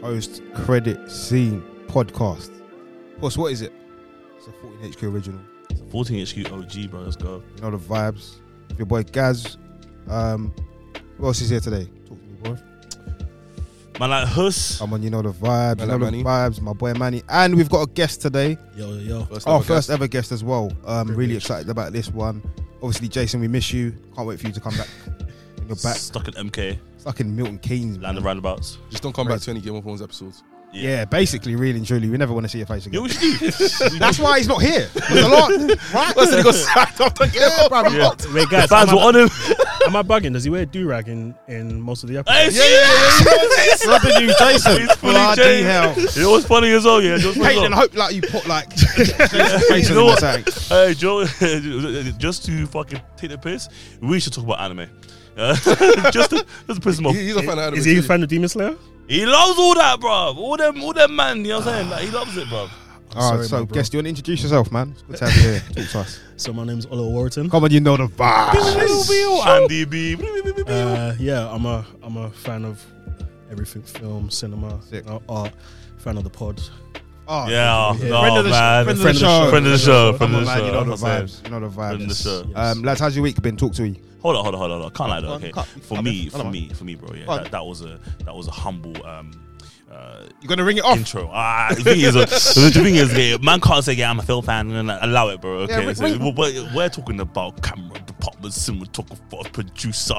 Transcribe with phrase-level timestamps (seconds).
[0.00, 2.50] post credit scene podcast.
[3.20, 3.72] Boss, what is it?
[4.36, 5.40] It's a 14 HQ original.
[5.70, 7.00] It's a 14 HQ OG, bro.
[7.00, 7.42] Let's go.
[7.56, 8.36] You know the vibes.
[8.76, 9.56] Your boy Gaz.
[10.08, 10.54] Um,
[11.18, 11.88] who else is here today?
[12.06, 12.56] Talk to me, boy.
[13.98, 14.78] Man, like Hus.
[14.78, 15.80] Come on, you know the vibes.
[15.80, 16.24] You Man know like the Manny.
[16.24, 16.60] vibes.
[16.60, 18.58] My boy Manny, and we've got a guest today.
[18.76, 19.24] Yo, yo, yo.
[19.24, 19.90] First Our ever first guest.
[19.90, 20.70] ever guest as well.
[20.84, 22.42] Um, really excited about this one.
[22.82, 23.94] Obviously, Jason, we miss you.
[24.14, 24.88] Can't wait for you to come back.
[25.68, 25.96] And You're back.
[26.00, 26.78] Stuck in MK.
[26.98, 27.94] Stuck in Milton Keynes.
[27.98, 28.16] Land man.
[28.18, 28.78] of roundabouts.
[28.90, 30.42] Just don't come back to any Game of Thrones episodes.
[30.72, 33.02] Yeah, basically, really and truly, we never want to see your face Yeah, again.
[33.02, 33.50] what you do?
[33.98, 34.86] That's why he's not here.
[35.08, 35.48] There's a lot,
[35.94, 36.14] right?
[36.16, 37.88] Listen, he got sacked after Yeah, bro.
[37.88, 38.10] Yeah.
[38.34, 39.28] Wait, guys, Fans were I, on him.
[39.86, 40.34] am I bugging?
[40.34, 43.86] Does he wear do rag in, in most of the Hey, episodes?
[43.86, 44.80] yeah, Loving you, Jason.
[44.82, 45.66] He's fully Bloody changed.
[45.66, 45.94] hell.
[45.98, 47.16] You know what's funny as well, yeah?
[47.16, 50.18] Just, Hey, and hope like you put like face You know on what?
[50.18, 50.52] something.
[50.68, 51.24] Hey, Joe,
[52.18, 53.68] just to fucking take the piss,
[54.02, 54.90] we should talk about anime.
[55.36, 55.54] Uh,
[56.10, 57.14] just, to, just to piss him off.
[57.14, 57.78] He's a fan of anime.
[57.78, 58.74] Is he a fan of Demon Slayer?
[59.08, 60.34] He loves all that, bro.
[60.36, 61.38] All them, all them man.
[61.44, 61.90] You know what I'm saying?
[61.90, 62.58] Like, he loves it, bro.
[62.58, 63.74] All right, Sorry, so my bro.
[63.74, 64.90] guest, you want to introduce yourself, man?
[64.92, 65.60] It's good to have you here.
[65.84, 66.20] Talk to us.
[66.38, 67.50] So my name's Ola Aworetan.
[67.50, 69.46] Come on, you know the vibes.
[69.46, 70.16] Andy B.
[70.66, 72.84] Uh, yeah, I'm a I'm a fan of
[73.50, 75.06] everything film, cinema, Sick.
[75.08, 75.52] uh, art.
[75.98, 76.60] Fan of the pod.
[77.26, 78.08] Oh, Yeah, Yeah.
[78.08, 78.84] no, Friend of the, man.
[78.84, 79.44] friend of the Friend of the show.
[79.44, 79.50] show.
[79.50, 80.12] Friend of the show.
[80.16, 80.58] Friend Come of on, the man.
[80.58, 80.66] show.
[80.66, 81.44] You know the I'm vibes.
[81.44, 82.22] You know the Friend of the vibes.
[82.54, 82.60] show.
[82.60, 83.56] Um, lads, how's your week been?
[83.56, 84.00] Talk to me.
[84.26, 84.80] Hold on, hold on, hold on.
[84.80, 84.96] hold on.
[84.96, 85.34] Can't lie though.
[85.34, 87.14] Okay, for me, for me, for me, bro.
[87.14, 89.30] Yeah, that, that was a that was a humble um
[90.16, 90.96] uh You gonna ring it off?
[90.96, 91.30] intro.
[91.32, 94.22] Ah, the thing is, uh, the thing is, yeah, man can't say, yeah, I'm a
[94.22, 95.58] film fan, and uh, allow it, bro.
[95.60, 100.14] Okay, Yeah, so we're, we're, we're talking about camera department, cinematographer, producer.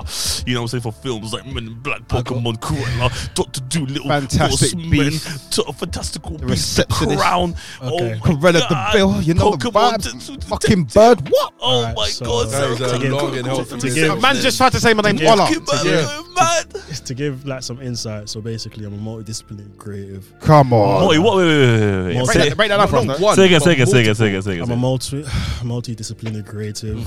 [0.46, 4.08] You know what I'm saying for films like Men in Black, Pokemon, Cruella, Doctor Dolittle,
[4.08, 5.54] Fantastic Horseman, Beast.
[5.54, 7.20] to- Fantastical The Beast, The Receptionist.
[7.20, 7.56] Crown.
[7.82, 7.82] Okay.
[7.82, 8.94] Oh my Cruella the God.
[8.94, 9.22] Bill.
[9.22, 10.04] You know the Pokemon, vibes.
[10.28, 11.30] t- t- t- Fucking bird.
[11.30, 11.54] What?
[11.60, 14.36] Oh Alright, my so- God, That is a long and healthy to give- A man
[14.36, 15.18] just tried to say my name.
[15.18, 15.34] Yeah.
[15.34, 15.48] Ola.
[15.48, 16.64] Fucking man, man.
[16.90, 18.30] It's to give like some insight.
[18.30, 20.34] So basically, I'm a multidisciplinary creative.
[20.40, 21.04] Come on.
[21.04, 21.38] Oh, wait, what?
[21.38, 22.14] Wait, wait, wait, wait, wait.
[22.16, 23.06] Multi- Say Break that, break that down for us.
[23.06, 23.26] Not no?
[23.26, 24.62] one, say again, but say again, say again, say again, say again.
[24.64, 24.82] I'm say a again.
[24.82, 25.24] multi
[25.94, 26.98] multidisciplinary creative.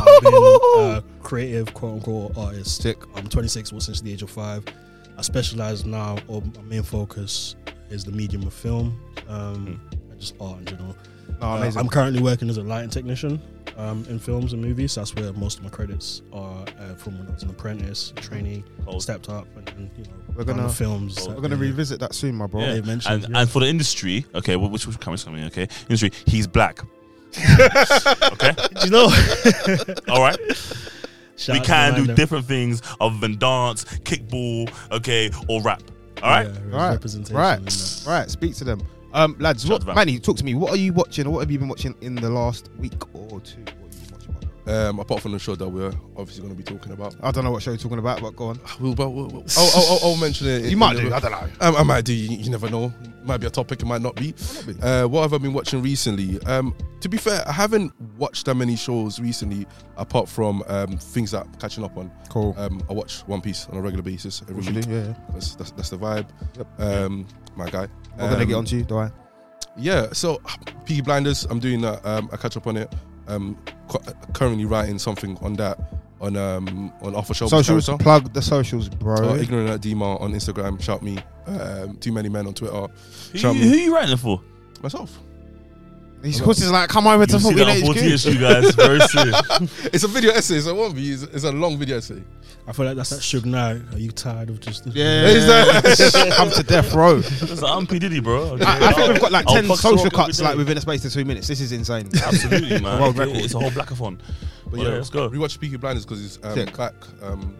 [0.00, 2.82] I've been a creative quote unquote artist.
[2.82, 2.98] Sick.
[3.14, 4.64] I'm 26 well, since the age of five.
[5.16, 7.56] I specialize now, or my main focus
[7.90, 9.80] is the medium of film, um,
[10.10, 10.96] and just art in general.
[11.40, 11.80] No, Uh, amazing.
[11.80, 13.40] I'm currently working as a lighting technician
[13.76, 14.94] um, in films and movies.
[14.94, 18.64] That's where most of my credits are uh, from when I was an apprentice, trainee,
[18.84, 19.02] Cold.
[19.02, 21.18] stepped up, and, and you know, We're gonna- films.
[21.26, 22.60] We're We're gonna they- revisit that soon, my bro.
[22.62, 22.80] Yeah.
[22.80, 23.24] mentioned.
[23.24, 23.40] And yeah.
[23.40, 25.44] and for the industry, okay, well, which which camera's coming?
[25.44, 26.80] Okay, industry, he's black.
[28.32, 29.08] okay, Do you know?
[30.08, 30.38] all right.
[31.36, 35.82] Shout we can do different things other than dance, kickball, okay, or rap.
[36.22, 36.48] All right.
[36.48, 36.90] Yeah, Right.
[36.94, 38.02] representation Right.
[38.06, 38.28] Right.
[38.28, 38.80] Speak to them.
[39.12, 40.54] Um, lads, what, Manny, talk to me.
[40.54, 43.40] What are you watching, or what have you been watching in the last week or
[43.40, 43.60] two?
[43.60, 44.88] What have you been watching, my bro?
[44.88, 47.16] Um, apart from the show that we're obviously going to be talking about.
[47.22, 48.60] I don't know what show you're talking about, but go on.
[48.80, 50.64] We'll, we'll, we'll, I'll, I'll, I'll, mention it.
[50.64, 51.12] You might do.
[51.12, 51.48] I don't know.
[51.60, 52.12] Um, I might do.
[52.12, 52.92] You, you never know.
[53.02, 53.80] It might be a topic.
[53.80, 54.34] It might not be.
[54.82, 56.40] Uh, what have I been watching recently?
[56.42, 61.30] Um, to be fair, I haven't watched that many shows recently, apart from um, things
[61.30, 62.10] that I'm catching up on.
[62.28, 62.54] Cool.
[62.58, 64.86] Um, I watch One Piece on a regular basis every week.
[64.86, 64.96] yeah.
[64.96, 65.14] yeah.
[65.30, 66.28] That's, that's, that's the vibe.
[66.58, 66.80] Yep.
[67.58, 67.88] My guy.
[68.18, 69.10] I'm gonna Um, get onto you, do I?
[69.76, 70.40] Yeah, so
[70.86, 72.04] Peaky Blinders, I'm doing that.
[72.06, 72.92] Um, I catch up on it.
[73.26, 73.56] Um,
[74.32, 75.78] currently writing something on that
[76.20, 77.46] on um on Offer Show.
[77.48, 79.14] Socials, plug the socials, bro.
[79.30, 80.80] Uh, ignorant at Dima on Instagram.
[80.80, 81.18] Shout me.
[81.46, 82.86] Um, too many men on Twitter.
[83.32, 83.84] Who, Shout who me.
[83.84, 84.40] you writing it for?
[84.82, 85.18] Myself.
[86.20, 88.34] These horses like, come over to You'll see Football that on 40 HQ.
[88.34, 89.90] HQ, guys, very soon.
[89.92, 91.10] It's a video essay, so it won't be.
[91.12, 92.22] It's, it's a long video essay.
[92.66, 93.80] I feel like that's that Suge Knight.
[93.94, 94.84] Are you tired of just?
[94.88, 97.20] Yeah, Is that- come to death row.
[97.20, 98.42] That's I'm P Diddy, bro.
[98.54, 98.64] Okay.
[98.64, 100.44] I, I think we've got like I'll ten fuck social Stroke every cuts day.
[100.44, 101.46] like within a space of two minutes.
[101.46, 102.08] This is insane.
[102.22, 103.00] Absolutely, man.
[103.00, 103.36] World record.
[103.36, 104.18] It's a whole blackathon.
[104.64, 105.30] But Well, yeah, yeah, let's go.
[105.30, 106.76] Rewatch Peaky Blinders because it's um, Sick.
[106.76, 106.94] back.
[107.22, 107.56] Um,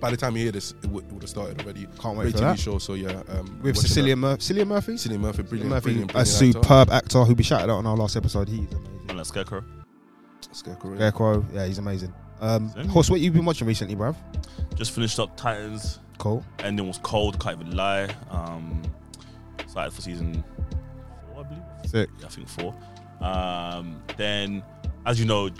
[0.00, 1.86] by the time you hear this, it would, it would have started already.
[2.00, 2.58] Can't wait Great for TV that.
[2.58, 2.78] show.
[2.78, 4.40] So yeah, um, With watching Cecilia Murphy.
[4.40, 4.92] Cecilia Murphy?
[4.92, 4.98] that.
[4.98, 6.52] Cillian Murphy, brilliant, Murphy, brilliant, a brilliant actor.
[6.52, 8.48] superb actor who we shouted out on our last episode.
[8.48, 9.06] He's amazing.
[9.06, 9.64] Man, let's Scarecrow.
[10.52, 10.96] Scarecrow.
[10.96, 12.12] Scarecrow, yeah, he's amazing.
[12.40, 12.88] Um, Same.
[12.88, 14.16] Horse, what you been watching recently, bruv?
[14.74, 15.98] Just finished up Titans.
[16.18, 16.44] Cool.
[16.60, 17.38] Ending was cold.
[17.40, 18.08] Can't even lie.
[18.30, 18.82] Um,
[19.66, 20.42] started for season
[21.32, 21.62] four, I believe.
[21.86, 22.08] Sick.
[22.18, 22.74] Yeah, I think four.
[23.20, 24.62] Um, then,
[25.06, 25.50] as you know,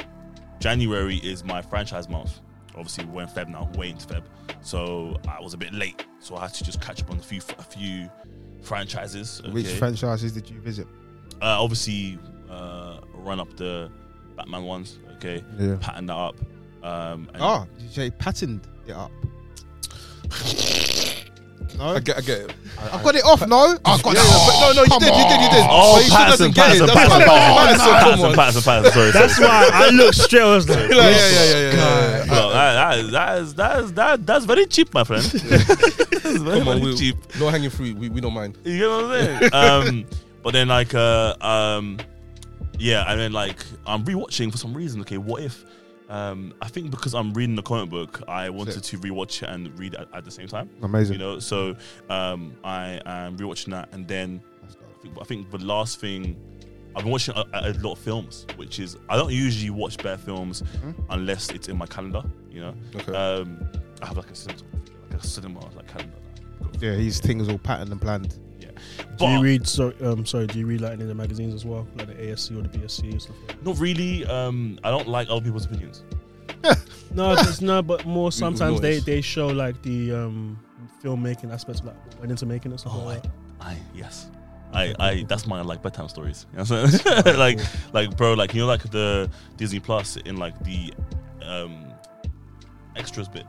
[0.59, 2.41] January is my franchise month.
[2.81, 4.23] Obviously, we're in Feb now, way into Feb,
[4.63, 6.07] so I was a bit late.
[6.19, 8.11] So I had to just catch up on a few, a few
[8.63, 9.43] franchises.
[9.53, 10.87] Which franchises did you visit?
[11.43, 12.19] uh, obviously,
[12.51, 13.91] uh, run up the
[14.37, 14.99] Batman ones.
[15.17, 15.77] Okay, Yeah.
[15.81, 16.37] pattern that up.
[16.83, 19.13] Um, Oh, did you say patterned it up?
[21.79, 22.55] No, I get, I get it.
[22.79, 23.47] I got it off.
[23.47, 24.61] No, I got Yeah, it off.
[24.61, 25.65] no, no, you Come did, you did, you did.
[25.69, 26.65] Oh, But you still Patterson, doesn't get.
[26.65, 28.35] Patterson, Patterson, Patterson, Patterson, Patterson.
[28.35, 29.49] Patterson, Patterson, sorry, That's sorry.
[29.49, 30.43] why I looked straight.
[30.43, 32.35] I was like, Yeah, yeah, yeah, yeah, yeah, yeah.
[32.35, 35.23] Look, that, that that is that is that is that that's very cheap, my friend.
[35.25, 37.17] that's very, Come on, very cheap.
[37.39, 37.97] no hanging fruit.
[37.97, 38.57] We, we don't mind.
[38.65, 39.51] You get what I'm saying?
[39.53, 40.07] um,
[40.43, 41.99] but then like uh, um,
[42.79, 45.01] yeah, and then like I'm rewatching for some reason.
[45.03, 45.65] Okay, what if?
[46.11, 49.79] Um, I think because I'm reading the comic book, I wanted to rewatch it and
[49.79, 50.69] read it at, at the same time.
[50.83, 51.15] Amazing.
[51.15, 51.77] You know, so
[52.09, 56.37] um, I am rewatching that, and then I think, I think the last thing
[56.97, 60.19] I've been watching a, a lot of films, which is I don't usually watch bare
[60.19, 60.95] films Mhm.
[61.11, 62.23] unless it's in my calendar.
[62.51, 63.15] You know, Okay.
[63.15, 63.69] um,
[64.03, 64.63] I have like a cinema,
[65.13, 66.17] like a cinema like calendar.
[66.81, 68.37] Yeah, his things all patterned and planned.
[69.17, 69.67] Do you read?
[69.67, 70.47] So, um, sorry.
[70.47, 72.69] Do you read like any of the magazines as well, like the ASC or the
[72.79, 73.37] BSC and stuff?
[73.47, 73.65] Like that?
[73.65, 74.25] not really.
[74.27, 76.03] Um, I don't like other people's opinions.
[77.13, 80.57] No, just no, but more sometimes they they show like the um
[81.03, 82.79] filmmaking aspects of like went into making it.
[82.79, 83.33] Stuff Oh, like that.
[83.61, 84.31] I yes.
[84.73, 86.47] I, I that's my like bedtime stories.
[86.53, 86.89] You know what I'm
[87.25, 87.37] saying?
[87.39, 87.59] like
[87.93, 90.95] like bro, like you know like the Disney Plus in like the
[91.43, 91.93] um
[92.95, 93.45] extras bit.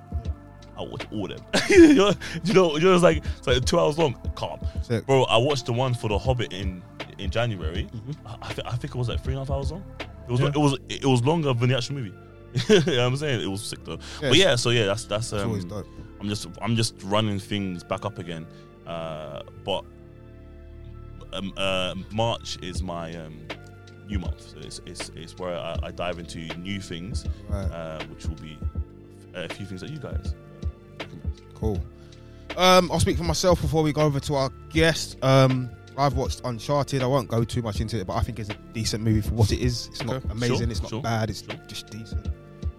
[0.81, 1.39] I watch all them.
[1.69, 2.13] you know,
[2.44, 4.16] you know, you know, it's like it's like two hours long.
[4.36, 5.06] Calm, Sick.
[5.06, 5.24] bro.
[5.24, 6.81] I watched the one for the Hobbit in
[7.18, 7.88] in January.
[7.94, 8.16] Mhm.
[8.25, 9.83] I, I, thi- I think it was like three and a half hours long.
[10.28, 10.48] It was Yeah.
[10.48, 12.13] it was it was longer than the actual movie.
[12.69, 13.42] you know what I'm saying?
[13.42, 14.00] It was sick though.
[14.19, 15.88] But yeah, so yeah, that's that's always um, dope.
[16.19, 18.45] I'm just I'm just running things back up again.
[18.86, 19.86] Uh, but
[21.33, 23.39] um, uh, March is my um,
[24.07, 24.42] new month.
[24.50, 27.63] So it's, it's, it's where I, I dive into new things, Right.
[27.72, 28.57] uh, which will be
[29.33, 30.36] a few things that you guys.
[31.61, 31.85] Recommend.
[32.55, 32.57] Cool.
[32.63, 35.17] Um, I'll speak for myself before we go over to our guest.
[35.23, 37.01] Um, I've watched Uncharted.
[37.01, 39.35] I won't go too much into it, but I think it's a decent movie for
[39.35, 39.87] what it is.
[39.87, 40.27] It's not Okay.
[40.31, 40.57] amazing.
[40.57, 41.29] Sure, it's not sure, bad.
[41.29, 41.55] It's sure.
[41.67, 42.27] just decent.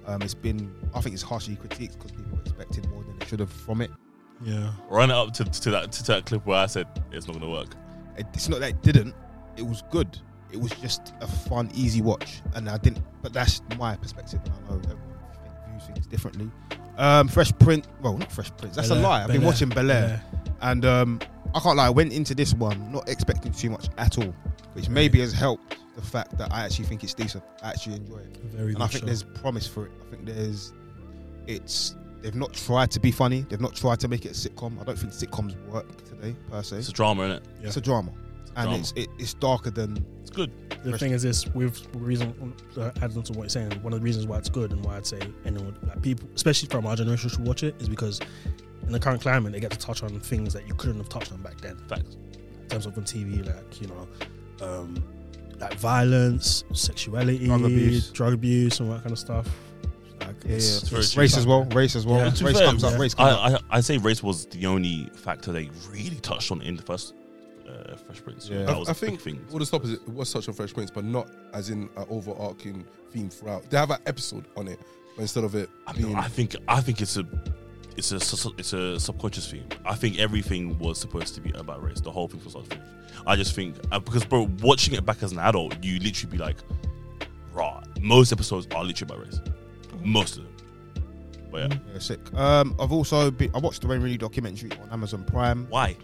[0.06, 0.74] Um, it's been.
[0.94, 3.90] I think it's harshly critiqued because people expected more than they should have from it.
[4.44, 4.72] Yeah.
[4.90, 7.46] Run it up to, to that to that clip where I said it's not going
[7.46, 7.74] to work.
[8.18, 8.26] it.
[8.34, 9.14] It's not that it didn't.
[9.56, 10.18] It was good.
[10.50, 13.04] It was just a fun, easy watch, and I didn't.
[13.22, 14.98] But that's my perspective, and I know everyone
[15.44, 16.50] think, views things differently.
[16.98, 17.86] Um, Fresh Print.
[18.00, 18.76] Well, not Fresh Prince.
[18.76, 19.20] That's a Bel-Air, lie.
[19.22, 20.22] I've been Bel-Air, watching Bel Air.
[20.60, 21.20] And um,
[21.54, 24.34] I can't lie, I went into this one not expecting too much at all,
[24.74, 27.44] which maybe has helped the fact that I actually think it's decent.
[27.62, 29.06] I actually enjoy it, Very and I think show.
[29.06, 29.92] there's promise for it.
[30.06, 30.72] I think there's,
[31.46, 33.44] it's they've not tried to be funny.
[33.48, 34.80] They've not tried to make it a sitcom.
[34.80, 36.76] I don't think sitcoms work today per se.
[36.78, 37.42] It's a drama, isn't it?
[37.60, 37.66] Yeah.
[37.66, 38.12] It's a drama,
[38.56, 38.78] and drama.
[38.78, 40.50] it's it, it's darker than It's good.
[40.82, 43.92] the Fresh- thing is this with reason uh, adding on to what you're saying one
[43.92, 46.86] of the reasons why it's good and why i'd say anyone like people especially from
[46.86, 48.20] our generation should watch it is because
[48.86, 51.30] in the current climate they get to touch on things that you couldn't have touched
[51.32, 52.16] on back then Facts.
[52.62, 54.08] in terms of on tv like you know
[54.66, 55.02] um
[55.60, 58.10] like violence sexuality Drug abuse.
[58.10, 59.48] drug abuse and all that kind of stuff
[60.20, 61.64] like yeah, it's- it's it's- race as well.
[61.66, 62.18] Race as well.
[62.18, 62.24] Yeah.
[62.26, 62.96] Race fair, comes up.
[62.98, 63.40] Race comes up.
[63.40, 66.82] I, I I say race was the only factor they really touched on in the
[66.82, 67.14] first
[67.92, 68.48] uh, Fresh Prince.
[68.48, 68.64] Yeah.
[68.64, 69.46] that I- was I a big think thing.
[69.52, 72.06] All the stuff is it was such a Fresh Prince, but not as in an
[72.08, 73.68] overarching theme throughout.
[73.70, 74.78] They have an episode on it,
[75.16, 77.26] but instead of it I, being mean, I think I think it's a
[77.96, 79.66] it's a it's a subconscious theme.
[79.84, 82.00] I think everything was supposed to be about race.
[82.00, 82.78] The whole thing was start to.
[83.26, 86.38] I just think uh, because bro, watching it back as an adult, you literally be
[86.38, 86.56] like,
[87.52, 87.82] raw.
[88.00, 89.40] Most episodes are literally about race.
[90.04, 90.52] Most of them.
[91.52, 92.18] But yeah, Yeah, sick.
[92.34, 95.96] Um, I've also been, I watched the Wayne Rooney documentary on Amazon Prime why?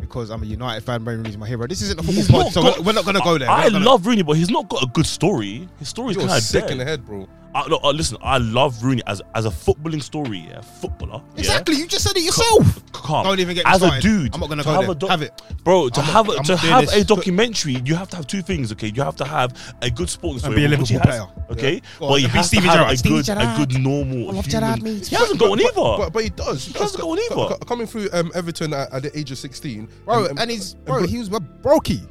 [0.00, 1.04] Because I'm a United fan.
[1.04, 1.66] Rooney's my hero.
[1.66, 3.48] This isn't a football pod, so got- we're, not gonna go there.
[3.48, 5.68] We're I not gonna- love Rooney, but he's not got a good story.
[5.78, 6.70] His story's you're kind of sick dead.
[6.72, 7.28] in the head, bro.
[7.56, 10.46] I, no, uh, listen, I love Rooney as as a footballing story.
[10.48, 11.22] Yeah, footballer.
[11.34, 11.38] yeah.
[11.40, 11.76] Exactly.
[11.76, 12.82] You just said it yourself.
[12.92, 13.24] Calm.
[13.24, 14.34] Don't even get as a dude.
[14.34, 15.40] I'm not gonna to go have a doc- have it.
[15.64, 15.88] bro.
[15.88, 16.94] To I'm have a, I'm to have this.
[17.02, 18.72] a documentary, you have to have two things.
[18.72, 21.26] Okay, you have to have a good sporting And be a Liverpool has, player.
[21.50, 22.92] Okay, Go but on, you have Stevie to have Gerrard.
[22.94, 23.56] a Stevie good, a Gerrard.
[23.70, 24.18] good normal.
[24.26, 25.06] Love human- Gerrard, mate.
[25.06, 25.72] He hasn't got one either.
[25.74, 26.64] But, but he does.
[26.66, 27.34] He, hasn't got one either.
[27.34, 29.88] Co- co- Coming through um, Everton at, the age of 16.
[30.04, 32.06] Bro, and, he's bro, he was a brokey.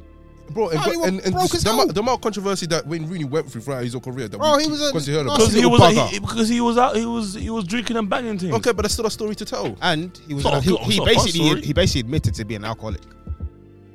[0.50, 1.80] Bro, and, Bro, and, and broke as the, hell.
[1.80, 4.28] amount, the amount of controversy that Wayne Rooney went through throughout his whole career.
[4.28, 6.08] That Bro, we, he was a because he heard nasty because he little was bugger.
[6.08, 6.96] he, because he was out.
[6.96, 8.54] He was he was drinking and banging things.
[8.54, 9.76] Okay, but that's still a story to tell.
[9.82, 11.62] And he was It's not- he, it's not he a fun basically story.
[11.62, 13.00] he basically admitted to being an alcoholic.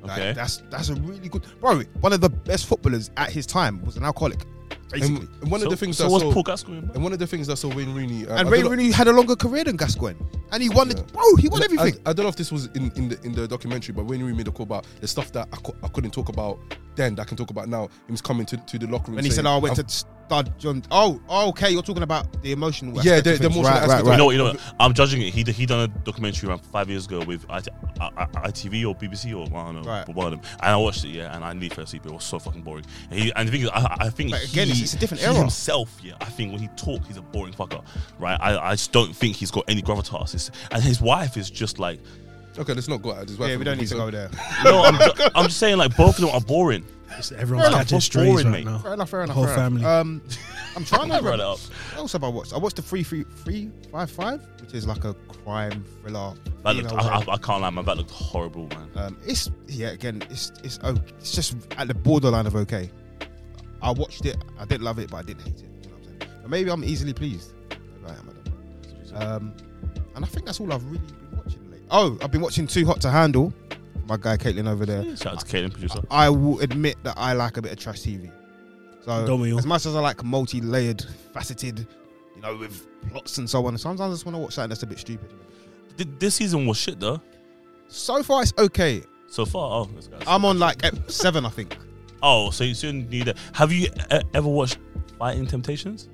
[0.02, 0.32] Like, Okay.
[0.32, 1.82] that's that's a really good bro.
[2.00, 4.44] One of the best footballers at his time was an alcoholic,
[4.92, 5.16] basically.
[5.26, 6.88] And, and one so, of the things so that was saw, Paul Gascoigne.
[6.94, 8.26] and one of the things that saw Wayne Rooney.
[8.26, 10.18] Um, and I Ray Rooney had a longer career than Gascoigne,
[10.52, 10.98] and he won Yeah.
[10.98, 11.12] it.
[11.12, 11.94] Bro, he won everything.
[12.06, 14.22] I, I don't know if this was in, in the in the documentary, but Wayne
[14.22, 16.58] Rooney made a call about the stuff that I, cou- I couldn't talk about
[16.94, 17.88] then that I can talk about now.
[18.06, 19.18] He was coming to, to the locker room.
[19.18, 22.02] And he said, "Oh, I went "I'm- to stud John." Oh, oh, okay, you're talking
[22.02, 22.92] about the emotional.
[22.94, 23.56] Yeah, aspect the- of the things.
[23.56, 24.12] emotional right, aspect right, right.
[24.12, 25.32] You know, you know, I'm judging it.
[25.34, 27.58] He he done a documentary around five years ago with I,
[28.00, 30.08] I, I, ITV or BBC or I don't know, Right.
[30.08, 30.50] one of them.
[30.60, 32.06] And I watched it, yeah, and I nearly fell asleep.
[32.06, 32.84] It was so fucking boring.
[33.10, 34.98] And, he, and the thing is, I, I think But again, he, it's- it's a
[34.98, 35.36] different he era.
[35.36, 36.14] himself, yeah.
[36.20, 37.84] I think when he talks, he's a boring fucker,
[38.18, 38.38] right?
[38.40, 40.34] I, I just don't think he's got any gravitas.
[40.34, 42.00] It's, and his wife is just like,
[42.58, 43.38] Okay, let's not go at this.
[43.38, 44.28] Yeah, we don't need to go there.
[44.62, 46.84] no, I'm, ju- I'm just saying, like both of them are boring.
[47.16, 48.64] Just everyone's enough, catching what's strays right mate?
[48.64, 48.78] now.
[48.78, 49.34] Fair enough, fair enough.
[49.36, 49.64] Whole fair enough.
[49.64, 49.84] family.
[49.84, 50.22] Um,
[50.76, 51.34] I'm trying to I remember.
[51.34, 51.58] it up.
[51.58, 52.52] What else have I watched?
[52.52, 55.14] I watched the free free free five five, which is like a
[55.44, 56.34] crime thriller.
[56.64, 57.18] That looked, I.
[57.18, 57.84] I, I can't lie, man.
[57.84, 58.90] That looked horrible, man.
[58.96, 62.90] Um, it's yeah, again, it's it's oh, it's just at the borderline of okay.
[63.82, 64.36] I watched it.
[64.58, 65.62] I didn't love it, but I didn't hate it.
[65.82, 66.32] You know what I'm saying?
[66.42, 67.52] But maybe I'm easily pleased.
[67.70, 68.28] Maybe I am.
[68.30, 69.36] I don't know.
[69.36, 69.54] Um,
[70.14, 71.86] and I think that's all I've really been watching lately.
[71.90, 73.52] Oh, I've been watching Too Hot to Handle.
[74.06, 75.16] My guy Caitlin over there.
[75.16, 76.00] Shout out to Kaden, producer.
[76.10, 78.30] I will admit that I like a bit of trash TV.
[79.04, 79.58] So Don't we all?
[79.58, 81.86] as much as I like multi-layered, faceted,
[82.36, 84.82] you know, with plots and so on, sometimes I just want to watch something that's
[84.82, 85.30] a bit stupid.
[85.96, 87.20] Th- This season was shit though.
[87.88, 89.02] So far, it's okay.
[89.28, 91.76] So far, oh, this guy's- I'm on like ep- seven, I think.
[92.22, 93.36] Oh, so you soon need it.
[93.54, 94.78] Have you e- ever watched
[95.18, 96.08] Fighting Temptations?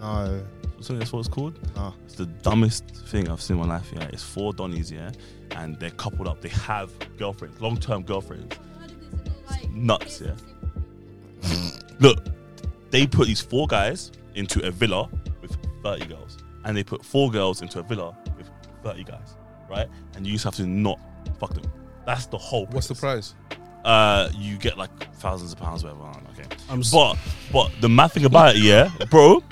[0.00, 1.58] No, I think that's what it's called.
[1.76, 1.94] no.
[2.06, 3.90] It's the dumbest thing I've seen in my life.
[3.94, 5.10] Yeah, it's four Donnies, yeah,
[5.56, 6.40] and they're coupled up.
[6.40, 8.56] They have girlfriends, long-term girlfriends.
[9.70, 10.34] Nuts, yeah.
[12.00, 12.18] Look,
[12.90, 15.08] they put these four guys into a villa
[15.40, 18.48] with 30 girls, and they put four girls into a villa with
[18.82, 19.36] 30 guys,
[19.68, 19.88] right?
[20.14, 20.98] And you just have to not
[21.38, 21.70] fuck them.
[22.06, 22.66] That's the whole.
[22.66, 23.34] What's the premise.
[23.48, 23.58] prize?
[23.84, 26.04] Uh, you get like thousands of pounds, whatever.
[26.04, 26.56] I don't Okay.
[26.68, 27.16] I'm But
[27.52, 29.42] but the mad thing about it, yeah, bro,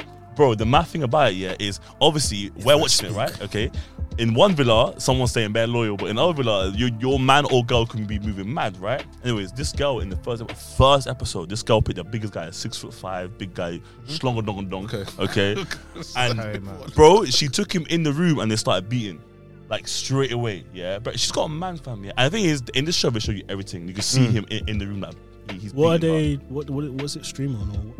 [0.41, 3.43] bro, the mad thing about it, yeah, is obviously we're watching it, right?
[3.43, 3.71] Okay.
[4.17, 7.63] In one villa, someone's saying they're loyal, but in another villa, your, your man or
[7.65, 9.05] girl can be moving mad, right?
[9.23, 10.43] Anyways, this girl in the first
[10.79, 14.67] first episode, this girl picked the biggest guy, six foot five, big guy, schlong dong
[14.69, 14.85] dong.
[14.87, 15.05] Okay.
[15.19, 15.53] Okay.
[16.17, 16.61] and Sorry,
[16.95, 19.21] bro, she took him in the room and they started beating.
[19.69, 20.99] Like straight away, yeah.
[20.99, 22.11] But she's got a man family.
[22.17, 23.87] And the thing is, in this show, they show you everything.
[23.87, 24.33] You can see Mm.
[24.33, 25.01] him in, in the room.
[25.03, 25.15] Like
[25.61, 26.21] he's What are beating her.
[26.21, 26.35] they?
[26.55, 27.95] What what was it stream on?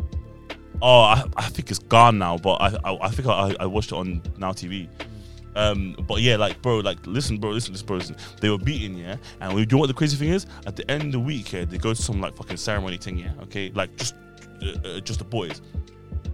[0.81, 1.19] Or what?
[1.27, 3.91] Oh, I, I think it's gone now, but I I, I think I, I watched
[3.91, 4.87] it on Now TV.
[5.55, 8.15] Um, but yeah, like bro, like listen, bro, listen, listen, bro, listen.
[8.39, 10.45] They were beating, yeah, and we, you know what the crazy thing is?
[10.65, 13.17] At the end of the week, yeah, they go to some like fucking ceremony thing,
[13.17, 14.15] yeah, okay, like just
[14.63, 15.61] uh, uh, just the boys,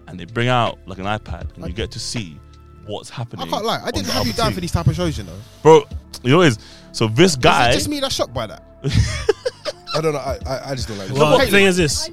[0.07, 2.39] and they bring out like an iPad, and you get to see
[2.85, 3.47] what's happening.
[3.47, 3.81] I can't lie.
[3.83, 4.55] I didn't have you down team.
[4.55, 5.37] for these type of shows, you know.
[5.63, 5.83] bro.
[6.23, 6.59] You know what it is?
[6.91, 8.63] So this guy, Is it just me that's shocked by that?
[9.95, 10.19] I don't know.
[10.19, 11.09] I, I, I just don't like.
[11.09, 11.13] it.
[11.13, 12.09] Well, the thing is this.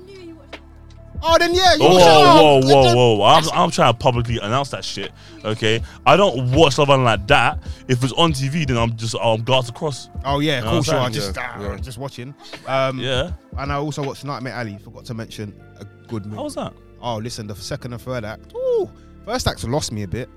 [1.26, 1.75] Oh, then yeah.
[1.75, 3.25] You Whoa, whoa, whoa, whoa, whoa!
[3.25, 5.11] I'm, I'm trying to publicly announce that shit.
[5.43, 7.62] Okay, I don't watch Love Island like that.
[7.88, 10.11] If it's on TV, then I'm just I'm guards across.
[10.26, 10.76] Oh yeah, cool.
[10.76, 11.76] what Sure, I'm just ah, Yeah, yeah.
[11.78, 12.35] just watching.
[12.66, 14.76] Um, Yeah, And I also watched Nightmare Alley.
[14.76, 16.37] Forgot to mention a good movie.
[16.37, 16.75] how was that?
[17.00, 18.52] Oh, listen, the second and third act.
[18.54, 18.90] Ooh,
[19.25, 20.28] first act lost me a bit.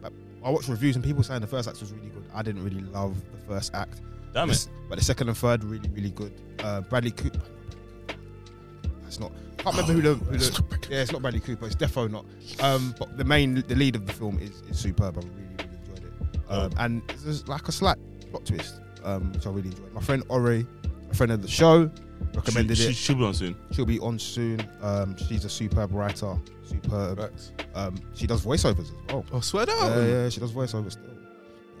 [0.00, 0.12] But
[0.44, 2.24] I watched reviews and people saying the first act was really good.
[2.32, 4.00] I didn't really love the first act.
[4.32, 4.68] Damn it!
[4.88, 6.32] But the second and third really, really good.
[6.60, 7.40] Uh, Bradley Cooper.
[9.10, 9.32] That's not.
[9.58, 10.14] I can't remember who the.
[10.14, 11.66] Who the yeah, it's not Bradley Cooper.
[11.66, 12.24] It's defo not.
[12.60, 15.18] Um, but the main, the lead of the film is, is superb.
[15.18, 16.12] I really, really enjoyed it.
[16.48, 17.98] Um, and there's like a slight
[18.30, 19.92] plot twist, um, which I really enjoyed.
[19.92, 20.64] My friend Ore, a
[21.14, 21.90] friend of the show,
[22.34, 22.94] recommended she, it.
[22.94, 23.56] She, will be on soon.
[23.72, 24.64] She'll be on soon.
[24.80, 26.38] Um, she's a superb writer.
[26.62, 27.32] Superb.
[27.74, 29.24] Um, she does voiceovers as well.
[29.32, 29.90] Oh, swear down.
[29.90, 31.10] Yeah, yeah, she does voiceovers still.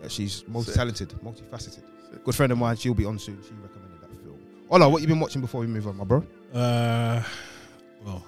[0.02, 1.84] Yeah, she's multi-talented, multifaceted.
[2.24, 2.74] Good friend of mine.
[2.74, 3.40] She'll be on soon.
[3.44, 4.40] She recommended that film.
[4.68, 6.26] Ola, what you been watching before we move on, my bro?
[6.54, 7.22] Uh,
[8.04, 8.24] well,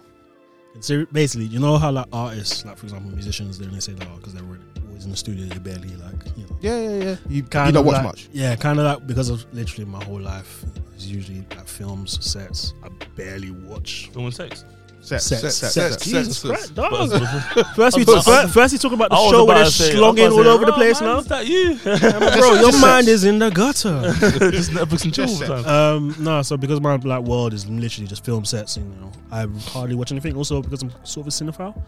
[0.81, 4.09] so basically, you know how like artists, like for example, musicians, they only say that
[4.17, 4.43] because they're
[4.89, 6.57] always in the studio, they barely like you know.
[6.61, 7.17] Yeah, yeah, yeah.
[7.29, 8.29] You, Kind you don't of watch like- much.
[8.33, 10.65] Yeah, kind of like because of literally my whole life
[10.97, 12.75] is usually like films, sets.
[12.85, 14.61] I barely watch Film and sex.
[14.61, 14.65] Sets,
[15.03, 16.43] Jesus.
[16.43, 17.11] Christ, dog.
[17.77, 19.73] First, we talk, first, you talk about the I was show where they're about to
[19.73, 21.19] say- I was slonging about all to say, over the "Oh, place man, now.
[21.19, 21.75] Is that you?
[22.41, 24.01] Bro, your mind is in the gutter.
[24.51, 25.67] just Netflix and chill all the time.
[25.67, 29.47] Um, no, so because my like world is literally just film sets, you know, I
[29.71, 30.37] hardly watch anything.
[30.37, 31.81] Also because I'm sort of a cinephile.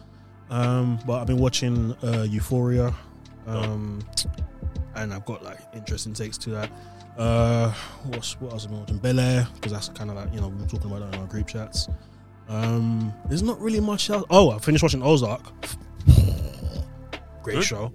[0.51, 2.93] Um, but I've been watching uh, Euphoria,
[3.47, 4.01] um,
[4.97, 6.71] and I've got like interesting takes to that.
[7.17, 7.73] Uh,
[8.07, 8.99] what's what else have I been watching?
[8.99, 11.21] Bel Air because that's kind of like you know we were talking about that in
[11.23, 11.89] our group chats.
[12.49, 14.25] Um, there's not really much else.
[14.31, 15.43] Oh, I finished watching Ozark.
[17.43, 17.65] Great Good?
[17.65, 17.93] show.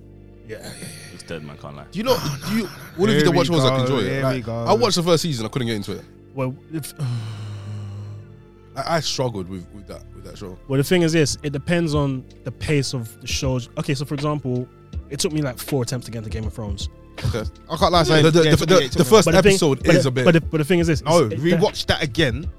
[0.48, 0.72] Yeah, yeah,
[1.14, 1.58] It's dead, man.
[1.58, 1.86] Can't lie.
[1.92, 2.18] Do you know?
[2.50, 2.66] Do you?
[2.96, 3.78] What if you Here don't watch Ozark?
[3.78, 4.12] go, Enjoy it.
[4.12, 4.54] here Like, go.
[4.66, 5.46] I watched the first season.
[5.46, 6.04] I couldn't get into it.
[6.34, 6.94] Well, if,
[8.76, 10.58] I, I struggled with, with that with that show.
[10.68, 13.70] Well, the thing is this: it depends on the pace of the shows.
[13.78, 14.68] Okay, so for example,
[15.10, 16.90] it took me like four attempts to get into Game of Thrones.
[17.26, 17.44] Okay.
[17.70, 18.04] I can't lie.
[18.04, 19.32] saying, The, the, yeah, the, it took me- the, it took the me- first But
[19.34, 20.26] the thing- episode but is the, a bit.
[20.26, 22.50] But the, but the thing is this: No, it's- it- rewatch that again,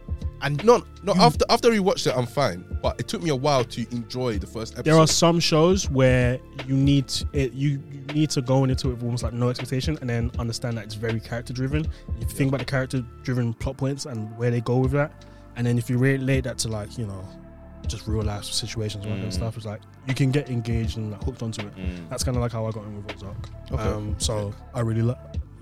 [0.42, 1.14] and no, no.
[1.14, 2.64] You- After after we watched it, I'm fine.
[2.82, 4.85] But it took me a while to enjoy the first episode.
[4.90, 8.88] There are some shows where you need to, it, you you need to go into
[8.88, 11.87] it with almost like no expectation, and then understand that it's very character driven.
[12.20, 15.25] If you think about the character driven plot points and where they go with that,
[15.56, 17.23] and then if you relate that to like you know
[17.87, 19.37] just real life situations and all that kind of Mm.
[19.42, 21.75] stuff, it's like you can get engaged and like, hooked onto it.
[21.76, 22.09] Mm.
[22.09, 23.49] That's kind of like how I got in with Ozark.
[23.73, 23.82] Okay.
[23.82, 25.16] Um, so I really like,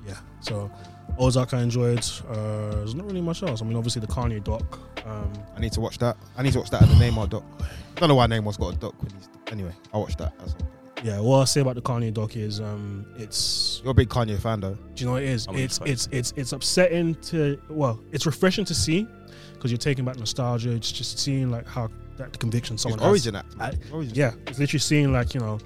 [0.06, 0.14] yeah.
[0.40, 0.70] So
[1.18, 2.04] Ozark I enjoyed.
[2.28, 3.60] Uh, there's not really much else.
[3.62, 4.78] I mean, obviously the Kanye doc.
[5.06, 6.16] Um, I need to watch that.
[6.36, 7.44] I need to watch that at the Neymar doc.
[7.60, 8.94] I don't know why Neymar's got a doc.
[9.02, 10.38] When he's, anyway, I'll watch that.
[10.38, 10.68] That's all.
[11.02, 14.38] yeah, what I say about the Kanye doc is, um, it's You're a big Kanye
[14.38, 14.74] fan, though.
[14.74, 15.46] do you know what it is?
[15.48, 15.88] I'm It's fan.
[15.88, 19.06] it's it's it's upsetting to well, it's refreshing to see
[19.54, 20.70] because you're taking back nostalgia.
[20.70, 23.08] It's just seeing like how that conviction His someone has.
[23.08, 23.54] origin act.
[23.58, 23.80] I- man.
[23.92, 24.14] Origin.
[24.14, 25.58] Yeah, it's literally seeing like you know,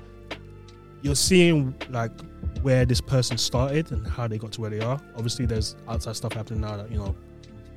[1.03, 2.13] you're seeing like
[2.63, 5.01] where this person started and how they got to where they are.
[5.17, 7.15] Obviously, there's outside stuff happening now that you know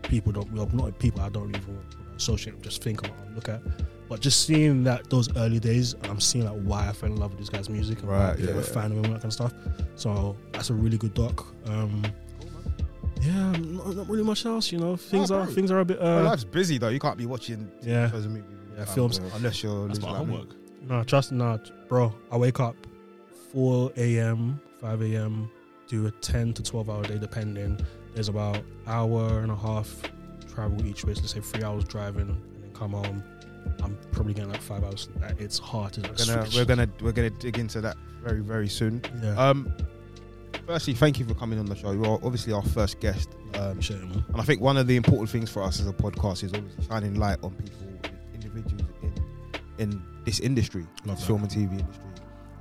[0.04, 1.80] people don't, well, not people I don't even
[2.16, 3.62] associate, just think about, and look at.
[4.08, 7.32] But just seeing that those early days, I'm seeing like why I fell in love
[7.32, 8.62] with this guy's music and why Right, became yeah.
[8.62, 9.54] a fan of him and that kind of stuff.
[9.96, 11.44] So that's a really good doc.
[11.66, 12.04] Um,
[13.22, 14.72] yeah, not, not really much else.
[14.72, 16.00] You know, things Oh, are things are a bit.
[16.00, 16.90] Well, Uh, life's busy though.
[16.90, 18.12] You can't be watching Yeah.
[18.12, 18.50] shows and movies.
[18.52, 19.18] all the Yeah, films.
[19.36, 20.50] unless you're That's losing my like homework.
[20.88, 22.14] No, trust no, bro.
[22.32, 22.76] I wake up
[23.56, 25.50] 4 a.m., 5 a.m.,
[25.88, 27.80] do a 10 to 12 hour day, depending.
[28.14, 29.96] There's about hour and a half
[30.54, 31.14] travel each way.
[31.14, 33.24] So let's say three hours driving, and then come home.
[33.82, 35.08] I'm probably getting like five hours.
[35.40, 36.56] It's hard to like, We're gonna, switch.
[36.58, 39.02] we're gonna we're gonna dig into that very very soon.
[39.24, 39.72] yeah, Um,
[40.68, 41.92] firstly, thank you for coming on the show.
[41.92, 44.24] You're obviously our first guest, um, appreciate it, man.
[44.34, 46.84] and I think one of the important things for us as a podcast is obviously
[46.86, 49.14] shining light on people, individuals in
[49.80, 51.26] in this industry, Love that.
[51.26, 52.02] film and TV industry.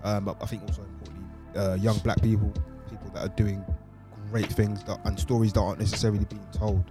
[0.05, 1.25] Um, but I think also importantly,
[1.57, 2.53] uh, young black people,
[2.91, 3.65] people that are doing
[4.31, 6.85] great things that, and stories that aren't necessarily being told.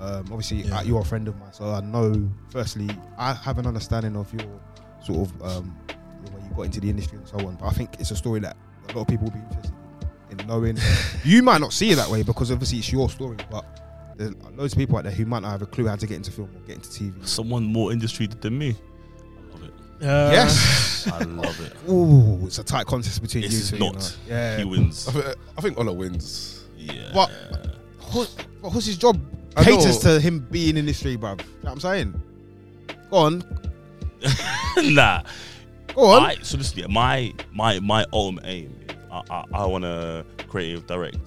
[0.00, 0.78] Um, obviously, Yeah.
[0.78, 2.28] uh, you're a friend of mine, so I know.
[2.50, 2.88] Firstly,
[3.18, 4.48] I have an understanding of your
[5.02, 5.76] sort of um,
[6.24, 7.56] the way you got into the industry and so on.
[7.56, 8.56] But I think it's a story that
[8.88, 9.72] a lot of people will be interested
[10.30, 10.78] in, in knowing.
[11.24, 13.64] you might not see it that way because obviously it's your story, but
[14.16, 16.16] there's loads of people out there who might not have a clue how to get
[16.16, 17.26] into film or get into TV.
[17.26, 18.74] Someone more industry than me.
[20.02, 20.28] I love it.
[20.28, 21.08] Uh, yes.
[21.12, 21.72] I love it.
[21.90, 23.76] Ooh, it's a tight contest between This you is two.
[23.76, 23.94] you not.
[23.94, 24.08] know.
[24.28, 24.58] Yeah.
[24.58, 25.08] He wins.
[25.08, 26.64] I think, I think Ola wins.
[26.76, 27.12] Yeah.
[27.12, 27.30] What?
[28.00, 29.20] Hus- But what's his job?
[29.56, 29.76] I know.
[29.78, 31.40] Caters to him being in this industry, bruv.
[31.40, 32.22] You know what I'm saying?
[33.10, 33.44] Go on.
[34.94, 35.22] nah.
[35.94, 36.22] Go on.
[36.22, 40.24] I, so listen, yeah, my my my ultimate aim, is I I, I want to
[40.46, 41.18] creative direct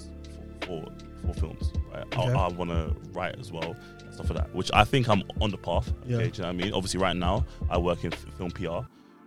[0.62, 0.86] for,
[1.22, 1.74] for for films.
[1.94, 2.32] Right, Okay.
[2.32, 4.54] I, I want to write as well and stuff like that.
[4.56, 5.92] Which I think I'm on the path.
[6.06, 6.18] Yeah.
[6.18, 6.74] Okay, do you know what I mean?
[6.74, 8.80] Obviously, right now I work in film PR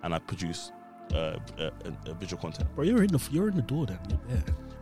[0.02, 0.72] and I produce
[1.12, 1.70] uh, uh, uh,
[2.14, 2.68] visual content.
[2.74, 3.98] Bro, you're in the you're in the door then.
[4.28, 4.36] Yeah,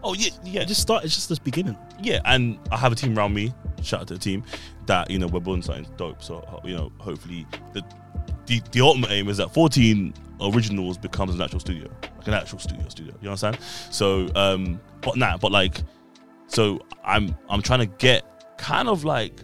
[0.06, 1.04] Oh yeah, yeah, It just start.
[1.04, 1.76] It's just the beginning.
[2.00, 2.20] yeah.
[2.26, 3.54] And I have a team around me.
[3.82, 4.42] Shout out to the team
[4.86, 6.22] that you know we're building something dope.
[6.22, 7.82] So you know, hopefully the
[8.46, 10.12] the, the ultimate aim is that 14
[10.42, 11.88] originals becomes an actual studio,
[12.18, 13.14] like an actual studio studio.
[13.20, 13.64] You know what I'm saying?
[13.90, 15.78] So, um, but nah, but like,
[16.48, 19.40] so I'm I'm trying to get kind of like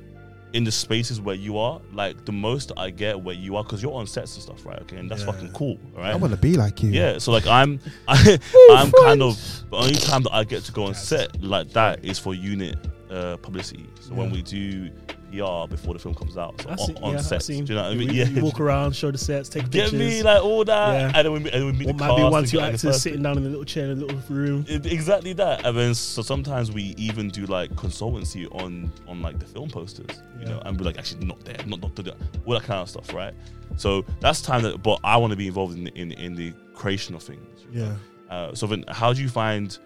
[0.53, 3.83] in the spaces where you are, like the most I get where you are, because
[3.83, 4.81] you're on sets and stuff, right?
[4.83, 5.33] Okay, and that's Yeah.
[5.33, 6.13] fucking cool, all right?
[6.13, 6.91] I want to be like you.
[6.91, 8.39] Yeah, so like I'm, I,
[8.73, 9.37] I'm kind of
[9.71, 12.77] the only time that I get to go on set like that is for unit
[13.11, 13.87] uh, publicity.
[14.01, 14.91] So when we do
[15.31, 17.43] PR before the film comes out, so I've on, seen- on yeah, set.
[17.47, 18.09] Do you know what I mean?
[18.09, 19.99] you- Yeah, you walk around, show the sets, take get pictures.
[19.99, 21.13] me like all that, Yeah.
[21.15, 22.61] and then we meet, and then we meet What the might be one, we two
[22.61, 24.65] actors sitting down in a little chair in a little room.
[24.69, 29.39] it- exactly that and then so sometimes we even do like consultancy on on like
[29.39, 32.09] the film posters you know and we're like actually not there not not that
[32.47, 33.35] all that kind of stuff right
[33.77, 36.53] so that's time that but i want to be involved in the, in, in the
[36.75, 37.95] creation of things Yeah.
[38.31, 39.79] uh, so then how do you find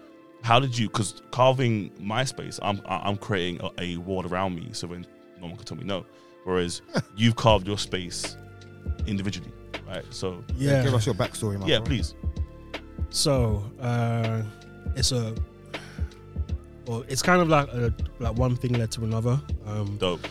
[0.43, 4.69] how did you because carving my space i'm i'm creating a, a world around me
[4.73, 5.05] so then
[5.47, 6.05] no one can tell me no
[6.43, 6.81] whereas
[7.15, 8.37] you've carved your space
[9.07, 9.51] individually
[9.87, 10.83] right so Yeah.
[10.83, 11.67] Give us your backstory, man.
[11.67, 12.15] yeah please
[13.09, 14.41] So uh,
[14.95, 15.33] it's a
[16.87, 19.41] well, it's kind of like a, like one thing led to another.
[19.65, 20.27] Um, dope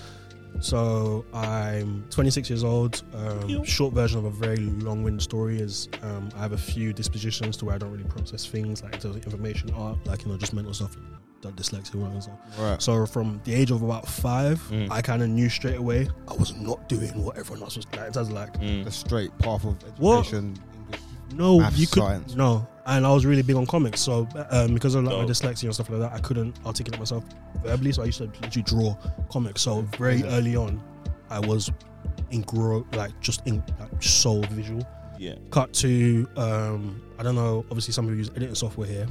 [0.61, 3.03] so I'm 26 years old.
[3.13, 7.57] Um, short version of a very long-winded story is um, I have a few dispositions
[7.57, 10.31] to where I don't really process things like in terms of information, art, like you
[10.31, 10.97] know just mental stuff,
[11.45, 12.31] like dyslexia, all that.
[12.59, 12.83] Right.
[12.83, 14.91] So from the age of about five, Mm.
[14.91, 18.07] I kind of knew straight away I was not doing what everyone else was like.
[18.07, 18.85] In terms of like Mm.
[18.85, 21.01] The straight path of education, English.
[21.35, 22.35] No, Maths, you could science.
[22.35, 22.67] no.
[22.87, 25.75] And I was really big on comics, so um, because of like my dyslexia and
[25.75, 27.25] stuff like that, I couldn't articulate myself
[27.65, 27.93] verbally.
[27.93, 28.95] So I used to literally draw
[29.31, 29.63] comics.
[29.63, 30.27] So very Yeah.
[30.37, 30.83] early on,
[31.31, 31.71] I was
[32.31, 34.87] engro like just in like so visual.
[35.19, 37.65] yeah Cut to um, I don't know.
[37.71, 39.07] Obviously, some people use editing software here.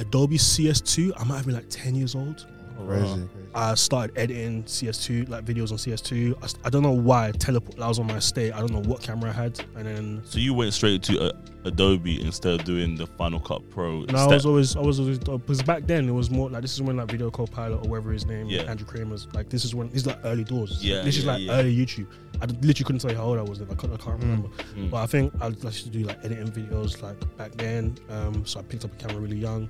[0.00, 1.12] Adobe CS2.
[1.16, 2.46] I might have been like ten years old.
[2.86, 3.48] Crazy, crazy.
[3.54, 6.34] I started editing CS2 like videos on CS2.
[6.42, 7.76] I, I don't know why teleport.
[7.78, 8.52] That was on my state.
[8.52, 11.32] I don't know what camera I had, and then So you went straight to uh,
[11.64, 14.02] Adobe instead of doing the Final Cut Pro.
[14.04, 16.72] No, I was always, I was always, because back then it was more like this
[16.74, 18.62] is when like Video Copilot or whatever his name, Yeah.
[18.62, 20.82] Andrew Kramer's like this is when this is like early doors.
[20.84, 21.52] Yeah, this is like yeah.
[21.52, 22.06] early YouTube.
[22.42, 23.68] I literally couldn't tell you how old I was then.
[23.70, 24.22] I can't, I can't Mm.
[24.22, 24.48] remember.
[24.76, 24.90] Mm.
[24.90, 27.96] But I think I used to do like editing videos like back then.
[28.08, 29.68] Um, so I picked up a camera really young.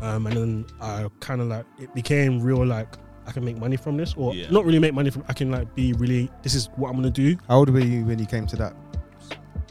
[0.00, 3.76] Um, and then I kind of like it became real like I can make money
[3.76, 4.50] from this, or Yeah.
[4.50, 5.24] not really make money from.
[5.28, 6.30] I can like be really.
[6.42, 7.36] This is what I'm gonna do.
[7.48, 8.74] How old were you when you came to that?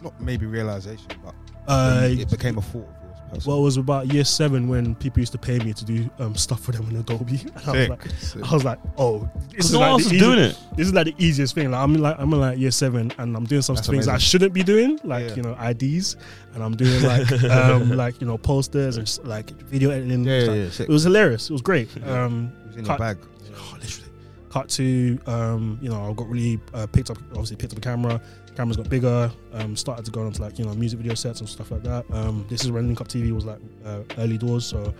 [0.01, 1.35] Not maybe realization, but
[1.67, 2.87] Uh, it became a thought
[3.31, 3.43] of yours.
[3.45, 3.53] personally.
[3.53, 6.35] well, it was about year seven when people used to pay me to do um,
[6.35, 7.39] stuff for them in Adobe.
[7.55, 8.41] And I was Sick.
[8.41, 10.19] like, I was like, oh, this Because is no like one the else is easy-
[10.25, 10.57] doing it.
[10.77, 11.71] this is like the easiest thing.
[11.71, 14.17] Like I'm like I'm in like year seven and I'm doing some That's things I
[14.17, 15.35] shouldn't be doing, like Yeah.
[15.35, 16.17] you know IDs,
[16.53, 20.23] and I'm doing like um like you know posters and s- like video editing.
[20.25, 20.69] yeah, yeah, yeah.
[20.83, 21.49] It was hilarious.
[21.49, 21.89] It was great.
[22.07, 23.17] Um, It was in cut- your bag.
[23.55, 24.09] oh, literally.
[24.49, 27.81] Cut to um, you know I got really uh, picked up obviously picked up the
[27.81, 28.19] camera.
[28.55, 29.31] Cameras got bigger.
[29.53, 32.05] Um, started to go onto like you know music video sets and stuff like that.
[32.11, 34.65] Um, this is when Link Up TV was like uh, early doors.
[34.65, 34.93] So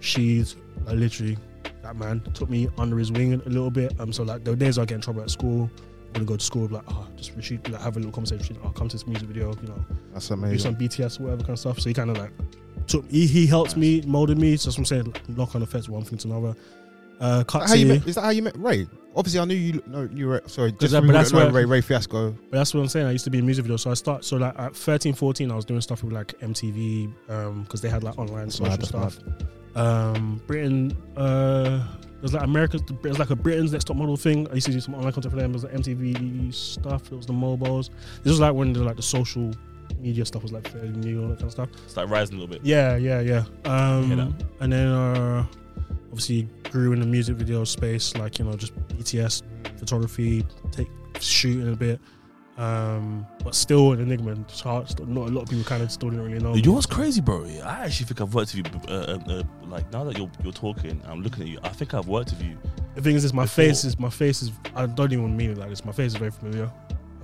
[0.00, 1.38] she's like literally
[1.82, 3.98] that man took me under his wing a little bit.
[4.00, 5.70] Um, so like were days I get in trouble at school.
[6.08, 8.56] Wouldn't go to school, like, oh, just Rashid, like, have a little conversation.
[8.64, 10.56] I'll come to this music video, you know, That's amazing.
[10.56, 11.78] do some BTS whatever kind of stuff.
[11.80, 12.30] So he kind of like
[12.86, 14.56] took, he, he helped me, molded me.
[14.56, 16.56] So that's what I'm saying, like, knock on effects, one thing to another.
[17.20, 18.86] Uh, cut Is that, how you to, met, is that how you met Ray?
[19.16, 19.82] Obviously, I knew you.
[19.86, 20.72] No, you were sorry.
[20.72, 22.32] Just that- but that's where- Ray Ray Fiasco.
[22.50, 23.06] But that's what I'm saying.
[23.06, 23.80] I used to be in music videos.
[23.80, 27.10] So I start so like at 13, 14, I was doing stuff with like MTV
[27.64, 29.18] because they had like online social mad, stuff.
[29.74, 31.82] Um, Britain, uh,
[32.20, 32.82] there's like America's.
[33.02, 34.48] There's like a Britain's Next Top Model thing.
[34.50, 35.52] I used to do some online content for them.
[35.52, 37.10] There was like MTV stuff.
[37.12, 37.90] It was the mobiles.
[38.22, 39.52] This was like when the like the social
[39.98, 41.68] media stuff was like fairly new and that kind of stuff.
[41.84, 42.64] It's like rising a little bit.
[42.64, 43.44] Yeah, yeah, yeah.
[43.64, 45.46] Um, and then uh,
[46.06, 49.42] obviously grew in the music video space, like you know, just BTS
[49.78, 50.88] photography, take
[51.20, 52.00] shooting a bit.
[52.58, 54.32] Um, but still an enigma.
[54.32, 54.88] It's hard.
[54.88, 56.54] still- Not a lot of people kind of still didn't really know.
[56.54, 57.44] You know what's crazy, bro?
[57.62, 58.80] I actually think I've worked with you.
[58.88, 58.92] Uh,
[59.28, 61.58] uh, uh, like now that you're you're talking, I'm looking at you.
[61.62, 62.56] I think I've worked with you.
[62.94, 63.64] The thing is, this my Before.
[63.64, 64.52] face is my face is.
[64.74, 65.84] I don't even mean it like this.
[65.84, 66.72] My face is very familiar.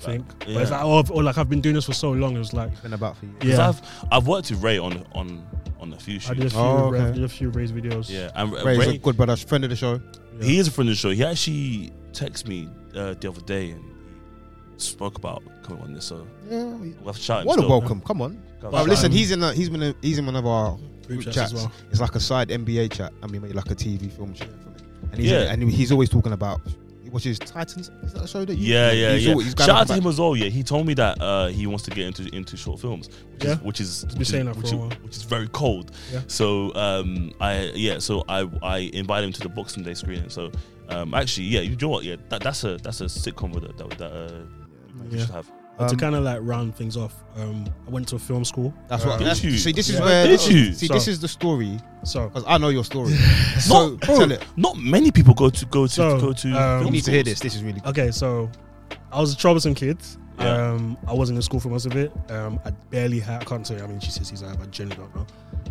[0.08, 2.10] I think, but it's like, oh, I've- or like I've been doing this for so
[2.12, 2.34] long.
[2.36, 3.32] It was like, It's been about for you.
[3.38, 5.44] Because yeah, I've I've worked with Ray on on
[5.80, 7.14] on a few I did a few, Oh, Rev- okay.
[7.14, 8.08] did a few raised videos.
[8.08, 10.00] Yeah, and Ray's Ray, a good brother, friend of the show.
[10.38, 10.44] Yeah.
[10.46, 11.10] he is a friend of the show.
[11.10, 13.82] He actually texted me uh, the other day and
[14.74, 16.04] he spoke about coming on this.
[16.06, 17.46] So Yeah, we'll have to shout him.
[17.46, 17.70] what a still.
[17.70, 18.00] welcome!
[18.00, 18.42] Come on.
[18.60, 19.18] Go Well, shout listen, him.
[19.18, 19.42] he's in.
[19.42, 19.82] A, he's in.
[19.82, 21.52] A, he's in one of our group group chats, chats.
[21.52, 21.72] as well.
[21.90, 23.12] It's like a side NBA chat.
[23.22, 24.48] I mean, like a TV film chat.
[25.10, 25.52] And he's Yeah.
[25.52, 26.60] and he's always talking about.
[27.12, 27.90] Which is Titans?
[28.02, 28.72] Is that a show that you?
[28.72, 29.66] Yeah, yeah, he's yeah.
[29.66, 30.34] Shout out to him as well.
[30.34, 33.44] Yeah, he told me that uh, he wants to get into into short films, which
[33.44, 33.50] Yeah.
[33.52, 35.90] is which is which is, saying that for which, is, which is very cold.
[36.10, 36.22] Yeah.
[36.26, 40.30] So um, I yeah, so I I invited him to the Boxing Day screening.
[40.30, 40.50] So
[40.88, 42.04] um, actually, yeah, you know what?
[42.04, 44.40] Yeah, that, that's a that's a sitcom that that, that uh,
[45.10, 45.26] we Yeah.
[45.26, 45.50] should have.
[45.82, 48.44] But to Um, kind of like round things off, um, I went to a film
[48.44, 48.72] school.
[48.88, 49.18] That's what.
[49.18, 49.56] Did That's, you?
[49.58, 50.04] see, this is Yeah.
[50.04, 50.26] where.
[50.26, 50.72] Did you?
[50.74, 53.14] See, So- this is the story So because I know your story.
[53.60, 54.44] so Not- bro, tell it.
[54.56, 56.48] Not many people go to go to So, go to.
[56.48, 57.40] um, You film need to hear schools.
[57.40, 57.40] this.
[57.40, 57.80] This is really.
[57.80, 57.88] Good.
[57.90, 58.50] Okay, so
[59.12, 59.98] I was a troublesome kid.
[60.38, 60.72] Yeah.
[60.72, 62.10] Um, I wasn't in school for most of it.
[62.30, 63.42] Um, I barely had.
[63.42, 63.84] I can't tell say.
[63.84, 64.60] I mean, GCSEs I have.
[64.62, 65.26] I genuinely don't know.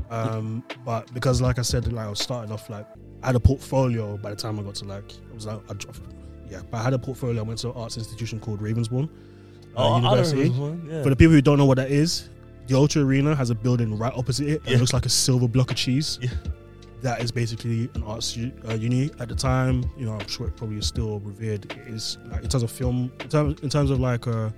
[0.09, 2.85] Um, but because, like I said, like I was starting off like
[3.23, 4.17] I had a portfolio.
[4.17, 5.99] By the time I got to like, I was like, I dropped,
[6.49, 6.61] yeah.
[6.69, 7.39] But I had a portfolio.
[7.41, 9.09] I went to an arts institution called Ravensbourne
[9.75, 10.49] Oh, University.
[10.49, 11.03] Yeah.
[11.03, 12.29] For the people who don't know what that is,
[12.67, 14.61] the O2 Arena has a building right opposite it.
[14.65, 14.75] Yeah.
[14.75, 16.19] It looks like a silver block of cheese.
[16.21, 16.29] Yeah.
[17.01, 19.83] That is basically an arts uh, uni at the time.
[19.97, 21.65] You know, I'm sure it probably is still revered.
[21.71, 24.51] It is like in terms of film, in terms, in terms of like uh,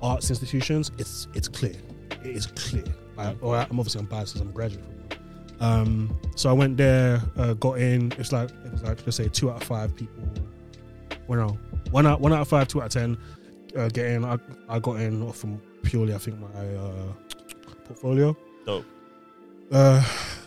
[0.00, 1.74] arts institutions, it's it's clear.
[2.22, 2.84] It is clear.
[3.18, 5.66] I, or I'm obviously I'm biased because I'm a graduate from.
[5.68, 8.12] Um, so I went there, uh, got in.
[8.18, 10.22] It's like it was like let's say two out of five people.
[11.26, 11.58] Well, no,
[11.90, 13.18] one out one out of five, two out of ten
[13.76, 14.24] uh, get in.
[14.24, 17.12] I, I got in from purely, I think, my uh,
[17.84, 18.36] portfolio.
[18.66, 18.84] Dope.
[19.70, 20.04] Uh,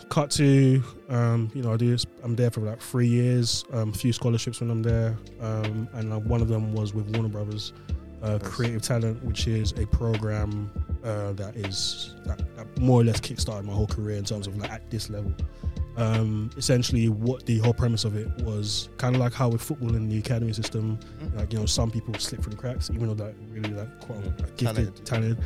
[0.10, 2.06] cut to, um, you know, I do this.
[2.24, 3.66] I'm there for like three years.
[3.74, 7.08] Um, a few scholarships when I'm there, um, and uh, one of them was with
[7.16, 7.74] Warner Brothers,
[8.22, 8.42] uh, Nice.
[8.44, 10.72] Creative Talent, which is a program
[11.04, 14.58] uh, that is that, that more or less kickstarted my whole career in terms of
[14.58, 15.34] like at this level.
[15.97, 19.95] Um, essentially, what the whole premise of it was kind of like how with football
[19.95, 21.36] in the academy system, Mhm.
[21.38, 24.23] like you know, some people slip through the cracks, even though they're really like quite
[24.25, 25.38] like, gifted, Talented.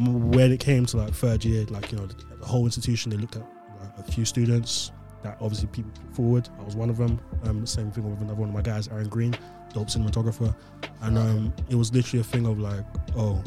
[0.00, 3.36] When it came to like third year, like you know, the, whole institution, they looked
[3.36, 3.42] at
[3.80, 4.90] like, a few students
[5.22, 6.48] that obviously people put forward.
[6.60, 7.18] I was one of them.
[7.44, 9.34] Um, same thing with another one of my guys, Aaron Green,
[9.72, 10.54] dope cinematographer,
[11.00, 12.84] and um, it was literally a thing of like,
[13.16, 13.42] oh,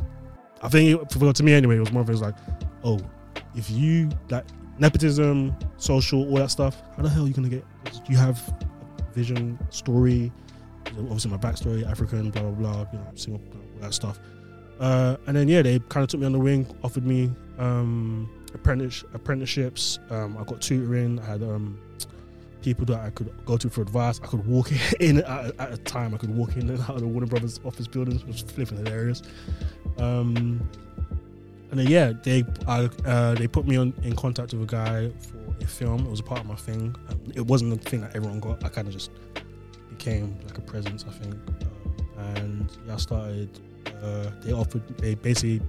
[0.63, 2.35] I think it, for, to me anyway, it was more of it was like,
[2.83, 2.99] oh,
[3.55, 4.45] if you like
[4.79, 7.65] nepotism, social, all that stuff, how the hell are you gonna get?
[8.07, 8.41] You have
[8.99, 10.31] a vision, story,
[10.97, 14.19] obviously my backstory, African, blah blah blah, you know, single, all that stuff.
[14.79, 18.29] Uh, and then yeah, they kind of took me on the wing, offered me um,
[18.53, 19.99] apprentice apprenticeships.
[20.09, 21.19] Um, I got tutoring.
[21.19, 21.79] I had um,
[22.61, 24.19] people that I could go to for advice.
[24.23, 26.13] I could walk in at, at a time.
[26.13, 28.77] I could walk in and out of the Warner Brothers office buildings, which was flipping
[28.77, 29.23] hilarious.
[29.97, 30.67] Um,
[31.71, 35.09] and then yeah, they I, uh, they put me on in contact with a guy
[35.19, 36.05] for a film.
[36.05, 36.95] It was a part of my thing.
[37.09, 38.63] Um, it wasn't the thing that everyone got.
[38.63, 39.11] I kind of just
[39.89, 41.35] became like a presence, I think.
[42.17, 43.59] Um, and yeah, I started.
[44.03, 44.87] Uh, they offered.
[44.97, 45.61] They basically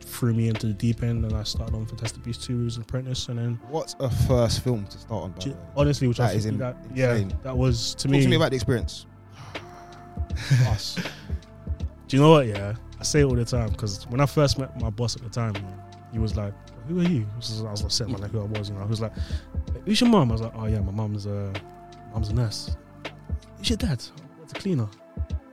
[0.00, 2.82] threw me into the deep end, and I started on Fantastic Beasts two as an
[2.82, 5.56] apprentice, and then What's a first film to start on?
[5.76, 8.22] Honestly, which I That is think in- that, yeah, that was to Talk me.
[8.22, 9.06] to me about the experience.
[10.68, 10.96] Us.
[12.08, 12.46] Do you know what?
[12.46, 15.22] Yeah, I say it all the time because when I first met my boss at
[15.22, 15.54] the time,
[16.12, 16.54] he was like,
[16.88, 18.68] "Who are you?" I was, I was like, saying like who I was.
[18.70, 19.12] You know, he was like,
[19.84, 21.52] "Who's your mom?" I was like, "Oh yeah, my mom's a
[22.12, 22.76] mom's a nurse."
[23.58, 24.02] Who's your dad?
[24.02, 24.88] Oh, What's a cleaner?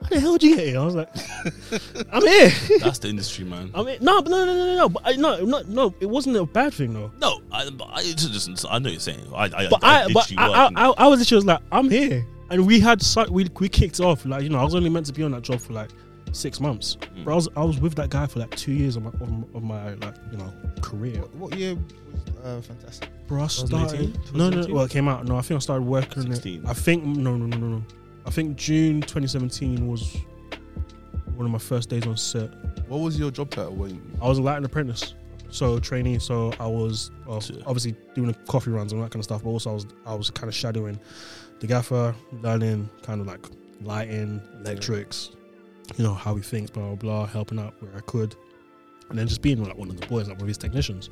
[0.04, 0.80] How the hell did you get here?
[0.80, 1.10] I was like,
[2.12, 3.72] "I'm here." That's the industry, man.
[3.74, 5.96] I mean, no, but no, no, no, no, no, but I, no, no, no.
[6.00, 7.12] It wasn't a bad thing though.
[7.20, 9.26] No, I, but I just I know what you're saying.
[9.34, 11.90] I, I, But I, I, but I, I, I, I was literally was like, I'm
[11.90, 15.06] here, and we had we we kicked off like you know I was only meant
[15.08, 15.90] to be on that job for like
[16.34, 17.26] six months, Mm.
[17.26, 19.32] but I was I was with that guy for like two years of my of,
[19.32, 21.20] my- of my like you know career.
[21.22, 23.10] What, what year was uh, fantastic?
[23.28, 24.18] Bro, I started.
[24.36, 25.26] No, no, well, it came out.
[25.26, 26.24] No, I think I started working.
[26.26, 26.46] on it.
[26.68, 27.84] I think no, no, no, no, no.
[28.26, 30.18] I think June 2017 was
[31.36, 32.50] one of my first days on set.
[32.88, 34.02] What was your job title when?
[34.22, 35.14] I was a lighting apprentice,
[35.50, 36.20] so trainee.
[36.20, 37.58] So I was well, Sure.
[37.66, 40.14] obviously doing the coffee runs and that kind of stuff, but also I was I
[40.16, 41.00] was kind of shadowing
[41.60, 43.46] the gaffer, learning kind of like
[43.82, 45.32] lighting, electrics,
[45.98, 48.36] you know how he thinks, blah blah blah, helping out where I could,
[49.10, 51.10] and then just being like one of the boys, like one of his technicians,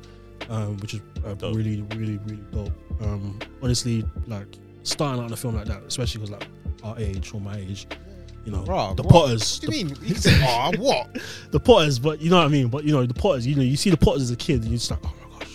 [0.48, 2.72] um, which is uh, really really really dope.
[3.02, 4.46] Um, honestly, like
[4.82, 6.48] starting out on a film like that, especially because like
[6.82, 7.86] our age or my age.
[8.44, 9.12] You know, Bruh, the what?
[9.12, 10.02] Potters, What do you the mean?
[10.02, 11.16] You can say, oh, what?
[11.52, 12.66] the Potters, but you know what I mean.
[12.66, 14.64] But you know the Potters, you know, you see the Potters as a kid, and
[14.64, 15.14] you're just like, oh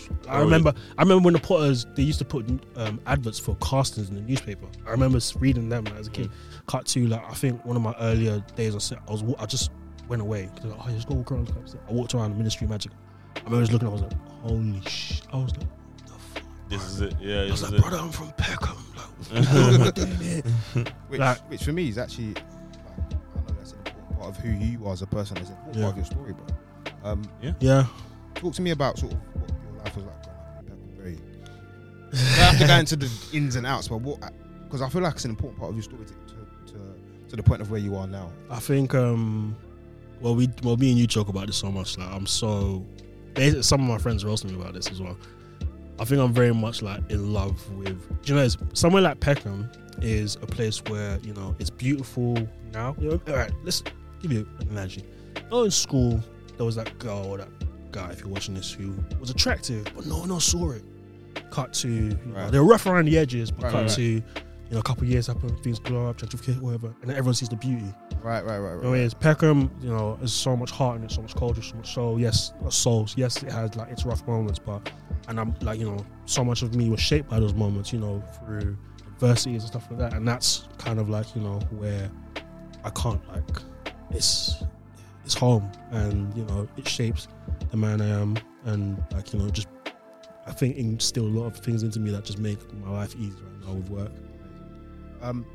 [0.10, 0.32] my.
[0.34, 3.56] I Oh, remember, I remember when the Potters they used to put um, adverts for
[3.58, 4.68] castings in the newspaper.
[4.86, 6.30] I remember reading them as a kid.
[6.68, 9.46] Cut to like I think one of my earlier days on set, I was I
[9.46, 9.72] just
[10.08, 10.50] went away.
[10.56, 11.54] 'Cause, like, oh, just go walk around.
[11.88, 12.92] I walked around the Ministry of Magic.
[13.36, 13.88] I remember just looking.
[13.88, 15.22] I was like, holy sh!
[15.32, 16.44] I was like, what the fuck?
[16.70, 17.14] This is it.
[17.22, 17.82] Yeah, I this was is like, it.
[17.82, 18.78] brother, I'm from Peckham.
[18.96, 20.42] Like, what am I doing here?
[21.10, 22.46] Which, Like- which for me is actually, like,
[23.00, 25.38] I know that's an important part of who you are as a person.
[25.38, 25.84] It's an important Yeah.
[25.84, 26.46] part of your story, bro.
[27.12, 27.22] Um,
[27.60, 27.86] Yeah,
[28.36, 29.52] talk to me about sort of what
[29.96, 31.22] your life was like growing up in Bay.
[32.14, 34.34] I have to go into the ins and outs, but what?
[34.64, 36.96] Because I feel like it's an important part of your story to, to, to,
[37.30, 38.32] to the point of where you are now.
[38.50, 39.56] I think um
[40.22, 42.86] well we well me and you talk about this so much like I'm so
[43.34, 45.18] basi- some of my friends roast me about this as well.
[46.00, 49.20] I think I'm very much like in love with do you know it's, somewhere like
[49.20, 49.70] Peckham
[50.02, 52.38] is a place where you know it's beautiful
[52.74, 52.96] now.
[53.00, 53.84] You know, all right, let's
[54.22, 55.04] give you an analogy.
[55.52, 56.22] Oh, in school
[56.58, 57.50] there was that girl or that
[57.98, 60.84] guy if you're watching this who was attractive but no one else saw it.
[61.52, 62.52] Cut to you know, Right.
[62.52, 65.04] they were rough around the edges, but Right, cut right, to you know a couple
[65.04, 67.94] of years happen, things glow up, gentrification, whatever, and then everyone sees the beauty.
[68.24, 69.00] Right, right, right, right.
[69.00, 71.94] it's Peckham, you know, there's so much heart in it, so much culture, so much
[71.94, 72.20] soul.
[72.20, 73.14] Yes, souls.
[73.16, 74.92] Yes, it has like its rough moments, but
[75.30, 78.00] and I'm like, you know, so much of me was shaped by those moments, you
[78.00, 78.78] know, through
[79.14, 80.14] adversities and stuff like that.
[80.14, 82.10] And that's kind of like, you know, where
[82.84, 83.44] I can't like
[84.12, 84.64] it's
[85.28, 87.28] it's home and, you know, it shapes
[87.70, 89.68] the man I am and like, you know, just
[90.46, 93.44] I think instill a lot of things into me that just make my life easier
[93.44, 94.12] right now with work.
[95.22, 95.46] Um,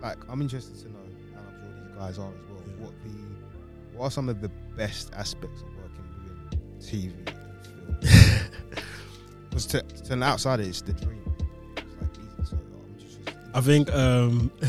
[0.00, 2.62] like I'm interested to know, and I'm sure these guys are as well.
[2.64, 2.84] Yeah.
[2.84, 7.12] What the, what are some of the best aspects of working within TV
[7.88, 8.84] and film?
[9.48, 11.24] Because to, to an outsider, it's the dream.
[11.76, 12.50] It's like easy.
[12.50, 12.56] So
[13.52, 14.52] I think um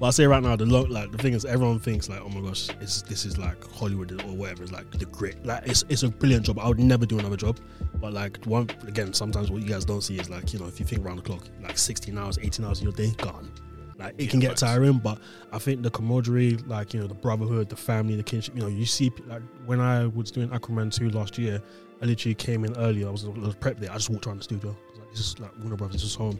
[0.00, 2.28] well I say right now the lo- like the thing is everyone thinks like oh
[2.30, 5.84] my gosh it's, this is like Hollywood or whatever it's like the grit like it's
[5.88, 6.58] it's a brilliant job.
[6.58, 7.60] I would never do another job.
[7.96, 10.80] But like one again sometimes what you guys don't see is like you know if
[10.80, 13.52] you think around the clock like 16 hours 18 hours of your day gone.
[13.98, 15.18] Like it can get tiring but
[15.52, 18.68] I think the camaraderie like you know the brotherhood the family the kinship you know
[18.68, 21.60] you see like when I was doing Aquaman 2 last year
[22.00, 23.90] I literally came in earlier I was, I was prepped there.
[23.90, 24.70] I just walked around the studio.
[24.70, 26.38] I was like, this is like Warner Brothers this is home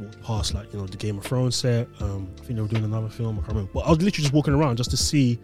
[0.00, 1.88] walked past like you know the Game of Thrones set.
[2.00, 3.36] Um, I think they were doing another film.
[3.38, 3.70] I can't remember.
[3.74, 5.38] But I was literally just walking around just to see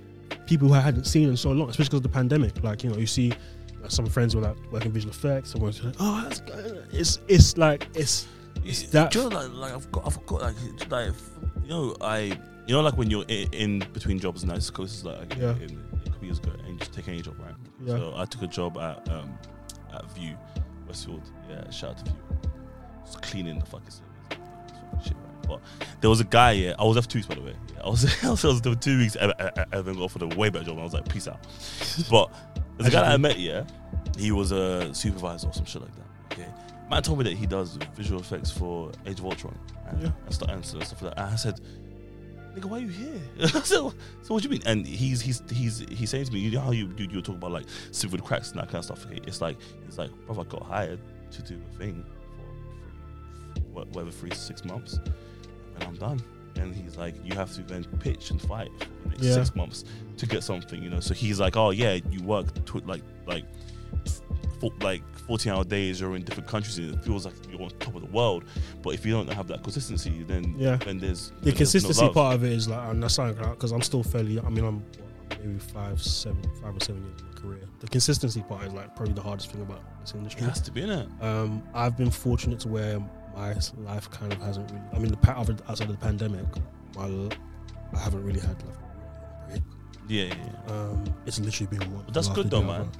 [0.47, 2.63] people who I hadn't seen in so long, especially because of the pandemic.
[2.63, 3.33] Like you know, you see
[3.81, 5.51] like, some friends were like working visual effects.
[5.51, 6.87] Someone's like, oh, that's good.
[6.93, 8.27] it's it's like it's
[8.65, 10.55] It's that- you know, like, like I've got, I've got like,
[10.91, 11.13] like,
[11.65, 12.19] you know, I,
[12.67, 15.55] you know, like when you're in, in between jobs, and that's because like Yeah.
[15.57, 17.55] in, a couple years ago, and you just take any job, right?
[17.85, 17.97] Yeah.
[17.97, 19.37] So I took a job at um
[19.93, 20.37] at Vue,
[20.87, 21.23] Westfield.
[21.51, 22.52] Yeah, shout out to Vue.
[23.17, 25.05] Cleaning the fucking service.
[25.05, 25.49] Shit, right?
[25.49, 25.61] But
[26.01, 26.53] there was a guy.
[26.53, 27.55] Yeah, I was there for two weeks, by the way.
[27.75, 29.17] Yeah, I was, I was there for two weeks.
[29.21, 30.73] I, I, I, I then got offered a way better job.
[30.75, 31.41] And I was like, peace out.
[32.11, 32.33] But
[32.79, 33.39] there's a guy that I met.
[33.39, 33.65] Yeah,
[34.19, 36.33] he was a supervisor or some shit like that.
[36.33, 36.49] Okay,
[36.91, 40.11] man told me that he does visual effects for Age of Ultron and, Yeah.
[40.25, 41.19] and, stuff, and stuff like that.
[41.23, 41.61] And I said,
[42.55, 43.49] nigga, why are you here?
[43.65, 44.63] so, so what do you mean?
[44.67, 47.37] And he's he's he's he's saying to me, you know how you you, you talk
[47.37, 49.05] about like civil cracks and that kind of stuff.
[49.07, 51.01] Okay, it's like he's like, bro, I got hired
[51.33, 52.22] to do a thing for, for
[53.73, 54.99] what- whatever three to six months,
[55.75, 56.21] and I'm done.
[56.57, 58.71] And he's like, you have to then pitch and fight
[59.03, 59.35] for the next Yeah.
[59.35, 59.85] six months
[60.19, 61.01] to get something, you know.
[61.01, 63.45] So he's like, oh yeah, you work tw- like like
[64.81, 67.97] like 14 hour days you're in different countries and it feels like you're on top
[67.97, 68.45] of the world
[68.81, 70.77] but if you don't have that consistency then Yeah.
[70.77, 73.51] then there's the then there's no consistency part of it is like, and that's something
[73.51, 74.39] because I'm still fairly.
[74.39, 74.85] I mean, I'm
[75.41, 77.69] maybe five, seven, five or seven years in my career.
[77.81, 80.43] The consistency part is like probably the hardest thing about this it industry.
[80.45, 83.01] has to be in it Um, I've been fortunate to where
[83.35, 84.83] my life kind of hasn't really.
[84.93, 85.33] I mean, the pa-
[85.69, 86.45] outside of the pandemic,
[86.97, 87.09] my
[87.95, 89.63] I haven't really had like a break.
[90.09, 90.73] yeah yeah, yeah.
[90.73, 92.05] Um, it's literally been one.
[92.05, 92.91] But that's good though, man.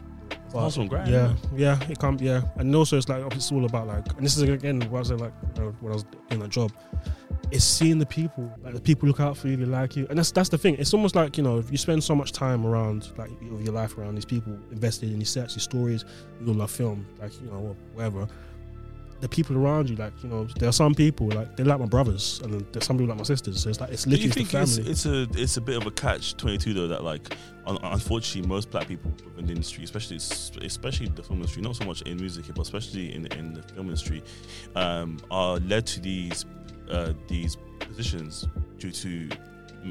[0.53, 1.37] But, and grind, Yeah, man.
[1.57, 2.21] yeah, it can't.
[2.21, 5.03] Yeah, and also it's like it's all about like, and this is again what I
[5.05, 6.73] said like you know, when I was doing that job.
[7.51, 10.19] It's seeing the people, like the people look out for you, they like you, and
[10.19, 10.77] that's that's the thing.
[10.79, 13.75] It's almost like you know, if you spend so much time around like of your
[13.75, 16.07] life around these people, invested in these sets, these stories,
[16.41, 18.27] you love film, like you know, whatever.
[19.23, 21.87] The people around you, like you know, there are some people like they're like my
[21.87, 23.63] brothers, and there's some people like my sisters.
[23.63, 24.91] So it's like it's Do you literally think it's, family.
[24.91, 27.35] it's a it's a bit of a catch twenty two though that like
[27.69, 30.17] un- unfortunately most black people within the industry, especially
[30.67, 33.87] especially the film industry, not so much in music but especially in in the film
[33.87, 34.25] industry,
[34.75, 36.45] um, are led to these
[36.91, 39.29] uh, these positions due to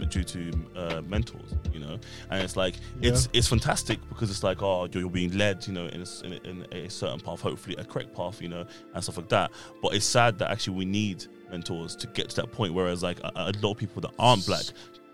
[0.10, 2.00] due to uh, mentors, you know,
[2.30, 5.74] and it's like it's it's fantastic because it's like oh you're, you're being led, you
[5.74, 8.66] know, in a, in, a, in a certain path, hopefully a correct path, you know,
[8.94, 9.52] and stuff like that.
[9.82, 12.74] But it's sad that actually we need mentors to get to that point.
[12.74, 14.66] Whereas like a, a lot of people that aren't black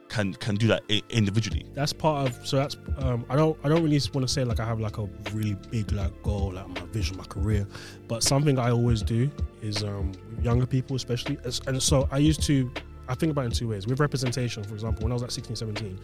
[0.10, 1.66] can can do that individually.
[1.74, 4.60] that's part of so that's um i don't i don't really want to say like
[4.60, 7.68] i have like a really big like goal like my vision my career
[8.08, 9.30] but something i always do
[9.62, 10.12] is um
[10.42, 11.38] younger people especially
[11.68, 12.72] and so i used to
[13.10, 15.32] i think about it in two ways with representation for example when i was at
[15.32, 16.00] 16 17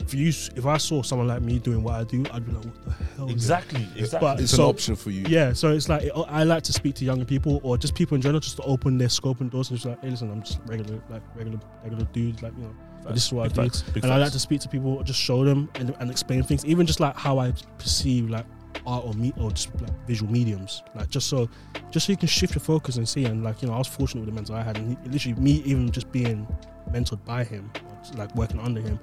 [0.00, 2.64] if you if i saw someone like me doing what i do i'd be like
[2.64, 4.20] what the hell Exactly, exactly.
[4.28, 5.24] But- It's So- an option for you.
[5.28, 8.20] yeah, so it's like I like to speak to younger people or just people in
[8.20, 10.60] general, just to open their scope and doors and just like, hey, listen, I'm just
[10.66, 13.70] regular, like regular, regular dude, like you know, but this is what Big I do.
[13.70, 16.42] facts, big and I like to speak to people, just show them and, and explain
[16.42, 18.44] things, even just like how I perceive like
[18.86, 21.48] art or me or just like visual mediums, like just so,
[21.90, 23.24] just so you can shift your focus and see.
[23.24, 25.40] And like you know, I was fortunate with the mentor I had, and he, literally
[25.40, 26.46] me even just being
[26.90, 27.70] mentored by him,
[28.14, 28.98] like working under him,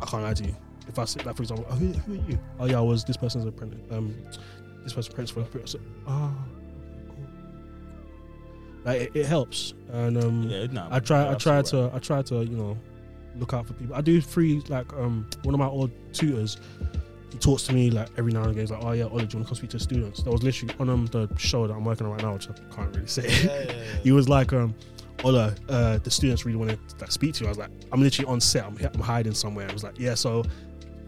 [0.00, 0.56] I can't lie to you.
[0.88, 2.38] If I sit like for example, oh, who, who are you?
[2.58, 3.80] Oh yeah, I was this person's apprentice.
[3.90, 4.14] Um,
[4.82, 6.34] this person's apprentice for a so, oh,
[7.08, 7.26] cool.
[8.84, 11.30] Like it, it helps, and um, yeah, nah, I try.
[11.30, 11.90] I try to.
[11.94, 12.44] I try to.
[12.44, 12.78] You know,
[13.36, 13.94] look out for people.
[13.94, 14.62] I do free.
[14.68, 16.56] Like um, one of my old tutors.
[17.30, 18.62] He talks to me like every now and again.
[18.62, 20.30] He's like, "Oh yeah, Ollie, do you want to come speak to the students?" That
[20.30, 22.94] was literally on um, the show that I'm working on right now, which I can't
[22.94, 23.28] really say.
[24.02, 24.74] he was like, um,
[25.24, 27.46] Ola, uh, the students really want to like, speak to you.
[27.46, 28.64] I was like, I'm literally on set.
[28.64, 29.68] I'm, I'm hiding somewhere.
[29.68, 30.14] I was like, yeah.
[30.14, 30.44] So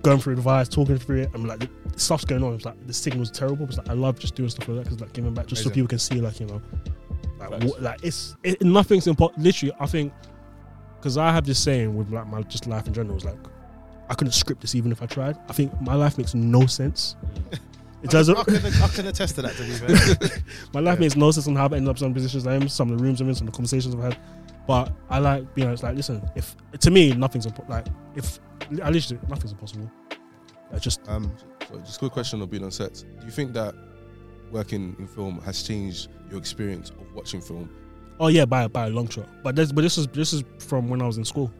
[0.02, 1.30] going through advice, talking through it.
[1.34, 2.54] I'm like, the stuff's going on.
[2.54, 3.66] It's like the signal's terrible.
[3.66, 5.62] But it's like I love just doing stuff like that because like giving back, just
[5.62, 6.62] so people can see like you know,
[7.38, 9.42] like what, like it's it, nothing's important.
[9.42, 10.12] Literally, I think
[10.96, 13.38] because I have this saying with like my just life in general is like
[14.12, 15.38] I couldn't script this even if I tried.
[15.48, 17.16] I think my life makes no sense.
[18.04, 18.36] It doesn't.
[18.36, 19.54] I can, I can attest to that.
[19.54, 20.38] To be fair,
[20.74, 21.02] My life Yeah.
[21.02, 22.98] makes no sense on how I've ended up in some positions I am, some of
[22.98, 24.18] the rooms I'm in, some of the conversations I've had.
[24.66, 28.40] But I like being honest, like, listen, if to me nothing's impo- like if
[28.82, 29.88] I literally nothing's impossible.
[30.72, 31.30] I just um,
[31.68, 32.92] So just a quick question of being on set.
[33.20, 33.72] Do you think that
[34.50, 37.70] working in film has changed your experience of watching film?
[38.18, 39.28] oh yeah, by by a long shot.
[39.44, 41.52] But this but this is this is from when I was in school.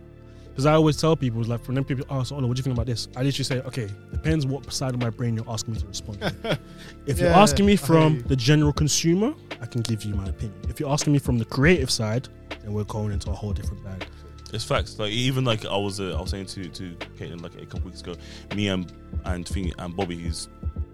[0.52, 2.62] Because I always tell people, it's like, from them people ask, oh, what do you
[2.62, 3.08] think about this?
[3.16, 6.20] I literally say, okay, depends what side of my brain you're asking me to respond
[6.20, 6.58] to.
[7.06, 8.22] If you're asking me from you.
[8.22, 10.60] the general consumer, I can give you my opinion.
[10.68, 12.28] If you're asking me from the creative side,
[12.62, 14.06] then we're going into a whole different bag.
[14.52, 14.98] It's facts.
[14.98, 17.86] Like even like I was, uh, I was saying to to Caitlin like a couple
[17.86, 18.14] weeks ago,
[18.54, 18.92] me and
[19.24, 20.48] and thing and Bobby, who's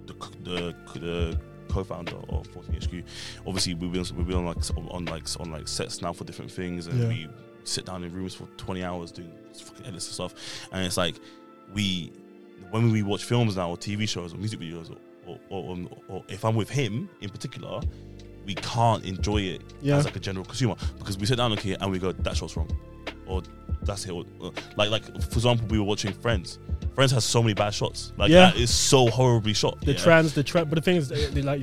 [0.07, 3.05] the the the co-founder of 14 HQ.
[3.49, 6.23] Obviously, we've been we've been on like s- on like on like sets now for
[6.23, 7.09] different things, and Yeah.
[7.09, 7.29] we
[7.65, 10.35] sit down in rooms for 20 hours doing fucking edits and stuff.
[10.73, 11.17] And it's like
[11.75, 12.13] we
[12.71, 14.91] when we watch films now or TV shows or music videos
[15.27, 17.81] or or, or, or if I'm with him in particular.
[18.47, 19.99] We can't enjoy it Yeah.
[19.99, 22.57] as like a general consumer because we sit down okay and we go that shot's
[22.57, 22.71] wrong
[23.27, 23.43] or
[23.83, 24.13] that's it.
[24.75, 26.59] Like, like for example, we were watching Friends.
[26.95, 28.13] Friends has so many bad shots.
[28.17, 28.53] Like, Yeah.
[28.55, 29.79] yeah, it's so horribly shot.
[29.83, 29.99] The yeah.
[29.99, 31.61] trans, the trans, but the thing is, they, they like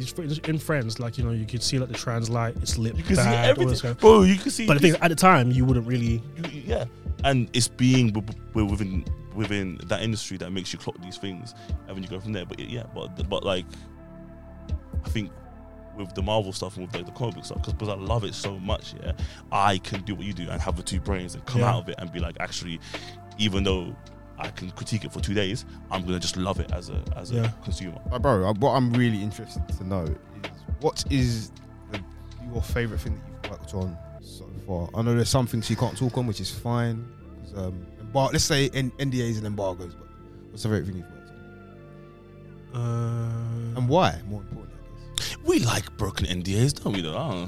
[0.48, 3.04] in Friends, like you know, you could see like the trans light, it's lit you
[3.04, 4.22] can bad, see everything, kind of- bro.
[4.22, 4.68] You can see.
[4.68, 6.22] But the thing is, at the time, you wouldn't really.
[6.52, 6.86] you- yeah,
[7.26, 9.04] and it's being w- w- within
[9.36, 11.54] within that industry that makes you clock these things,
[11.88, 12.46] and then you go from there.
[12.46, 13.66] But yeah, but but like,
[15.04, 15.32] I think
[15.98, 18.24] with the Marvel stuff and with like the comic book stuff because because I love
[18.24, 18.94] it so much.
[19.02, 19.14] Yeah,
[19.52, 21.72] I can do what you do and have the two brains and come Yeah.
[21.74, 22.80] out of it and be like, actually,
[23.38, 23.96] even though
[24.38, 27.32] I can critique it for two days, I'm gonna just love it as a as
[27.32, 27.46] Yeah.
[27.46, 28.00] a consumer.
[28.12, 30.18] Uh, bro, uh, what I'm really interested to know is
[30.82, 31.52] what is
[31.92, 32.00] the,
[32.54, 34.90] your favorite thing that you've worked on so far?
[34.94, 37.08] I know there's some things you can't talk on, which is fine.
[37.56, 40.08] 'Cause, Um, embar- let's say N- NDAs and embargoes, but
[40.52, 41.32] what's the favorite thing you've worked
[42.74, 42.82] on?
[42.82, 44.22] Uh, And why?
[44.30, 45.38] More importantly, I guess.
[45.46, 47.02] We like broken NDAs, don't we?
[47.02, 47.48] Though,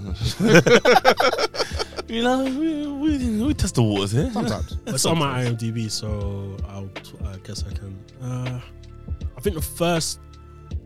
[2.07, 4.31] you know, we, we, we test the waters here.
[4.31, 4.77] Sometimes.
[4.87, 6.89] it's on my IMDb, so I'll,
[7.27, 7.97] I guess I can.
[8.21, 8.59] Uh,
[9.35, 10.19] I think the first,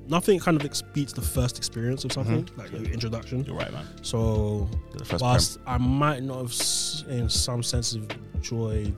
[0.08, 3.44] nothing kind of ex- beats the first experience of something, like your introduction.
[3.46, 3.86] You're right, man.
[4.02, 4.68] So,
[4.98, 8.96] The first I might not have, s- in some sense, have enjoyed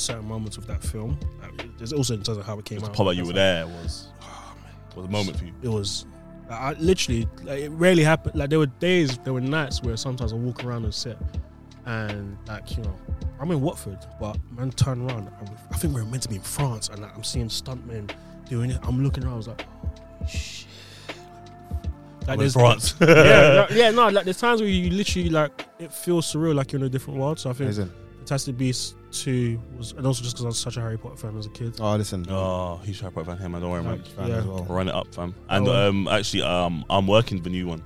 [0.00, 2.90] certain moments of that film, like, there's also in terms of how it came prem,
[2.90, 2.92] out.
[2.92, 4.54] the part that you were like, there was oh,
[4.96, 5.52] was a moment for you.
[5.62, 6.06] It was.
[6.48, 8.34] I literally, like, it rarely happened.
[8.34, 11.16] Like there were days, there were nights where sometimes I walk around and sit,
[11.86, 12.98] and like you know,
[13.38, 15.30] I'm in Watford, but man, turn around.
[15.70, 18.10] I think we are meant to be in France, and like, I'm seeing stuntmen
[18.48, 18.80] doing it.
[18.82, 19.34] I'm looking around.
[19.34, 20.66] I was like, oh, shit.
[22.22, 22.94] Like I'm in there's France.
[23.00, 26.72] yeah, like, yeah, no, like there's times where you literally like it feels surreal, like
[26.72, 27.38] you're in a different world.
[27.38, 27.92] So I think Amazing.
[28.18, 31.36] Fantastic Beasts two was, and also just because I was such a Harry Potter fan
[31.38, 31.76] as a kid.
[31.80, 32.26] Oh, listen.
[32.28, 33.60] Oh, he's Harry Potter fan here, man.
[33.60, 33.96] Don't worry, man.
[33.96, 34.36] Huge fan yeah.
[34.38, 34.64] as well.
[34.64, 35.34] Run it up, fam.
[35.48, 35.88] And Oh.
[35.88, 37.82] um, actually, um, I'm working the new one.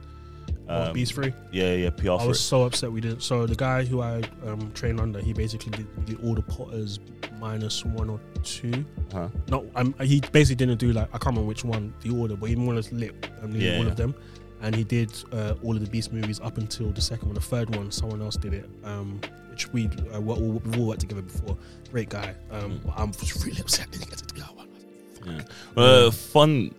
[0.67, 1.33] Um, Beast Free.
[1.53, 2.43] Yeah, yeah, PR I for was it.
[2.43, 3.23] so upset we didn't.
[3.23, 7.01] So the guy who I um, trained under, he basically did, did all the Potters
[7.39, 8.85] minus one or two.
[9.13, 9.29] Huh?
[9.51, 12.49] No, I'm, he basically didn't do like I can't remember which one the order, but
[12.49, 13.91] he more or less lit um, nearly Yeah, all yeah.
[13.91, 14.15] of them.
[14.63, 17.35] And he did uh, all of the Beast movies up until the second one.
[17.35, 20.87] The third one, someone else did it, um, which we uh, we all, we've all
[20.89, 21.57] worked together before.
[21.91, 22.35] Great guy.
[22.51, 22.93] Um, Mm.
[22.97, 23.91] I'm just really upset.
[23.91, 24.43] Didn't get to go.
[25.27, 25.41] Yeah.
[25.77, 26.75] Uh, fun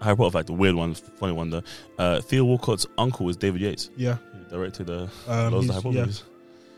[0.00, 1.62] Harry Potter fact, a weird one, funny one though.
[1.98, 3.90] Uh, Theo Walcott's uncle was David Yates.
[3.96, 6.00] Yeah, He directed uh, um, loads of Harry Potter yeah.
[6.02, 6.22] movies.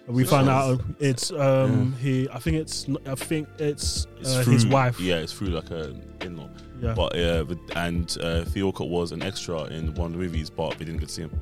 [0.08, 2.28] We found out it's um he.
[2.28, 4.98] I think it's I think it's, It's uh, through, his wife.
[4.98, 6.48] Yeah, it's through like a in-law.
[6.82, 6.94] Yeah.
[6.94, 10.50] But uh, but- and uh, Theo Walcott was an extra in one of the movies,
[10.50, 11.40] but we didn't get to see him.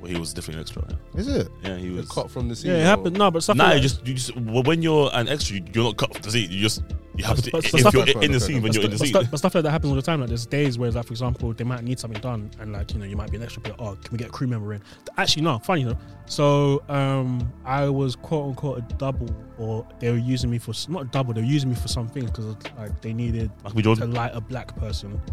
[0.00, 0.84] Well, he was definitely an extra.
[1.14, 1.48] Yeah, Is it?
[1.64, 2.06] yeah he was.
[2.10, 2.70] cut from the scene.
[2.70, 3.18] Yeah, it or- happened.
[3.18, 5.56] No, but stuff Nah, like you that- just you just well, when you're an extra,
[5.72, 6.50] you're not cut off the scene.
[6.50, 6.82] You just
[7.16, 8.90] you happen to But- but if stuff you're like- in the scene when you're in
[8.90, 9.28] the but, scene.
[9.30, 10.20] but stuff like that happens all the time.
[10.20, 12.98] Like there's days where, like for example, they might need something done, and like you
[13.00, 13.62] know, you might be an extra.
[13.62, 14.82] But oh, can we get a crew member in?
[15.16, 15.98] Actually, no, funny though.
[16.26, 21.12] So um, I was quote unquote a double, or they were using me for not
[21.12, 21.32] double.
[21.32, 24.76] They were using me for some things because like they needed to light a black
[24.76, 25.20] person.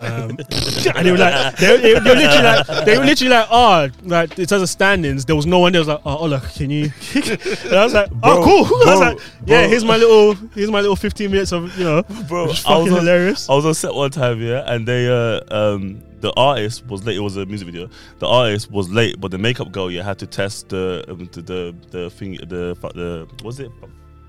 [0.00, 0.30] Um,
[0.96, 3.88] and they were like, they, they, they were literally like, they were literally like, oh,
[4.02, 5.80] like in terms of standings, there was no one there.
[5.80, 6.90] Was like, oh, Ola, can you?
[7.14, 8.88] and I was like, Bro, oh, cool.
[8.88, 9.68] I was like, yeah, bro.
[9.68, 10.96] here's my little, here's my little
[11.28, 13.48] 15 minutes of you know, Bro, which is I was fucking on- hilarious.
[13.48, 17.16] I was on set one time, yeah, and they uh um the artist was late.
[17.16, 17.88] It was a music video.
[18.20, 21.42] The artist was late, but the makeup girl yeah had to test the um, the,
[21.42, 23.70] the the thing the the was it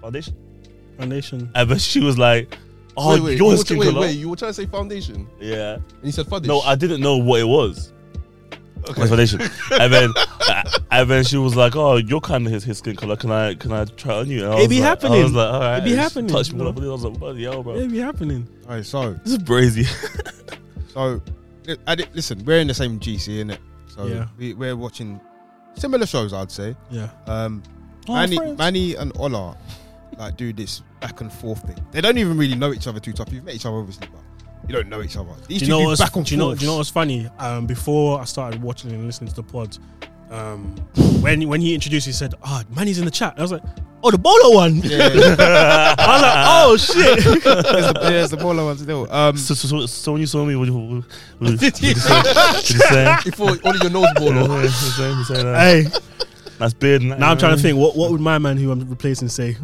[0.02, 0.36] foundation,
[0.98, 1.52] Foundation.
[1.56, 2.58] and then she was like,
[2.98, 4.66] "Oh, wait, wait, your you were- skin wait, color." wait, you were trying to say
[4.66, 7.93] foundation, Yeah, and he said "Foundation." no, I didn't know what it was.
[8.90, 9.02] Okay.
[9.02, 9.42] My foundation,
[9.80, 10.10] and then
[10.50, 13.16] uh, and then she was like, "Oh, you're kind of his, his skin color.
[13.16, 15.24] Can I can I try on you?" And It was be like, I happening.
[15.24, 16.60] was like, "All right." It be And she happening, Touched me.
[16.66, 16.90] you know?
[16.90, 17.76] I was like, "Bloody hell, bro!
[17.76, 18.48] It be happening.
[18.68, 19.84] All right, so This is crazy."
[20.94, 21.22] so
[21.88, 23.60] I di- listen, we're in the same GC, innit?
[23.88, 24.28] So Yeah.
[24.38, 25.20] we, we're watching
[25.76, 26.76] similar shows, I'd say.
[26.92, 27.10] Yeah.
[27.28, 27.64] Um,
[28.10, 28.38] Oh, Manny.
[28.58, 29.56] Manny and Ola
[30.18, 31.78] like do this back and forth thing.
[31.92, 33.32] They don't even really know each other too tough.
[33.32, 34.22] You've met each other obviously, but
[34.68, 35.30] you don't know each other.
[35.48, 36.78] These Do two you know do what's back and do you know, do you know
[36.78, 37.30] what's funny?
[37.40, 39.80] Um, before I started watching and listening to the pods,
[40.32, 40.76] um,
[41.22, 43.62] when when he introduced, he said, "Ah, Manny's in the chat." I was like,
[44.04, 45.36] "Oh, the bolo one." Yeah, yeah.
[46.00, 47.44] I was like, "Oh shit!" there's
[47.94, 49.12] the, yeah, there's the baller one still.
[49.12, 50.74] Um, So, so, so, so when you saw me, what, did
[51.82, 52.14] you say?
[52.14, 53.16] What did you say?
[53.26, 54.50] Before all of your nose ball Yeah, off.
[54.50, 54.64] yeah,
[55.18, 55.86] you say- you hey,
[56.58, 57.02] that's beard.
[57.04, 57.78] now I'm trying to think.
[57.78, 59.58] What what would my man who I'm replacing say?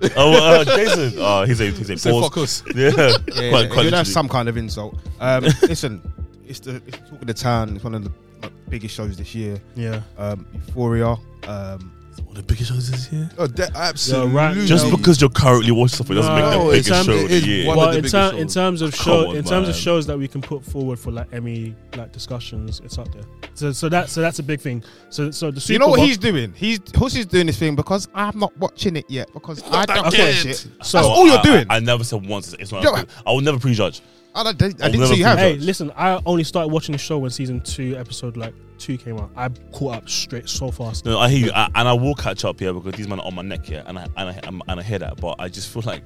[0.16, 1.14] Oh, uh, Jason.
[1.18, 2.22] Oh, he's a he's a Say pause.
[2.24, 2.62] fuck us.
[2.74, 3.34] Yeah, yeah, quite yeah, quite.
[3.36, 4.04] yeah, that's literally.
[4.04, 4.98] some kind of insult.
[5.20, 6.02] Um, listen,
[6.46, 7.74] it's the it's the talk of the town.
[7.76, 9.58] It's one of the like, biggest shows this year.
[9.76, 11.06] Yeah, Um, Euphoria.
[11.08, 13.28] Um, One of the biggest shows this year.
[13.38, 14.32] Oh, that absolutely.
[14.32, 14.56] right.
[14.66, 17.28] Just because you're currently watching something doesn't make No, the it's, biggest um, show of
[17.30, 17.66] the year.
[17.68, 20.26] well, the in, ter- in terms of show, on, in terms of shows that we
[20.28, 23.22] can put forward for like Emmy like discussions, it's up there.
[23.54, 24.82] So so that so that's a big thing.
[25.10, 26.52] So so the Super you know what Bowl- he's doing?
[26.56, 30.26] He's Hussy's doing this thing because I'm not watching it yet because I don't Okay.
[30.34, 30.56] watch it.
[30.82, 31.66] So That's all you're I- doing.
[31.70, 32.52] I, I never said once.
[32.54, 32.82] It's not.
[32.82, 32.94] Yo.
[33.26, 34.00] I will never prejudge.
[34.34, 35.38] I, don't- I I'll didn't never say you have.
[35.38, 39.18] Hey, listen, I only started watching the show when season two, episode like two came
[39.18, 39.30] out.
[39.36, 41.04] I caught up straight so fast.
[41.04, 43.26] No, I hear you, I, and I will catch up here because these men are
[43.26, 45.68] on my neck here, and I and I and I hear that, but I just
[45.72, 46.02] feel like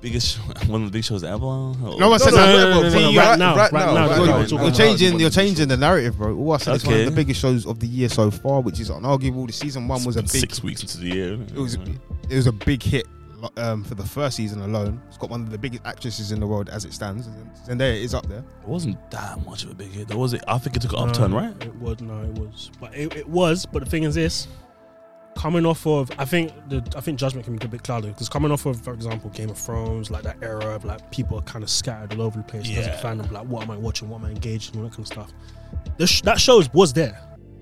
[0.00, 1.38] biggest, show, one of the big shows ever.
[1.40, 2.46] No one No, said no, that.
[2.46, 4.00] no, Well, no, well, no, see, no, you- right right- now, right right now, now,
[4.00, 4.40] right right You're, now.
[4.42, 4.46] now.
[4.48, 5.20] you're Right changing.
[5.20, 6.36] You're changing the narrative, bro.
[6.36, 8.80] All I said is one of the biggest shows of the year so far, which
[8.80, 9.46] is unarguable.
[9.46, 10.30] The season one was a big.
[10.30, 11.32] six weeks into the year.
[11.34, 11.74] It was.
[12.30, 13.06] It was a big hit
[13.56, 15.00] um, for the first season alone.
[15.08, 17.28] It's got one of the biggest actresses in the world as it stands.
[17.66, 18.44] Zendaya is up there.
[18.62, 20.08] It wasn't that much of a big hit.
[20.08, 20.42] There was it.
[20.48, 21.54] I think it took an No, upturn, right?
[21.62, 23.66] It was no, it was, but it, it was.
[23.66, 24.48] But the thing is, this
[25.34, 28.28] coming off of, I think the I think judgment can be a bit clouded because
[28.28, 31.42] coming off of, for example, Game of Thrones, like that era of like people are
[31.42, 32.68] kind of scattered all over the place.
[32.68, 32.80] Yeah.
[32.80, 33.00] Yeah.
[33.00, 34.08] Fandom, like what am I watching?
[34.08, 34.80] What am I engaged in?
[34.80, 35.32] All that kind of stuff.
[35.96, 37.18] The sh- that shows was there.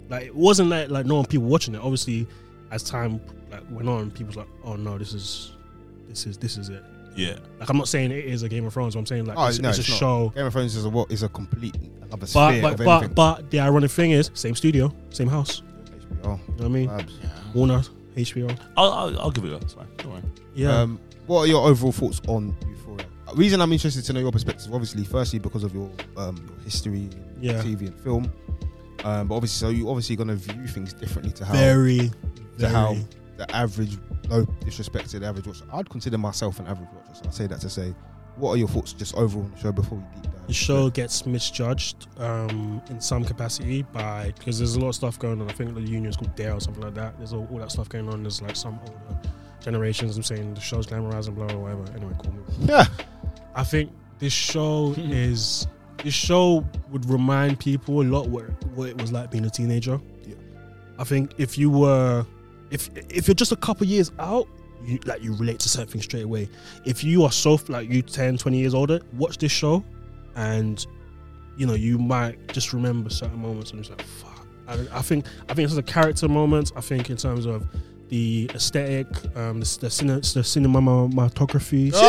[0.09, 1.81] Like it wasn't like like no one people watching it.
[1.81, 2.26] Obviously,
[2.70, 3.20] as time
[3.51, 5.53] like went on, people's like, oh no, this is
[6.11, 6.85] this is this is it.
[7.17, 7.39] Yeah.
[7.59, 8.95] Like I'm not saying it is a Game of Thrones.
[8.95, 9.99] But I'm saying like Oh, it's, no, it's a not.
[9.99, 10.33] show.
[10.35, 12.89] Game of Thrones is a what is a complete another But sphere but of but,
[12.99, 13.15] anything.
[13.15, 15.63] but the ironic thing is, same studio, same house.
[16.23, 16.89] HBO, You know what I mean?
[16.89, 17.55] vibes.
[17.55, 17.83] Warner,
[18.17, 18.59] HBO.
[18.77, 19.57] I'll, I'll, I'll give it a go.
[19.57, 19.89] It's fine.
[19.97, 20.23] Don't worry.
[20.55, 20.81] Yeah.
[20.83, 23.07] Um, what are your overall thoughts on Euphoria?
[23.29, 26.59] The reason I'm interested to know your perspective, obviously, firstly because of your um, your
[26.65, 27.63] history, in Yeah.
[27.63, 28.33] TV and film.
[29.05, 32.11] Um, but obviously, so you're obviously going to view things differently to how very, to
[32.57, 32.73] very.
[32.73, 32.97] how
[33.41, 33.97] the average,
[34.28, 35.64] no disrespect to the average watcher.
[35.72, 37.95] I'd consider myself an average watcher, so I say that to say,
[38.36, 40.47] what are your thoughts just overall on the show before we deep dive?
[40.47, 45.18] the show gets misjudged um, in some capacity by because there's a lot of stuff
[45.18, 45.49] going on.
[45.49, 47.16] I think the union's called Dare or something like that.
[47.18, 48.22] There's all, all that stuff going on.
[48.22, 49.30] There's like some older
[49.61, 50.16] generations.
[50.16, 51.84] I'm saying the show's glamorizing, blah, blah, whatever.
[51.97, 52.32] Anyway, cool.
[52.32, 52.68] moving on.
[52.68, 52.84] Yeah,
[53.55, 55.66] I think this show is
[56.03, 59.99] this show would remind people a lot what what it was like being a teenager.
[60.26, 60.34] Yeah.
[60.99, 62.26] I think if you were
[62.71, 64.47] if if you're just a couple years out,
[64.85, 66.49] you like you relate to something straight away.
[66.85, 69.85] If you are so like you 10, 20 years older, watch this show
[70.37, 70.85] and
[71.57, 74.47] you know, you might just remember certain moments and it's like fuck.
[74.68, 76.73] I, I think I think it's the character moments.
[76.77, 77.66] I think in terms of
[78.09, 79.07] the aesthetic,
[79.37, 81.93] um, the, the, cine, the cinematography.
[81.95, 82.01] Oh,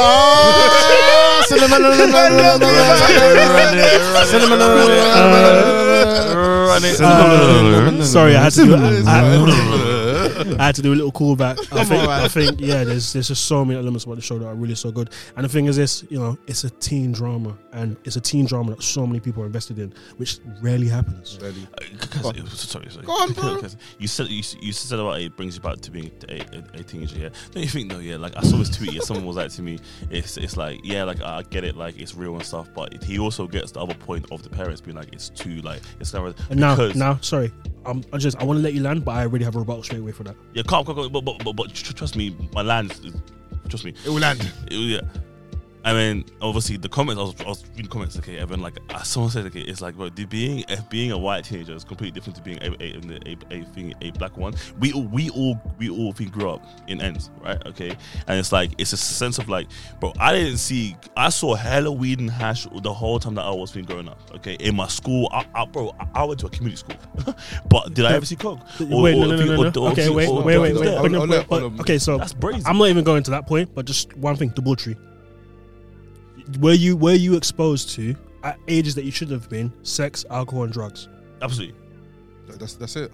[6.68, 7.00] Run it.
[7.02, 8.76] Uh, sorry, I had to do.
[8.76, 9.91] I, I
[10.58, 11.58] had to do a little callback.
[11.72, 12.08] I think.
[12.08, 14.76] I think, yeah, there's there's just so many elements about the show that are really
[14.76, 15.10] so good.
[15.36, 18.46] And the thing is, this, you know, it's a teen drama, and it's a teen
[18.46, 21.38] drama that so many people are invested in, which rarely happens.
[21.42, 21.68] Really.
[22.00, 23.06] Because- Uh, sorry, sorry.
[23.06, 23.62] Go on, bro.
[24.00, 26.84] You said you, you said about it brings you back to being a, a, a
[26.84, 27.18] teenager.
[27.20, 28.00] Yeah, don't you think though?
[28.00, 28.94] Yeah, like I saw this tweet.
[28.94, 29.80] Yeah, someone was like to me,
[30.10, 32.70] it's it's like yeah, like I get it, like it's real and stuff.
[32.74, 35.82] But he also gets the other point of the parents being like it's too like
[36.00, 37.52] it's never now, because now, sorry,
[37.86, 39.84] um, I just I want to let you land, but I already have a rebuttal
[39.84, 40.36] straight away for that.
[40.54, 43.14] yeah, calm, calm, calm, but, but but but trust me, my land, is,
[43.70, 44.40] trust me, It will land.
[44.70, 45.02] it- yeah.
[45.84, 47.20] I mean, obviously, the comments.
[47.20, 48.18] I was, I was reading comments.
[48.18, 48.62] Okay, Evan.
[48.62, 51.74] Like uh, someone said, okay, it's like, bro, the being uh, being a white teenager
[51.74, 54.54] is completely different to being a a, a, a, thing, a black one.
[54.80, 57.66] We all we all we all think grew up in ends, right?
[57.66, 59.68] Okay, and it's like it's a sense of like,
[60.00, 60.96] bro, I didn't see.
[61.18, 64.20] I saw Halloween and hash the whole time that I was being growing up.
[64.36, 67.34] Okay, in my school, I, I, bro, I, I went to a community school,
[67.70, 68.60] but did I ever see coke?
[68.92, 70.88] Or- wait, no, no, no, no, Okay, wait, wait, wait, wait.
[70.88, 72.36] or- wait, no, on but- that- but- on- Okay, so That's.
[72.68, 74.96] I'm not even going to that point, but just one thing: debauchery.
[76.60, 80.64] Were you were you exposed to at ages that you should have been sex, alcohol,
[80.64, 81.08] and drugs?
[81.42, 81.76] Absolutely.
[82.58, 83.12] That's that's it.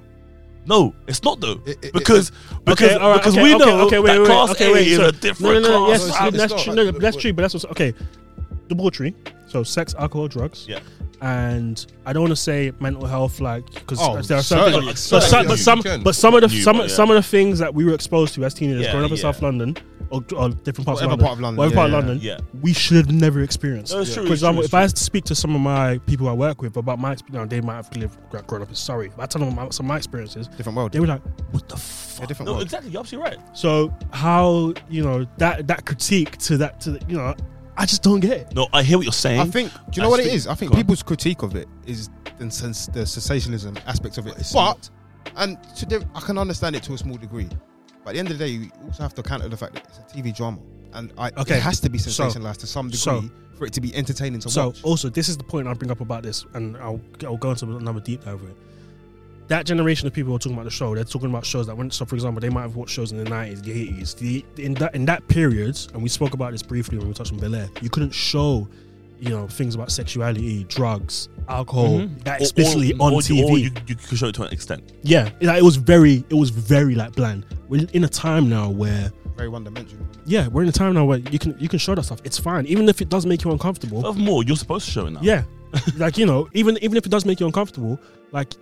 [0.66, 1.62] No, it's not though.
[1.66, 2.32] It- it- because
[2.66, 4.74] because, all right, because okay, we okay, know okay, wait, that wait, class okay, A
[4.74, 5.86] wait, is so- a No, different no, no.
[5.86, 5.90] class.
[5.90, 6.60] Yes, No, it's- I- that's not.
[6.64, 6.76] true.
[6.76, 7.34] No, But- that's but- true.
[7.34, 7.94] But that's also okay.
[8.68, 9.14] Debauchery.
[9.48, 10.66] So sex, alcohol, drugs.
[10.68, 10.80] Yeah.
[11.22, 14.86] And I don't want to say mental health, like because Oh, there are some certainly.
[14.88, 15.30] things, but Certainly.
[15.30, 16.04] some, but You some, can.
[16.04, 16.96] but some of the You, some but yeah.
[16.96, 19.18] some of the things that we were exposed to as teenagers Yeah, growing up in
[19.18, 19.22] yeah.
[19.24, 19.78] South London
[20.10, 21.58] or, or different parts Whatever of London, part of London.
[21.58, 21.94] whatever yeah, part of.
[22.08, 22.38] London, Yeah.
[22.62, 23.94] we should have never experienced.
[23.94, 24.96] No, it's true, For it's true, example, it's if I true.
[24.96, 27.76] speak to some of my people I work with about my, you know, they might
[27.76, 29.08] have lived, grown up in Surrey.
[29.08, 30.92] If I tell them about some of my experiences, Different world.
[30.92, 32.64] they were like, "What the fuck?" A different No, world.
[32.64, 32.92] exactly.
[32.92, 33.58] You're absolutely right.
[33.58, 37.36] So how you know that that critique to that to the, you know,
[37.78, 38.56] I just don't get it.
[38.56, 39.40] No, I hear what you're saying.
[39.40, 39.72] I think.
[39.72, 40.48] Do you know I what it think- is?
[40.48, 40.82] I think go on.
[40.84, 44.36] people's critique of it is the, sens- the sensationalism aspect of it.
[44.38, 44.90] It's But
[45.36, 47.50] and to the, I can understand it to a small degree.
[48.08, 49.84] But at the end of the day, you also have to counter the fact that
[49.86, 50.60] it's a TV drama,
[50.94, 53.74] and I, Okay, it has to be so- sensationalized to some degree so- for it
[53.74, 54.82] to be entertaining to So watch.
[54.82, 57.66] also, this is the point I bring up about this, and I'll I'll go into
[57.76, 58.56] another deep dive of it.
[59.50, 61.76] That generation of people who are talking about the show, they're talking about shows that
[61.76, 61.94] went.
[61.94, 64.14] So, for example, they might have watched shows in the nineties, the eighties.
[64.14, 67.34] The in that in that period, and we spoke about this briefly when we touched
[67.34, 67.68] on Bel Air.
[67.82, 68.70] You couldn't show,
[69.20, 72.24] you know, things about sexuality, drugs, alcohol, Mhm.
[72.24, 73.44] that Or- explicitly or, on or, TV.
[73.44, 74.84] Or you, you could show it to an extent.
[75.04, 77.46] yeah, like, it was very, it was very like bland.
[77.68, 80.06] We're in a time now where, Very one dimensional.
[80.26, 82.22] yeah, we're in a time now where you can you can show that stuff.
[82.24, 84.02] It's fine, even if it does make you uncomfortable.
[84.02, 85.20] Furthermore, you're supposed to show it now.
[85.22, 85.44] Yeah,
[85.98, 88.00] like you know, even even if it does make you uncomfortable,
[88.32, 88.54] like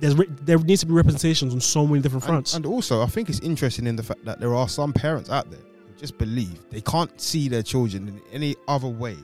[0.00, 2.54] there's re- there needs to be representations on so many different And, fronts.
[2.54, 5.50] and also, I think it's interesting in the fact that there are some parents out
[5.50, 9.16] there who just believe they can't see their children in any other way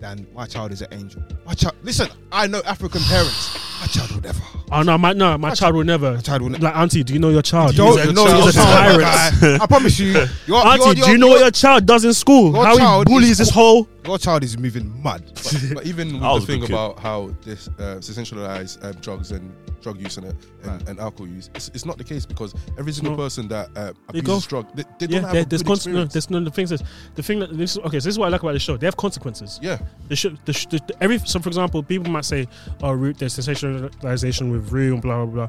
[0.00, 1.22] than my child is an angel.
[1.46, 3.58] My child, listen, I know African parents.
[3.80, 4.42] My child will never.
[4.72, 6.14] Oh no, my no, my child will never.
[6.14, 6.64] My child will never.
[6.64, 7.74] Like auntie, do you know your child?
[7.76, 9.62] Don't a know your child, tyrant.
[9.62, 10.12] I promise you.
[10.46, 12.52] Your, Auntie, your, do you know your, what your child does in school?
[12.54, 13.88] your How he bullies is- this whole.
[14.06, 15.22] Your child is moving mad.
[15.34, 20.00] But, but even with the thing about how this uh, sensationalize um, drugs and drug
[20.00, 20.88] use and, uh, and, Right.
[20.88, 23.22] and alcohol use, it's, it's not the case because every single not.
[23.22, 26.12] person that uh, abuses drug, they, they Yeah, don't have there's cons- no, experience.
[26.12, 26.82] there's no the thing is
[27.14, 28.00] the thing that this okay.
[28.00, 28.76] So this is what I like about the show.
[28.76, 29.58] They have consequences.
[29.62, 29.78] yeah,
[30.08, 32.48] The, sh- the, sh- the, the every so for example, people might say,
[32.82, 35.48] "Oh, root there's sensationalization with Rue and blah blah blah."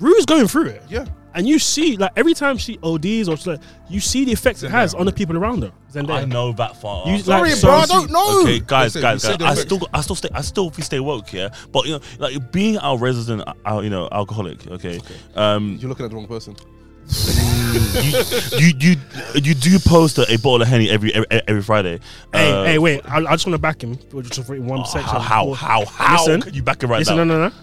[0.00, 1.06] Rue's going through it, yeah.
[1.34, 4.62] and you see like every time she ODs or she's like, you see the effects
[4.62, 5.72] it has on the people around her.
[5.94, 7.06] I know that far.
[7.06, 7.26] You- off.
[7.26, 8.42] like, Sorry, so bro, I don't know.
[8.42, 9.40] Okay, guys, Listen, guys, guys.
[9.42, 11.50] I the still, I still stay, I still stay woke, yeah.
[11.70, 14.66] But you know, like being our resident, uh, you know, alcoholic.
[14.66, 15.00] Okay,
[15.34, 16.56] um, You're looking at the wrong person.
[17.72, 18.96] you, you, you,
[19.42, 21.98] you do post a, a bottle of henny every every, every Friday.
[22.32, 23.00] Hey, Uh, hey, wait!
[23.04, 25.10] I, I just want to back him for just for one oh, section.
[25.20, 27.24] How, how, how, how Listen, can you back it right Listen, now?
[27.24, 27.54] no, no, no.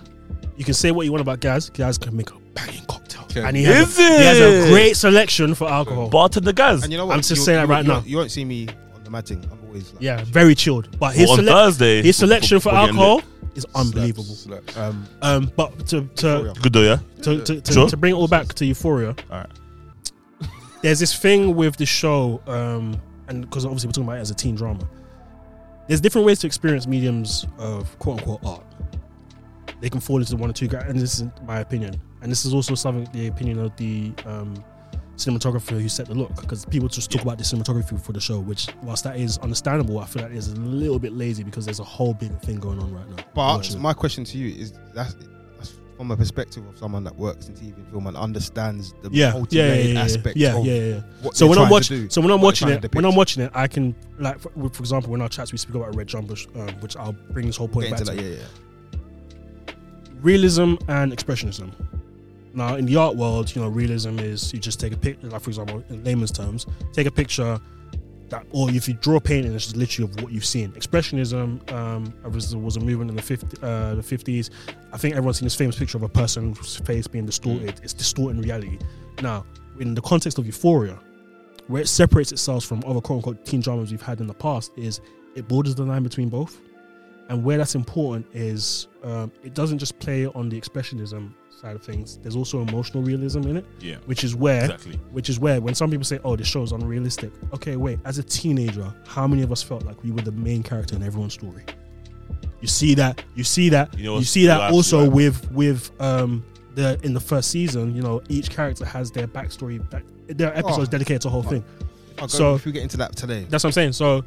[0.60, 1.70] You can say what you want about Gaz.
[1.70, 3.46] Gaz can make a banging cocktail, Can.
[3.46, 4.70] and he has, Is a, he has a it?
[4.72, 6.10] great selection for alcohol.
[6.10, 6.84] Bar to the guys.
[6.84, 7.14] And you know what?
[7.14, 8.04] I'm just you, saying you, that right you, now.
[8.06, 9.44] You won't see me on the matting.
[9.52, 11.00] I'm always like, Yeah, very chilled.
[11.00, 13.22] But his Well, on select- Thursday, his selection for before the end of alcohol
[13.56, 14.24] is unbelievable.
[14.26, 14.78] Slap, slap.
[14.86, 16.52] um, Um, but to to Euphoria.
[16.52, 16.62] it.
[16.62, 16.98] Good though, yeah.
[17.24, 17.88] to, to, to, Sure.
[17.88, 19.48] to bring it all back to Euphoria, All right.
[20.82, 23.00] there's this thing with the show, um,
[23.30, 24.86] and because obviously we're talking about it as a teen drama.
[25.88, 28.64] There's different ways to experience mediums of quote unquote art.
[29.82, 32.02] They can fall into one or two, and this is my opinion.
[32.22, 34.64] And this is also something the opinion of the um,
[35.20, 38.40] cinematographer who set the look, because people just talk about the cinematography for the show,
[38.40, 41.80] which whilst that is understandable, I feel like is a little bit lazy because there's
[41.80, 43.24] a whole bigger thing going on right now.
[43.34, 45.16] But my question to you is that's,
[45.58, 49.10] that's from a perspective of someone that works in TV and film and understands the
[49.12, 51.30] yeah, yeah, yeah, yeah, yeah, aspect yeah, of yeah, yeah.
[51.34, 53.52] So when I'm trying to watching, so when I'm watching it, when I'm watching it,
[53.54, 56.70] I can like, for, for example, in our chats we speak about red jumper, um,
[56.80, 58.16] which I'll bring this whole point Get back to.
[58.16, 58.44] that, yeah, yeah.
[60.22, 61.72] Realism and expressionism.
[62.54, 65.42] Now, in the art world, you know, realism is you just take a picture, like
[65.42, 67.60] for example, in layman's terms, take a picture
[68.30, 70.72] that, or if you draw a painting, it's just literally of what you've seen.
[70.74, 74.50] Expressionism um, was, was a movement in the 50, uh, the 50s.
[74.92, 77.80] I think everyone's seen this famous picture of a person's face being distorted.
[77.84, 78.80] It's distorting reality.
[79.22, 79.46] Now,
[79.80, 81.00] in the context of Euphoria,
[81.68, 84.72] where it separates itself from other quote unquote teen dramas we've had in the past,
[84.76, 85.02] is
[85.36, 86.60] it borders the line between both.
[87.30, 91.84] And where that's important is um, it doesn't just play on the expressionism side of
[91.84, 92.18] things.
[92.24, 93.98] There's also emotional realism in it, Yeah.
[94.06, 94.96] which is where Exactly.
[95.12, 98.00] which is where when some people say, "Oh, this show is unrealistic." Okay, wait.
[98.06, 101.04] As a teenager, how many of us felt like we were the main character in
[101.04, 101.64] everyone's story?
[102.62, 103.24] You see that.
[103.36, 103.94] You see that.
[103.94, 106.44] You You, know what's- see that also absolutely with with um
[106.76, 107.96] the in the first season.
[107.96, 109.78] You know, each character has their backstory.
[109.90, 110.92] Back, there are episodes Oh.
[110.92, 111.64] dedicated to the whole thing.
[112.12, 113.94] If, I go, So- if we get into that today, That's what I'm saying.
[113.94, 114.24] So,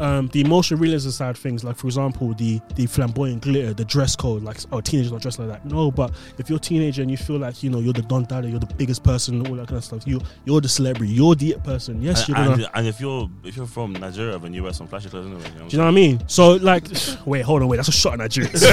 [0.00, 3.84] um, the emotional realism side of things, like for example, the the flamboyant glitter, the
[3.84, 5.70] dress code, like oh, teenagers don't dressing like that.
[5.70, 8.24] No, but if you're a teenager and you feel like you know you're the Don
[8.24, 10.06] Dada, you're the biggest person, all that kind of stuff.
[10.06, 12.00] You you're the celebrity, you're the person.
[12.02, 12.52] Yes, And, you're gonna.
[12.64, 15.42] and, and if you're if you're from Nigeria, then you wear some flashy clothes anyway.
[15.54, 16.22] You know do you know what I mean?
[16.28, 16.84] So like,
[17.26, 18.62] wait, hold on, wait, that's a shot at Nigerians.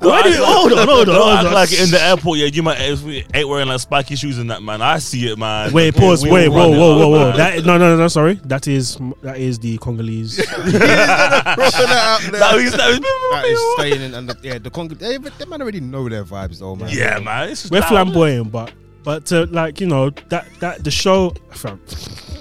[0.00, 1.52] Why do you- hold on, hold on, hold on.
[1.52, 4.82] like in the airport, yeah, you might ain't wearing like spiky shoes and that, man.
[4.82, 5.72] I see it, man.
[5.72, 6.24] Wait, pause.
[6.24, 7.36] Wait, whoa, whoa, whoa, whoa.
[7.36, 8.08] That no, no, no, no.
[8.08, 10.36] Sorry, that is that is the Congolese.
[10.44, 12.28] Throwing that.
[12.32, 15.00] That is- that is- that is staying in, and the, yeah, the Congolese.
[15.00, 16.88] they, they man already know their vibes though, man.
[16.90, 17.50] Yeah, man.
[17.50, 17.88] It's just We're loud.
[17.88, 18.72] flamboyant, but
[19.04, 21.34] but to like you know that that the show.
[21.50, 21.80] fam,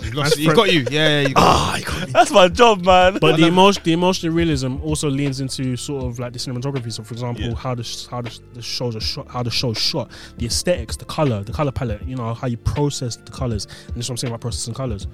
[0.01, 0.85] He's lost- he's got you.
[0.89, 3.17] Yeah, yeah, you got Ah, That's my job, man.
[3.19, 6.91] But the emotion, the emotional realism also leans into sort of like the cinematography.
[6.93, 7.55] So, for example, Yeah.
[7.55, 10.95] how the sh- how the, the shows are shot, how the show's shot, the aesthetics,
[10.95, 12.03] the color, the color palette.
[12.03, 14.73] You know how you process the colors, and this is what I'm saying about processing
[14.73, 15.07] colors.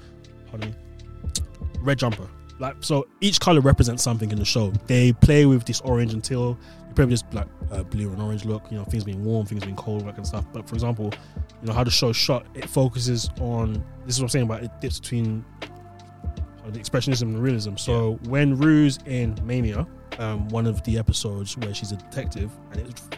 [0.52, 0.76] Pardon me.
[1.84, 2.28] Red jumper,
[2.60, 4.72] like so, each color represents something in the show.
[4.88, 6.58] They play with this orange until
[6.88, 8.64] you probably just like uh, blue and orange look.
[8.72, 10.46] You know, things being warm, things being cold, that kind of stuff.
[10.54, 11.12] But for example,
[11.62, 13.84] you know how the show shot, it focuses on.
[14.06, 17.76] This is what I'm saying about it dips between uh, the expressionism and realism.
[17.76, 19.88] So when Rue's in Mania,
[20.20, 23.10] um, one of the episodes where she's a detective, and it's.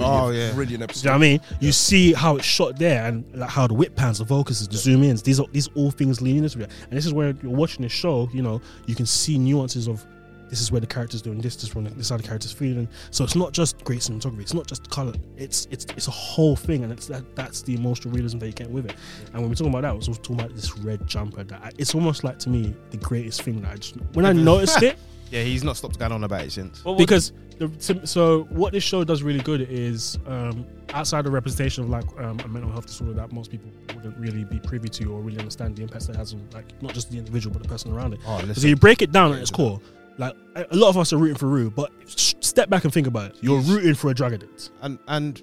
[0.00, 0.54] Oh yeah.
[0.54, 1.40] Brilliant Do you know what I mean?
[1.50, 1.56] Yeah.
[1.60, 4.78] You see how it's shot there, and like how the whip pans, the focuses, the
[4.78, 5.22] zoom ins.
[5.22, 6.70] These are these all things leaning into it.
[6.84, 8.28] And this is where you're watching the show.
[8.32, 10.06] You know, you can see nuances of
[10.50, 12.52] this is where the character's doing this, this is when this is how the character's
[12.52, 12.88] feeling.
[13.12, 14.40] So it's not just great cinematography.
[14.40, 15.14] It's not just color.
[15.36, 18.52] It's it's it's a whole thing, and it's that that's the emotional realism that you
[18.52, 18.96] get with it.
[19.26, 21.44] And when we're talking about that, we're also talking about this red jumper.
[21.44, 24.32] That I, it's almost like to me the greatest thing that I just when I
[24.32, 24.98] noticed it
[25.30, 26.84] Yeah, he's not stopped going on about it since.
[26.84, 30.64] What- what- because the, so- so what this show does really good is um,
[30.94, 34.44] outside the representation of like um, a mental health disorder that most people wouldn't really
[34.44, 37.18] be privy to or really understand the impacts it has on like not just the
[37.18, 38.20] individual but the person around it.
[38.26, 38.68] Oh, So listen.
[38.68, 39.80] you break it down at its core.
[40.18, 42.92] Like a a lot of us are rooting for Rue, but s- step back and
[42.92, 43.36] think about it.
[43.40, 45.42] You're rooting for a drug addict, and and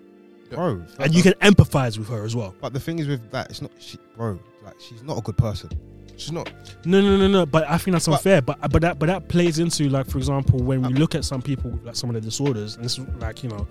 [0.50, 2.54] bro, and you can empathize with her as well.
[2.62, 4.40] But the thing is with that, it's not she, bro.
[4.64, 5.70] Like she's not a good person.
[6.18, 6.52] She's not.
[6.84, 7.46] No, no, no, no.
[7.46, 8.42] But I think that's unfair.
[8.42, 11.42] But but that but that plays into like for example when we look at some
[11.42, 13.68] people with like some of the disorders, and it's like you know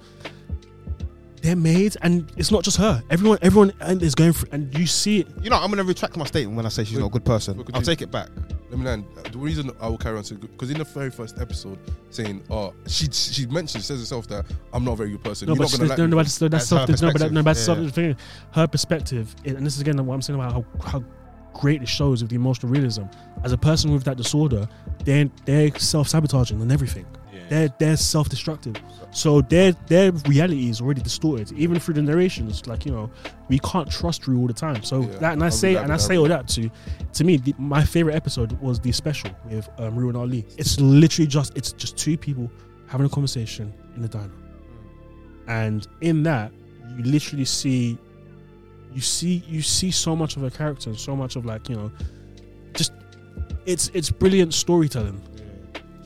[1.43, 3.03] they're made, and it's not just her.
[3.11, 5.29] Everyone everyone is going through, and you see it.
[5.43, 7.63] You know, I'm gonna retract my statement when I say she's not a good person.
[7.75, 8.29] I'll take it back.
[8.71, 9.05] Let me know.
[9.31, 11.79] The reason I will carry on to because in the very first episode,
[12.11, 15.55] saying, "Oh, she she mentioned says herself that I'm not a very good person." No,
[15.55, 16.11] You're but not gonna like no, me.
[16.11, 17.33] no, that's, that's, That's self, her no, but that, perspective.
[17.33, 18.15] no, that's Yeah, self, yeah.
[18.53, 21.05] Her perspective, and this is again what I'm saying about how, how
[21.57, 23.05] great it shows with the emotional realism.
[23.45, 24.69] As a person with that disorder,
[25.05, 27.07] they're they're self sabotaging and everything.
[27.33, 27.41] Yeah.
[27.49, 28.77] They're they're self destructive.
[29.11, 32.67] So their their reality is already distorted, even through the narrations.
[32.67, 33.11] Like you know,
[33.49, 34.83] we can't trust Rue all the time.
[34.83, 36.71] So Yeah, that and I say and I say all that to
[37.15, 40.45] to me, the, my favorite episode was the special with um, Rue and Ali.
[40.59, 42.51] It's literally just it's just two people
[42.89, 44.31] having a conversation in the diner,
[45.49, 46.53] and in that
[46.97, 47.99] you literally see
[48.97, 51.77] you see you see so much of her character and so much of like you
[51.77, 51.93] know
[52.75, 52.93] just
[53.67, 55.21] it's it's brilliant storytelling.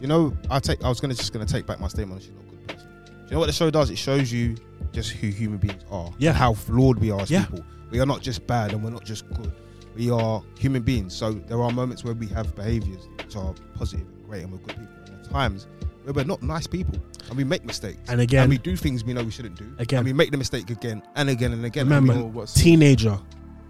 [0.00, 0.82] You know, I take.
[0.82, 2.22] I was gonna just gonna take back my statement.
[2.22, 2.88] She's not a good person.
[3.06, 3.90] Do you know what the show does?
[3.90, 4.56] It shows you
[4.92, 6.10] just who human beings are.
[6.18, 6.32] Yeah.
[6.32, 7.44] how flawed we are as Yeah.
[7.44, 7.64] people.
[7.90, 9.52] We are not just bad and we're not just good.
[9.94, 11.14] We are human beings.
[11.14, 14.58] So there are moments where we have behaviors which are positive and great, and we're
[14.58, 14.94] good people.
[15.06, 15.66] And at times
[16.06, 16.98] we're not nice people
[17.28, 17.98] and we make mistakes.
[18.08, 19.72] And again, and we do things we know we shouldn't do.
[19.78, 19.98] Again.
[20.00, 21.84] and we make the mistake again and again and again.
[21.86, 23.18] Remember, And what's- teenager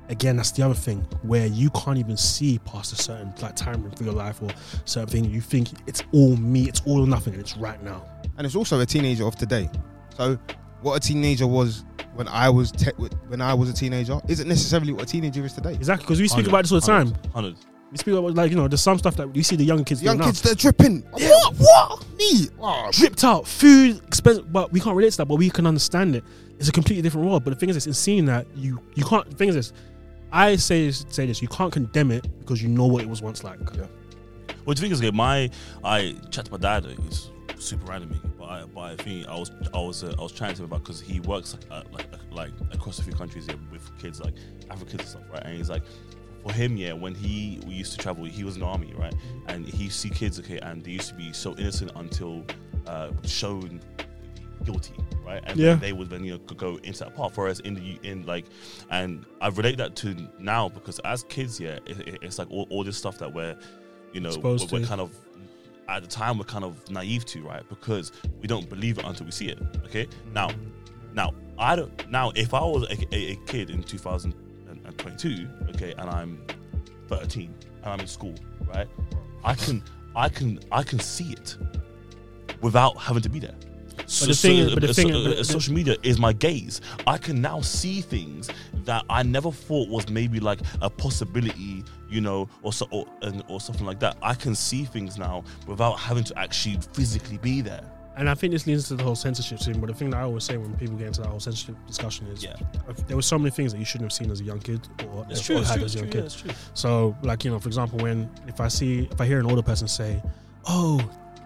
[0.08, 3.88] again that's the other thing where you can't even see past a certain like time
[3.92, 4.48] for your life or
[4.84, 8.04] certain thing you think it's all me it's all or nothing and it's right now
[8.36, 9.68] and it's also a teenager of today.
[10.16, 10.36] So,
[10.82, 12.90] what a teenager was when I was te-
[13.28, 15.74] when I was a teenager isn't necessarily what a teenager is today.
[15.74, 17.56] exactly because we speak 100, about this all the time 100.
[17.90, 20.02] We speak about like you know there's some stuff that you see the young kids
[20.02, 21.02] Young doing kids, they're dripping.
[21.10, 21.54] What?
[21.56, 22.06] What?
[22.16, 22.48] Me?
[22.60, 26.16] Oh, dripped out food expensive but we can't relate to that but we can understand
[26.16, 26.24] it
[26.58, 29.04] it's a completely different world but the thing is this in seeing that you you
[29.04, 29.72] can't the thing is this
[30.32, 33.42] I say say this you can't condemn it because you know what it was once
[33.42, 33.86] like Yeah.
[34.64, 35.50] Well, the thing is, okay, my
[35.82, 36.86] I chat to my dad.
[37.06, 40.32] It's super random, but I, but I think I was I was uh, I was
[40.32, 43.46] chatting to him about because he works like, uh, like like across a few countries
[43.48, 44.34] yeah, with kids like
[44.70, 45.42] Africans and stuff, right?
[45.44, 45.82] And he's like,
[46.42, 49.14] for him, yeah, when he we used to travel, he was in the army, right?
[49.48, 52.44] And he used to see kids, okay, and they used to be so innocent until
[52.86, 53.80] uh, shown
[54.64, 55.42] guilty, right?
[55.46, 55.70] And Yeah.
[55.70, 57.36] then they would then you know go into that path.
[57.36, 58.44] Whereas in the in like,
[58.90, 62.66] and I relate that to now because as kids, yeah, it, it- it's like all,
[62.70, 63.56] all this stuff that we're,
[64.12, 65.14] you know, we're, we're kind of
[65.88, 67.68] at the time we're kind of naive to, right?
[67.68, 69.58] Because we don't believe it until we see it.
[69.86, 70.50] Okay, now,
[71.14, 72.10] now I don't.
[72.10, 73.82] Now, if I was a, a, a kid in
[75.04, 76.42] 2022, okay, and I'm
[77.08, 78.34] 13 and I'm in school,
[78.66, 78.88] right?
[79.44, 79.82] I can,
[80.14, 81.56] I can, I can see it
[82.60, 83.54] without having to be there.
[84.06, 86.18] So, the thing is- but the so- thing- so- but the- uh, social media is
[86.18, 86.80] my gaze.
[87.06, 88.48] I can now see things
[88.84, 93.06] that I never thought was maybe like a possibility, you know, or so, or,
[93.48, 94.16] or something like that.
[94.22, 97.84] I can see things now without having to actually physically be there.
[98.20, 99.80] And I think this leads to the whole censorship thing.
[99.80, 102.26] But the thing that I always say when people get into that whole censorship discussion
[102.26, 102.54] is, Yeah.
[102.86, 104.86] Uh, there were so many things that you shouldn't have seen as a young kid
[105.10, 105.56] or, It's or true.
[105.58, 105.84] It's had true.
[105.86, 106.20] as a young true.
[106.20, 106.26] Yeah, kid.
[106.26, 106.50] it's true.
[106.74, 109.62] So, like you know, for example, when if I see if I hear an older
[109.62, 110.22] person say,
[110.66, 111.00] "Oh,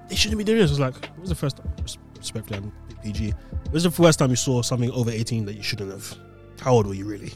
[0.09, 1.73] they shouldn't be doing this," it's like, "What was the first time?"
[2.19, 2.73] Respectfully, I'm
[3.05, 3.31] PG.
[3.31, 6.17] What was the first time you saw something over 18 that you shouldn't have?
[6.61, 7.33] How old were you really?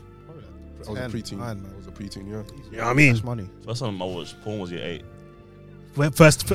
[0.86, 1.38] I was a preteen.
[1.38, 1.72] nine, man.
[1.74, 2.28] I was a preteen.
[2.28, 2.42] Yeah.
[2.72, 3.12] You know I mean?
[3.12, 3.48] That's money.
[3.64, 5.04] First time I watched porn was year eight.
[5.96, 6.48] Well, First,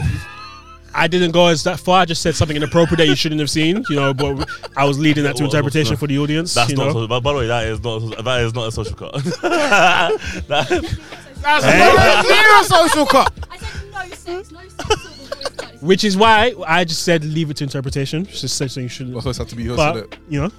[0.95, 2.01] I didn't go as that far.
[2.01, 3.83] I just said something inappropriate that you shouldn't have seen.
[3.89, 6.53] You know, but I was leading that to interpretation for the audience.
[6.53, 6.87] That's you not.
[6.87, 6.93] know?
[6.93, 8.23] So, by, by the way, that is not.
[8.23, 9.13] That is not a social cut.
[10.47, 10.97] That-
[11.41, 12.21] That's Hey.
[12.27, 13.33] zero social cut.
[13.51, 13.99] I said no
[14.41, 15.81] sex, no sex over voice cut.
[15.83, 18.25] Which is why I just said leave it to interpretation.
[18.25, 19.13] Just said something you shouldn't.
[19.15, 20.17] Well, first had to be yours, But hosted.
[20.29, 20.51] you know,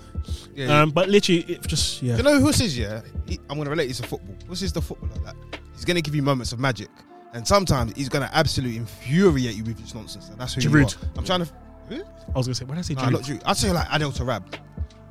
[0.54, 0.82] Yeah, yeah.
[0.82, 2.16] um, but literally, it just yeah.
[2.18, 2.76] you know who Huss is?
[2.76, 4.34] Yeah, he, I'm gonna relate this to football.
[4.48, 6.90] Huss is the footballer like that he's gonna give you moments of magic,
[7.34, 10.28] and sometimes he's gonna absolutely infuriate you with his nonsense.
[10.30, 10.96] And that's who you Giroud.
[11.02, 11.08] are.
[11.18, 11.52] I'm trying to.
[11.90, 11.96] Who?
[11.96, 13.12] I was gonna say, when I say Nah, Giroud?
[13.12, 13.42] not Giroud.
[13.44, 14.42] I'd say like Adel Taarabt.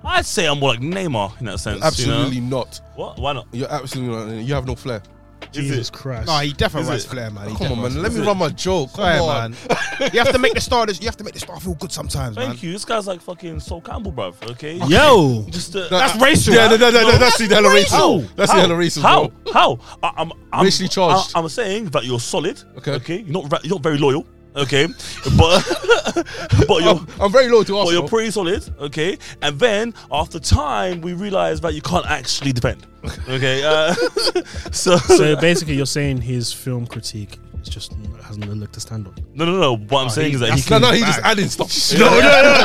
[0.06, 1.84] I'd say I'm more like Neymar in that sense.
[1.84, 2.58] Absolutely You know?
[2.60, 2.82] not.
[2.96, 3.20] What?
[3.20, 3.48] Why not?
[3.54, 4.44] You're absolutely not.
[4.44, 5.02] You have no flair.
[5.52, 5.90] Jesus?
[5.90, 6.28] Christ.
[6.28, 7.08] No, he definitely Is runs it?
[7.10, 7.50] flair, man.
[7.50, 7.84] He Come on, definitely man.
[7.84, 8.28] runs Let me flair.
[8.28, 8.94] run my joke.
[8.94, 9.52] Come Sorry, on.
[9.52, 10.10] man.
[10.14, 10.86] you have to make the star.
[10.90, 12.48] You have to make the star feel good sometimes, man.
[12.50, 12.72] Thank you.
[12.72, 14.36] This guy's like fucking Sol Campbell, bruv.
[14.52, 14.76] Okay.
[14.88, 16.54] Yo, Just uh, That's racial.
[16.54, 17.76] Yeah, no, no, no, no, that's the hella How?
[17.76, 18.36] racist.
[18.36, 18.62] That's the How?
[18.68, 19.32] hella racist, How?
[19.52, 19.80] How?
[20.02, 21.32] I, I'm, I'm Racially charged.
[21.36, 22.62] I, am saying that you're solid.
[22.78, 22.92] Okay.
[22.94, 23.18] Okay.
[23.20, 23.52] You're not.
[23.52, 24.26] ra- You're not very loyal.
[24.56, 24.86] Okay,
[25.38, 25.64] but
[26.68, 27.92] but you're I'm, I'm very low to ask but Arsenal.
[28.02, 28.64] you're pretty solid.
[28.80, 32.86] Okay, and then after time, we realize that you can't actually defend.
[33.28, 33.94] Okay, uh,
[34.72, 37.94] so So basically, you're saying his film critique is just
[38.24, 39.16] hasn't a leg to stand on.
[39.34, 39.76] no, no, no.
[39.78, 40.82] What I'm saying is that he can.
[40.82, 41.72] no, he's just adding stuff.
[42.00, 42.64] No, no, no,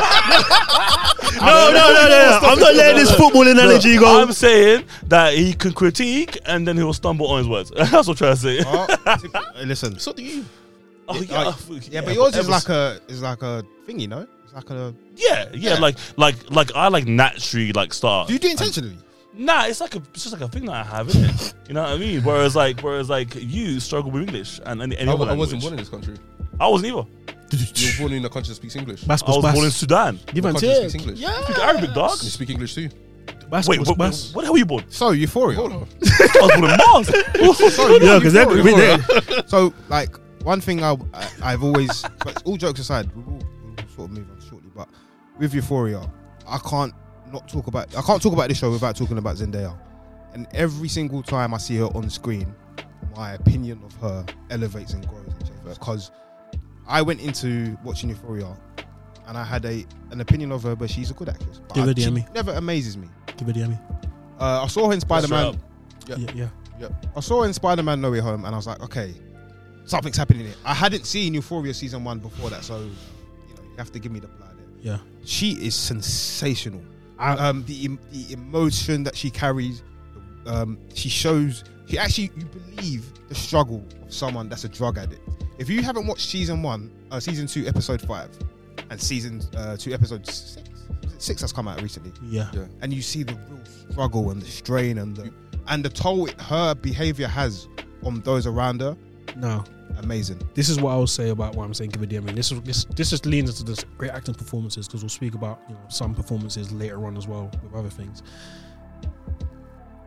[1.41, 2.39] no, no, no, no.
[2.43, 4.21] I'm not letting this football analogy go.
[4.21, 7.71] I'm saying that he can critique and then he'll stumble on his words.
[7.75, 8.59] That's what I'm trying to say.
[8.65, 8.87] Oh,
[9.63, 9.97] listen.
[9.99, 10.43] So do you.
[11.09, 11.53] Oh, Uh,
[11.89, 14.27] yeah, but yours is like a is like a thing, you know.
[14.43, 14.93] It's like a.
[15.15, 15.79] yeah, yeah, Yeah.
[15.79, 18.27] like like like I like naturally like start.
[18.27, 18.97] Do you do it intentionally?
[19.33, 21.53] Nah, it's like a it's just like a thing that I have, isn't it?
[21.69, 22.23] You know what I mean?
[22.23, 25.61] Whereas like whereas like you struggle with English and any, any I, other I wasn't
[25.61, 26.15] born in this country.
[26.59, 27.07] I wasn't either.
[27.51, 29.03] You were born in a country that speaks English.
[29.03, 29.71] Bas, I bas, was born in.
[29.71, 30.19] Sudan.
[30.33, 30.89] Give What and country that take.
[30.89, 31.19] speaks English.
[31.19, 31.43] Yeah.
[31.45, 32.11] Speak Arabic, dog.
[32.23, 32.89] You speak English too.
[33.49, 34.33] Bas, Wait, bas, what, bas.
[34.33, 34.83] what the hell were you born?
[34.89, 35.57] So euphoria.
[35.57, 35.87] Hold on.
[36.03, 37.07] I was born in Mars.
[37.75, 39.47] So, Yeah, because they're Euphoria.
[39.47, 43.75] So, like, one thing I, I, I've always, but all jokes aside, we will, we'll
[43.95, 44.69] sort of move on shortly.
[44.75, 44.89] But
[45.37, 46.09] with Euphoria,
[46.47, 46.93] I can't
[47.31, 49.77] not talk about, I can't talk about this show without talking about Zendaya.
[50.33, 52.53] And every single time I see her on screen,
[53.15, 55.77] my opinion of her elevates and grows and changes.
[55.77, 56.11] Because
[56.87, 58.55] I went into watching Euphoria
[59.27, 61.61] and I had a an opinion of her, but she's a good actress.
[61.67, 62.25] But Give her I- the Emmy.
[62.33, 63.07] never amazes me.
[63.37, 63.77] Give it the Emmy.
[64.39, 65.59] Uh, I saw her in Spider Man.
[66.07, 66.15] Yeah.
[66.33, 66.47] Yeah,
[66.79, 66.89] yeah.
[67.15, 69.13] I saw her in Spider Man No Way Home, and I was like, okay,
[69.89, 70.55] something's happening here.
[70.65, 72.85] I hadn't seen Euphoria season one before that, so you
[73.55, 74.57] know you have to give me the blood.
[74.57, 74.93] There.
[74.93, 74.97] Yeah.
[75.25, 76.81] She is sensational.
[77.17, 79.83] I, Um, the the emotion that she carries,
[80.45, 81.63] um, she shows.
[81.87, 85.21] She actually you believe the struggle of someone that's a drug addict.
[85.57, 88.29] If you haven't watched season one, uh, season two, episode five,
[88.89, 90.57] and season uh, two, episode six,
[91.03, 92.49] was six that's come out recently yeah.
[92.53, 92.65] Yeah.
[92.81, 93.59] and you see the real
[93.91, 95.33] struggle and the strain and the
[95.67, 97.67] and the toll it, her behavior has
[98.03, 98.95] on those around her.
[99.35, 99.63] No.
[99.99, 100.41] Amazing.
[100.53, 101.91] this is what I will say about what I'm saying.
[101.91, 102.31] Give it the Emmy.
[102.33, 105.61] This is this this just leans into this great acting performances because we'll speak about
[105.67, 108.23] you know some performances later on as well with other things.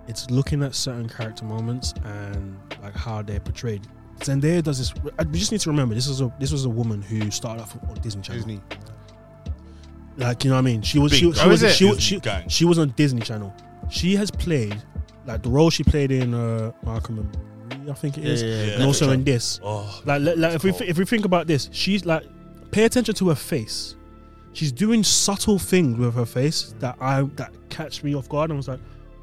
[0.08, 3.86] It's looking at certain character moments and like how they're portrayed.
[4.18, 4.92] Zendaya does this.
[5.30, 7.76] We just need to remember this is a this was a woman who started off
[7.88, 8.38] on Disney Channel.
[8.42, 8.60] Disney.
[10.16, 10.82] Like you know what I mean?
[10.82, 13.54] She was Big she, was- she was she, was- she, she was on Disney Channel.
[13.90, 14.80] She has played
[15.26, 17.36] like the role she played in uh, Malcolm and
[17.90, 18.74] I think it is, yeah.
[18.74, 19.60] and also in this.
[19.62, 22.24] Oh, Like, like, like if we th- if we think about this, she's like,
[22.70, 23.96] pay attention to her face.
[24.54, 28.50] She's doing subtle things with her face that I that catch me off guard.
[28.50, 28.80] And I was like,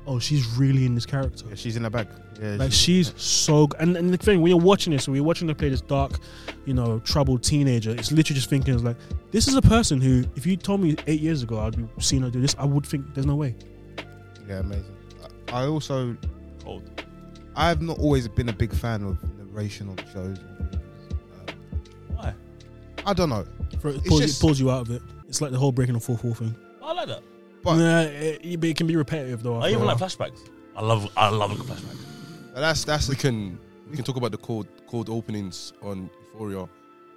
[0.07, 1.45] oh, she's really in this character.
[1.49, 2.07] Yeah, she's in the bag.
[2.41, 5.25] Yeah, Like she's so, g- and, and the thing when you're watching this, when you're
[5.25, 6.13] watching her play this dark,
[6.65, 8.95] you know, troubled teenager, it's literally just thinking, it's like,
[9.31, 12.21] this is a person who, if you told me eight years ago I'd be seeing
[12.23, 13.55] her do this, I would think there's no way.
[14.47, 14.85] yeah, amazing.
[15.51, 16.15] I I also
[16.63, 17.03] cold.
[17.59, 20.37] I've not always been a big fan of narration of shows.
[20.39, 20.79] Um,
[22.15, 22.33] Why?
[23.05, 23.45] I don't know,
[23.81, 25.01] For, it, pulls, just- it pulls you out of it.
[25.27, 26.55] It's like the whole breaking the fourth wall thing.
[26.81, 27.21] I like that.
[27.61, 29.57] but Nah, it, it can be repetitive though.
[29.59, 30.39] I even a like flashbacks.
[30.75, 31.97] I love I love a good flashback.
[32.55, 36.67] that's that's we can we can talk about the cold cold openings on Euphoria.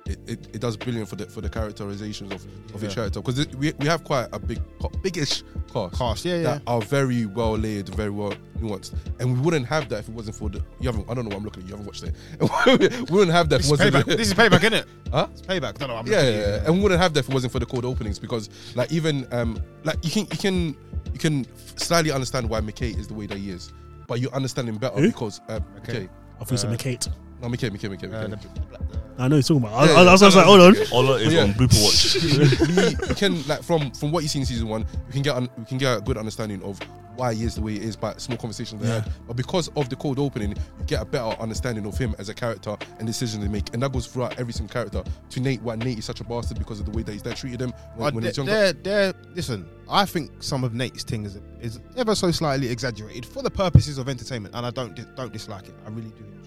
[0.04, 2.44] It, it, it does brilliant for the for the characterizations of,
[2.74, 4.60] of each character because we, we have quite a big
[5.00, 6.24] biggish cast cast.
[6.24, 6.42] Yeah, yeah.
[6.42, 10.14] that are very well layered, very well nuanced, and we wouldn't have that if it
[10.14, 12.02] wasn't for the you haven't I don't know what I'm looking at you haven't watched
[12.02, 12.14] it
[13.08, 14.16] we wouldn't have that if This it is wasn't payback.
[14.16, 14.86] this is payback, isn't it?
[15.12, 15.26] Huh?
[15.30, 15.78] It's payback.
[15.78, 16.64] No, no, I'm yeah, yeah, yeah.
[16.66, 19.28] and we wouldn't have that if it wasn't for the cold openings because like even
[19.32, 20.76] um like you can you can
[21.12, 21.46] you can
[21.76, 23.72] slightly understand why McKay is the way that he is,
[24.08, 25.08] but you understand him better Who?
[25.08, 25.92] because uh, Okay.
[26.06, 26.08] McKay.
[26.40, 27.12] I thought you said Uh, McKate.
[27.42, 28.30] No, McKay, McKay, McKay, Uh, McKay.
[28.30, 29.86] the- the- I know what you're talking about.
[29.88, 30.76] Yeah, I, I, I was yeah, like, hold on.
[30.76, 30.86] okay.
[30.90, 31.42] All is Yeah.
[31.42, 32.98] on Blooper Watch.
[33.02, 35.36] we, we can like from from what you see in season one, we can get
[35.36, 36.78] un, we can get a good understanding of
[37.16, 39.00] why he is the way he is by small conversations they Yeah.
[39.00, 39.12] had.
[39.26, 42.34] But because of the cold opening, you get a better understanding of him as a
[42.34, 45.04] character and decisions they make, and that goes throughout every single character.
[45.30, 47.36] To Nate, why Nate is such a bastard because of the way that his dad
[47.36, 48.52] treated him when, But when they're, he's younger.
[48.52, 53.26] they're, they're- listen, I think some of Nate's thing is, is ever so slightly exaggerated
[53.26, 55.74] for the purposes of entertainment, and I don't dis- don't dislike it.
[55.86, 56.41] I really do enjoy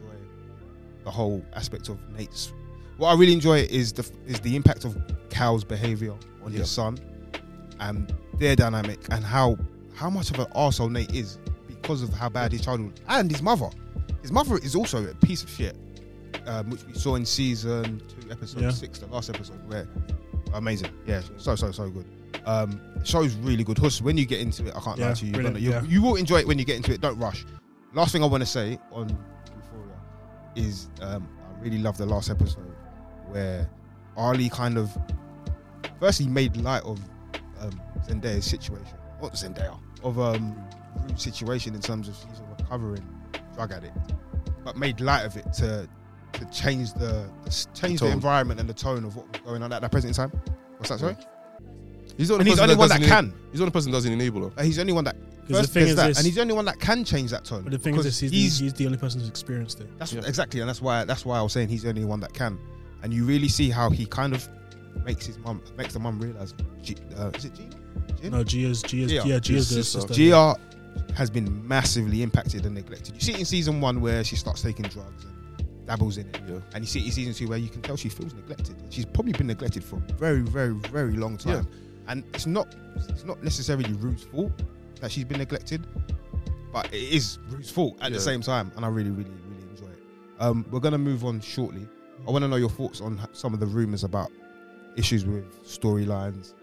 [1.06, 2.51] the whole aspect of Nate's.
[2.97, 4.97] What I really enjoy is the is the impact of
[5.30, 6.60] Cal's behavior on Yeah.
[6.60, 6.97] his son,
[7.80, 9.58] and their dynamic, and how
[9.95, 11.38] how much of an arsehole Nate is
[11.68, 13.70] because of how bad his childhood and his mother.
[14.22, 15.76] His mother is also a piece of shit,
[16.47, 18.72] um, which we saw in season two, episode Yeah.
[18.72, 19.88] six, the last episode, where
[20.53, 22.06] amazing, yeah, so so so good.
[22.45, 23.78] Um, show's really good.
[23.78, 25.58] Huss, when you get into it, I can't Yeah, lie to you.
[25.58, 25.82] Yeah.
[25.84, 27.01] you will enjoy it when you get into it.
[27.01, 27.45] Don't rush.
[27.93, 29.18] Last thing I want to say on
[30.56, 31.28] is um,
[31.58, 32.74] I really love the last episode
[33.28, 33.70] where
[34.18, 34.95] Ali kind of
[35.99, 36.99] firstly made light of
[37.60, 40.56] um, Zendaya's situation, not Zendaya, of um,
[41.16, 43.06] situation in terms of she's a recovering
[43.56, 43.97] drug addict,
[44.64, 45.88] but made light of it to
[46.34, 49.64] to change the, the change The the, environment and the tone of what was going
[49.64, 50.32] on at that present time.
[50.78, 50.99] What's that?
[50.99, 51.16] Sorry.
[52.18, 53.34] He's the only he's the person only one that can.
[53.51, 54.51] He's the only person that doesn't enable her.
[54.58, 55.16] Uh, He's the only one that.
[55.48, 57.46] Because the thing is that, this, and he's the only one that can change that
[57.46, 57.64] tone.
[57.64, 59.88] but the thing is this, he's, the, he's the only person who's experienced it.
[60.00, 60.22] That's Yeah.
[60.22, 62.34] what, exactly, and that's why that's why I was saying he's the only one that
[62.34, 62.58] can.
[63.04, 64.48] And you really see how he kind of
[65.06, 66.54] makes his mum makes the mum realize.
[66.82, 67.68] G, uh, is it G?
[68.22, 68.38] Gina?
[68.38, 69.22] No, Gia's, Gia's, Gia.
[69.28, 70.02] yeah, Gia's the sister.
[70.02, 70.14] sister.
[70.14, 70.56] Gia
[71.16, 73.14] has been massively impacted and neglected.
[73.16, 76.39] You see it in season one where she starts taking drugs and dabbles in it.
[76.48, 76.60] Yeah.
[76.74, 78.76] And you see it in season two where you can tell she feels neglected.
[78.89, 81.68] She's probably been neglected for a very, very, very long time.
[82.08, 84.52] And it's not it's not necessarily Rue's fault
[85.02, 85.86] that she's been neglected,
[86.72, 88.18] but it is Rue's fault at Yeah.
[88.18, 88.72] the same time.
[88.76, 90.00] And I really, really, really enjoy it.
[90.39, 91.88] Um, we're gonna move on shortly.
[92.28, 94.32] I want to know your thoughts on some of the rumors about
[94.96, 96.54] issues with storylines.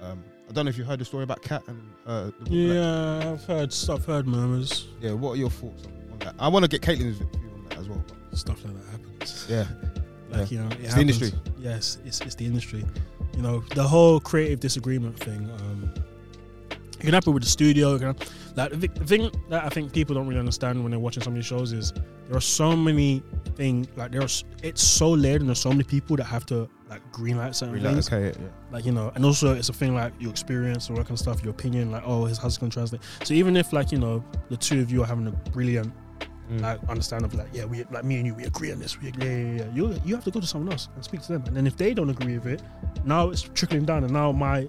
[0.00, 3.32] Um, I don't know if you heard the story about Kat and uh, the Yeah,
[3.32, 4.88] I've heard, I've heard murmurs.
[5.00, 6.34] yeah, what are your thoughts on, on that?
[6.38, 8.02] I want to get Caitlin's view on that as well.
[8.32, 9.46] Stuff like that happens.
[9.48, 9.66] yeah,
[10.30, 11.32] Like you know, it It's the industry.
[11.58, 12.84] Yes, it's it's the industry.
[13.36, 15.50] You know, the whole creative disagreement thing.
[15.60, 15.92] Um,
[17.02, 17.96] it can happen with the studio.
[17.96, 18.16] It can,
[18.54, 21.32] like the, the thing that I think people don't really understand when they're watching some
[21.32, 21.92] of these shows is
[22.28, 23.24] there are so many
[23.56, 23.88] things.
[23.96, 27.56] Like there's, it's so layered, and there's so many people that have to like greenlight
[27.56, 28.06] certain things.
[28.12, 28.48] okay, yeah.
[28.70, 31.18] Like you know, and also it's a thing like your experience or that kind of
[31.18, 31.90] stuff, your opinion.
[31.90, 33.02] Like oh, his how's it gonna translate?
[33.24, 35.92] So even if like you know the two of you are having a brilliant
[36.50, 36.60] Mm.
[36.60, 39.08] like understand of like yeah we like me and you we agree on this we
[39.08, 39.74] agree yeah, yeah, yeah.
[39.74, 41.76] you you have to go to someone else and speak to them and then if
[41.76, 42.62] they don't agree with it
[43.04, 44.68] now it's trickling down and now my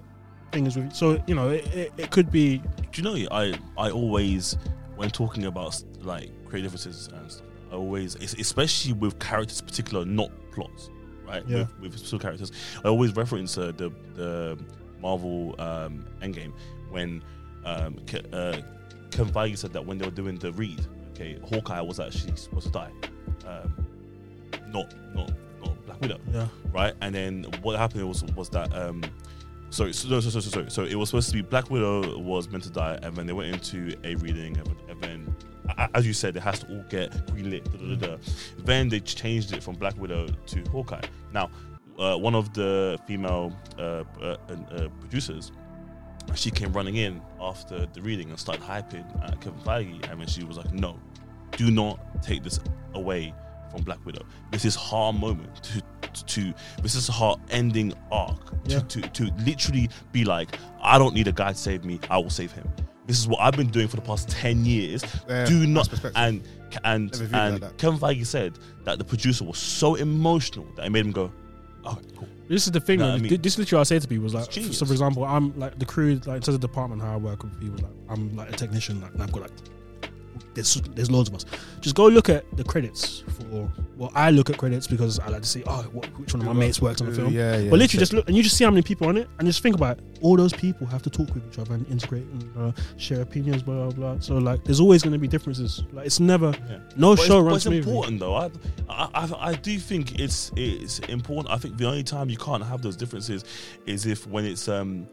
[0.62, 2.58] with so you know it, it, it could be
[2.92, 3.28] Do you know?
[3.30, 4.56] I I always
[4.96, 10.30] when talking about like creative differences and stuff, I always, especially with characters, particular not
[10.52, 10.90] plots,
[11.26, 11.42] right?
[11.48, 11.66] Yeah.
[11.80, 12.52] With, with characters,
[12.84, 14.58] I always reference uh, the the
[15.00, 16.52] Marvel um, Endgame
[16.90, 17.22] when
[17.64, 18.60] um, Ke- uh,
[19.10, 22.66] Kevin Feige said that when they were doing the read, okay, Hawkeye was actually supposed
[22.66, 22.92] to die,
[23.46, 23.86] um,
[24.68, 26.94] not not not Black Widow yeah right?
[27.00, 29.02] And then what happened was was that um,
[29.74, 30.70] sorry, so, no, so, so, so, sorry.
[30.70, 33.32] So it was supposed to be Black Widow was meant to die, and then they
[33.32, 34.56] went into a reading,
[34.88, 35.34] and, then
[35.94, 37.64] as you said, it has to all get greenlit.
[37.64, 38.22] Da, da, da, da.
[38.64, 41.02] Then they changed it from Black Widow to Hawkeye.
[41.32, 41.50] Now,
[41.98, 45.52] uh, one of the female uh, uh, uh, producers.
[46.34, 50.26] She came running in after the reading and started hyping at Kevin Feige, and then
[50.26, 50.98] she was like, "No,
[51.58, 52.58] do not take this
[52.94, 53.34] away
[53.74, 54.24] from Black Widow.
[54.50, 55.82] This is her moment to
[56.26, 58.78] to this is her ending arc Yeah.
[58.80, 61.98] to, to to literally be like, I don't need a guy to save me.
[62.08, 62.68] I will save him.
[63.06, 65.04] This is what I've been doing for the past ten years.
[65.28, 66.42] Yeah, Do not and
[66.84, 67.76] and Never viewed it and like.
[67.78, 71.30] Kevin Feige said that the producer was so emotional that it made him go,
[71.84, 73.14] "Okay, cool." this is the thing No, though.
[73.14, 75.24] I mean- this is literally what I say to people was like so for example
[75.24, 77.76] I'm like the crew like in terms of the department how I work with people
[77.82, 79.50] like I'm like a technician like and I've got like
[80.54, 81.44] there's there's loads of us
[81.80, 85.42] just go look at the credits for well I look at credits because I like
[85.42, 87.70] to see oh what, which one of my mates works on the film Yeah, yeah.
[87.70, 89.46] But literally, just look and you just see how many people are on it, and
[89.46, 90.04] just think about it.
[90.22, 93.62] All those people have to talk with each other and integrate and uh, share opinions,
[93.62, 94.20] blah blah blah.
[94.20, 95.82] So like, there's always going to be differences.
[95.92, 96.78] Like, it's never Yeah.
[96.96, 97.90] no But show it's, but runs it's smoothly.
[97.92, 98.34] important though.
[98.34, 98.50] I,
[98.88, 101.52] I I I do think it's it's important.
[101.54, 103.44] I think the only time you can't have those differences
[103.86, 105.06] is if when it's um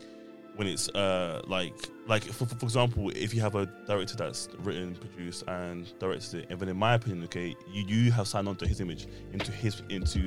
[0.55, 1.73] when it's uh like
[2.07, 6.47] like for, for example if you have a director that's written produced and directed it
[6.49, 9.51] and then in my opinion okay you you have signed on to his image into
[9.51, 10.19] his into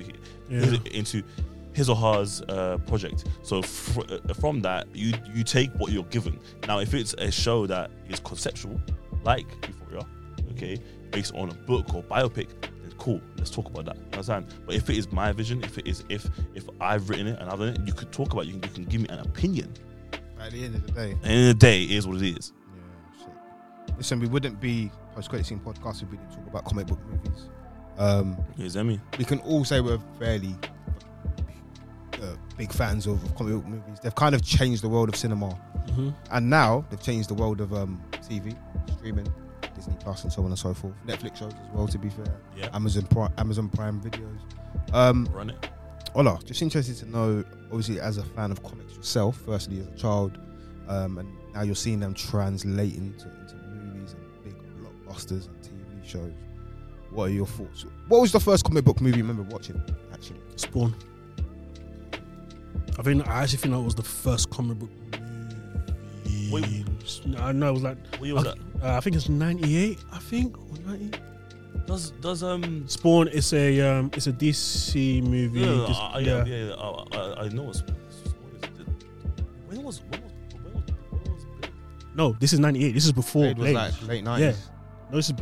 [0.49, 1.23] his, into
[1.75, 3.25] his or hers uh, project.
[3.43, 6.39] So fr- uh, from that, you you take what you're given.
[6.67, 8.81] Now, if it's a show that is conceptual,
[9.25, 10.07] like Euphoria,
[10.53, 10.79] okay,
[11.11, 13.21] based on a book or biopic, then cool.
[13.37, 13.97] Let's talk about that.
[13.97, 14.47] You understand?
[14.65, 17.51] But if it is my vision, if it is if if I've written it and
[17.51, 18.47] I've done it, you could talk about.
[18.47, 19.75] It, you can you can give me an opinion.
[20.45, 22.17] At the end of the day, At the end of the day, it is what
[22.23, 22.53] it is.
[22.75, 23.25] yeah.
[23.25, 23.97] Shit.
[23.97, 27.01] Listen, we wouldn't be post credit scene podcast if we didn't talk about comic book
[27.07, 27.49] movies.
[27.97, 29.01] Um, Here's Emmy.
[29.19, 30.55] we can all say we're fairly
[32.23, 34.01] uh, big fans of, of comic book movies.
[34.03, 35.51] They've kind of changed the world of cinema,
[35.95, 38.57] hmm and now they've changed the world of um, TV,
[38.99, 39.33] streaming,
[39.75, 40.95] Disney Plus, and so on and so forth.
[41.07, 41.87] Netflix shows as well.
[41.89, 42.27] To be fair,
[42.57, 44.39] Yeah, Amazon Prime, Amazon Prime videos.
[44.93, 45.69] Um, run it.
[46.15, 49.97] Ola, just interested to know, obviously, as a fan of comics yourself, firstly as a
[49.97, 50.39] child,
[50.89, 56.07] um, and now you're seeing them translate into, into movies and big blockbusters and TV
[56.09, 56.33] shows.
[57.11, 57.85] What are your thoughts?
[58.09, 59.81] What was the first comic book movie you remember watching?
[60.13, 60.95] Actually, Spawn.
[62.99, 66.51] I think I actually think that was the first comic book movie.
[66.51, 66.85] Wait.
[67.39, 68.57] I know it was like What year was that?
[68.83, 69.99] uh, I think it's '98.
[70.13, 71.19] I think or 90.
[71.87, 75.61] Does does um Spawn is a um it's a DC movie.
[75.61, 77.83] yeah Just- uh, yeah yeah, yeah, uh, uh, I know it's.
[79.67, 81.45] When was when was when was when was
[82.15, 82.93] No, this is '98.
[82.93, 84.57] This is before Blade was like late nineties.
[84.59, 84.65] Yeah.
[85.11, 85.35] No, this is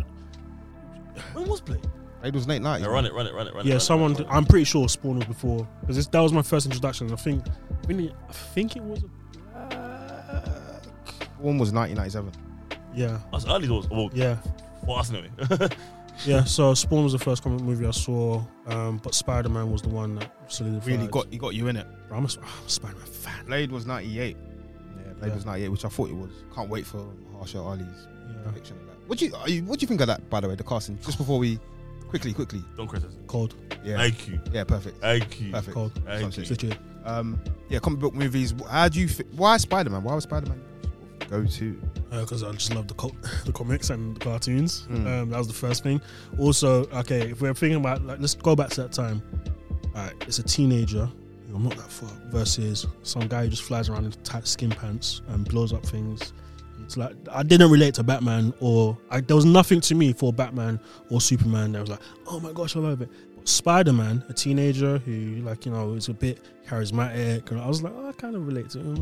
[1.32, 1.86] when was Blade?
[2.20, 2.80] Blade was late night.
[2.80, 3.68] Yeah, run it, run it, run it, run it.
[3.68, 4.12] Yeah, run it, someone.
[4.14, 4.28] run it.
[4.30, 7.12] I'm pretty sure Spawn was before because that was my first introduction.
[7.12, 9.04] I think, I think, I think it was.
[11.38, 12.32] One was 1997.
[12.94, 13.88] Yeah, That's early doors.
[13.90, 14.36] Well, yeah,
[14.84, 15.30] for us anyway.
[16.26, 16.44] Yeah.
[16.44, 19.88] So Spawn was the first comic movie I saw, um, but Spider Man was the
[19.88, 20.86] one that solidified.
[20.86, 21.86] Really got he got you in it.
[22.08, 23.46] Bro, I'm a, I'm a Spider Man fan.
[23.46, 24.36] Blade was 98.
[24.36, 25.34] Yeah, Blade Yeah.
[25.34, 26.30] was 98, which I thought it was.
[26.54, 26.98] Can't wait for
[27.34, 27.86] Mahershala Ali's
[28.28, 29.08] Yeah, depiction of that.
[29.08, 30.28] What do you, are you what do you think of that?
[30.30, 30.98] By the way, the casting.
[31.00, 31.58] Just before we
[32.08, 32.62] quickly, quickly.
[32.76, 33.16] Don't criticize.
[33.26, 34.38] cold, Yeah, Thank you.
[34.52, 35.50] yeah, perfect, Thank you.
[35.50, 35.74] perfect.
[35.74, 35.92] cold.
[36.04, 36.72] Thank Sounds you.
[37.04, 38.54] Um, yeah, comic book movies.
[38.70, 39.08] How do you?
[39.08, 40.02] Fi- why Spider Man?
[40.04, 40.62] Why was Spider Man
[41.32, 41.80] go to?
[42.10, 44.86] because I just love the co- the comics and the cartoons.
[44.90, 45.06] Mm.
[45.06, 46.00] Um, that was the first thing.
[46.38, 49.22] Also, okay, if we're thinking about like, let's go back to that time.
[49.94, 51.08] Alright, it's a teenager.
[51.54, 52.10] I'm not that far.
[52.30, 56.32] Versus some guy who just flies around in tight skin pants and blows up things.
[56.82, 60.32] It's like I didn't relate to Batman, or I, there was nothing to me for
[60.32, 60.80] Batman
[61.10, 61.72] or Superman.
[61.72, 63.10] That was like, oh my gosh, I love it.
[63.42, 66.38] But Spider Man, a teenager who like you know is a bit
[66.68, 68.96] charismatic, and I was like, oh, I kind of relate to him.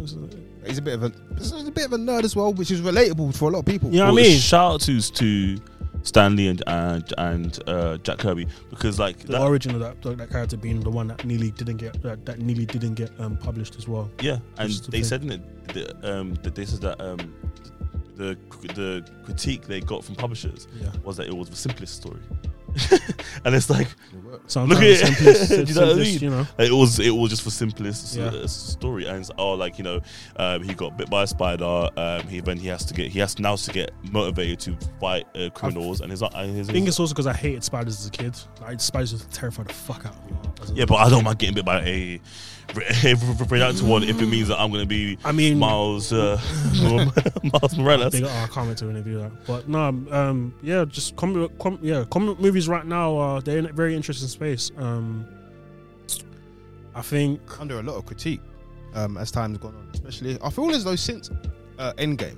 [0.64, 2.80] He's a bit of a he's a bit of a nerd as well, which is
[2.80, 3.90] relatable for a lot of people.
[3.90, 4.38] You know what I mean?
[4.38, 5.58] Shout out to to
[6.04, 10.00] Stan Lee and and and uh, Jack Kirby because like the that, origin of that
[10.16, 13.36] that character being the one that nearly didn't get that, that nearly didn't get um,
[13.36, 14.10] published as well.
[14.22, 15.04] yeah, and the they thing.
[15.04, 17.18] said in it that, um, that they said that um,
[18.16, 18.38] the
[18.74, 20.88] the critique they got from publishers Yeah.
[21.04, 22.20] was that it was the simplest story,
[23.44, 24.40] and it's like It.
[24.46, 25.06] Sometimes Look at it.
[25.06, 26.18] simplest, Do you know what I mean?
[26.18, 26.46] you know.
[26.58, 28.26] it was it was just for simplest Yeah.
[28.26, 30.00] uh, story, and it's, oh like you know
[30.36, 33.18] um, he got bit by a spider, um, he then he has to get he
[33.20, 36.88] has now to get motivated to fight uh, criminals, and his and his, I think
[36.88, 38.36] it's also because I hated spiders as a kid.
[38.60, 40.30] Like spiders to terrify the fuck out of
[40.70, 40.78] me.
[40.78, 42.20] yeah, but I don't mind getting bit by a
[42.70, 46.40] to one if it means that I'm gonna be I mean, Miles uh,
[47.42, 48.12] Miles Morales.
[48.12, 49.32] They got, oh, I can't wait to interview that.
[49.46, 53.66] But no, um, yeah, just comic, com, yeah, comic movies right now are they're in
[53.66, 54.70] a very interesting space.
[54.76, 55.26] Um,
[56.94, 58.40] I think under a lot of critique
[58.94, 59.88] um, as time's gone on.
[59.94, 61.30] Especially, I feel as though since
[61.78, 62.36] uh, Endgame,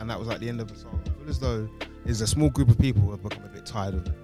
[0.00, 1.00] and that was like the end of the song.
[1.06, 1.68] I feel as though
[2.04, 4.14] there's a small group of people who have become a bit tired of it,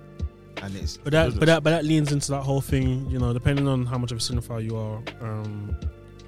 [0.62, 3.08] and it's But that, but that, but that leans into that whole thing.
[3.08, 5.76] You know, depending on how much of a cinephile you are, um,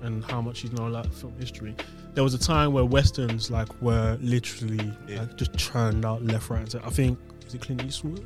[0.02, 1.74] and how much you know like film history.
[2.14, 5.20] There was a time where westerns like were literally Yeah.
[5.20, 6.86] like just churned out left, right, and center.
[6.86, 7.18] I think
[7.51, 8.24] was it Clint Eastwood?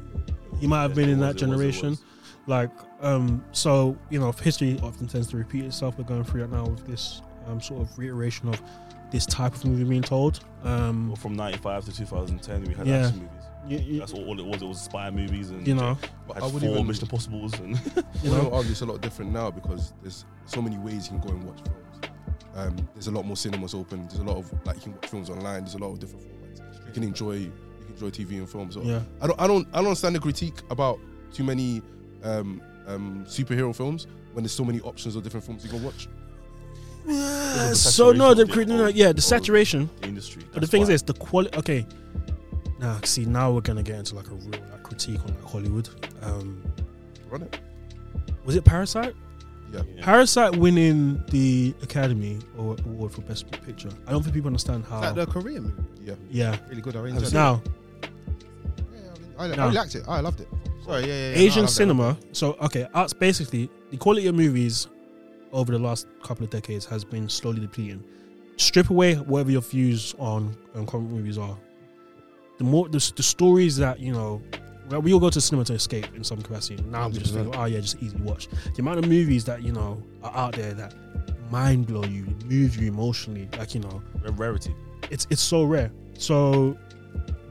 [0.60, 1.90] He might have Yes, been in was, that it was, it generation.
[1.90, 2.02] was.
[2.46, 2.70] Like,
[3.00, 5.96] um, so you know, history often tends to repeat itself.
[5.96, 8.60] We're going through it now with this um, sort of reiteration of
[9.10, 10.40] this type of movie being told.
[10.62, 13.06] Um, Well, from '95 to 2010, we had Yeah.
[13.06, 13.30] action movies.
[13.66, 14.60] you, you, That's all it was.
[14.60, 15.96] It was spy movies and you know,
[16.26, 17.80] But had I four would even, Mission Impossibles and
[18.22, 21.18] you know, would argue it's a lot different now because there's so many ways you
[21.18, 21.80] can go and watch films.
[22.54, 24.06] Um, there's a lot more cinemas open.
[24.06, 25.62] There's a lot of like you can watch films online.
[25.64, 26.86] There's a lot of different formats.
[26.86, 27.63] You can enjoy you can
[27.94, 28.70] enjoy TV and film.
[28.70, 29.00] So yeah.
[29.20, 30.98] I don't I don't I don't understand the critique about
[31.32, 31.82] too many
[32.22, 36.08] um, um, superhero films when there's so many options of different films you can watch.
[37.06, 39.90] the so no, the of the no, no, yeah, the whole saturation.
[40.02, 40.42] industry.
[40.52, 40.90] But the thing why.
[40.90, 41.56] is, the quality.
[41.58, 41.86] Okay,
[42.80, 45.88] now see, now we're gonna get into like a real like critique on like Hollywood.
[46.22, 46.62] Um,
[47.30, 47.58] Run it.
[48.44, 49.14] was it Parasite?
[49.72, 49.82] Yeah.
[49.96, 50.04] Yeah.
[50.04, 53.88] Parasite winning the Academy award for Best Picture.
[54.06, 55.02] I don't think people understand how.
[55.02, 55.82] Is that the Korean movie.
[56.04, 56.14] Yeah.
[56.30, 56.56] yeah.
[56.68, 56.94] Really good.
[56.94, 57.42] I really Have enjoyed you it.
[57.42, 57.72] Now, Yeah,
[59.38, 59.64] I, No.
[59.68, 60.04] I liked it.
[60.08, 60.48] I loved it.
[60.84, 61.14] Sorry, yeah, yeah.
[61.30, 61.34] yeah.
[61.34, 61.74] No, I Asian loved it.
[61.74, 62.18] cinema.
[62.32, 64.88] So okay, arts basically the quality of movies
[65.52, 68.02] over the last couple of decades has been slowly depleting.
[68.56, 71.56] Strip away whatever your views on on comic movies are.
[72.58, 74.40] The more the, the stories that you know,
[74.90, 76.80] well, we all go to cinema to escape in some capacity.
[76.84, 77.58] Now we just think, 100%.
[77.58, 78.48] oh yeah, just easy watch.
[78.74, 80.94] The amount of movies that you know are out there that
[81.50, 84.74] mind blow you, move you emotionally, like you know, A rarity.
[85.10, 85.90] it's it's so rare.
[86.16, 86.76] So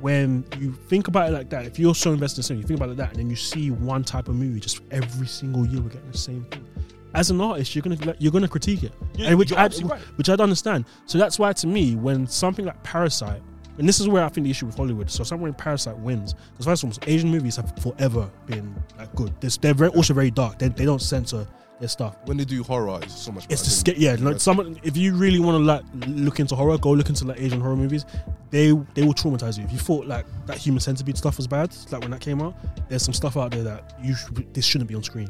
[0.04, 2.78] when you think about it like that, if you're so invested in cinema, you think
[2.78, 5.66] about it like that, and then you see one type of movie just every single
[5.66, 6.68] year we're getting the same thing.
[7.16, 10.01] As an artist, you're gonna you're gonna critique it, Yeah, and which I right.
[10.18, 10.84] which I don't understand.
[11.06, 13.41] So that's why to me, when something like Parasite,
[13.78, 15.09] and this is where I think the issue with Hollywood.
[15.09, 19.16] So somewhere in Parasite wins because first of all, Asian movies have forever been like
[19.16, 19.34] good.
[19.39, 20.59] They're, they're very also very dark.
[20.59, 21.47] They, they don't censor
[21.89, 22.16] stuff.
[22.26, 23.46] When they do horror, it's so much.
[23.50, 24.30] It's better the than- sca- yeah.
[24.32, 27.39] Like someone, if you really want to like look into horror, go look into like
[27.39, 28.05] Asian horror movies.
[28.51, 29.64] They they will traumatize you.
[29.64, 32.55] If you thought like that human centipede stuff was bad, like when that came out,
[32.89, 35.30] there's some stuff out there that you should, this shouldn't be on screen.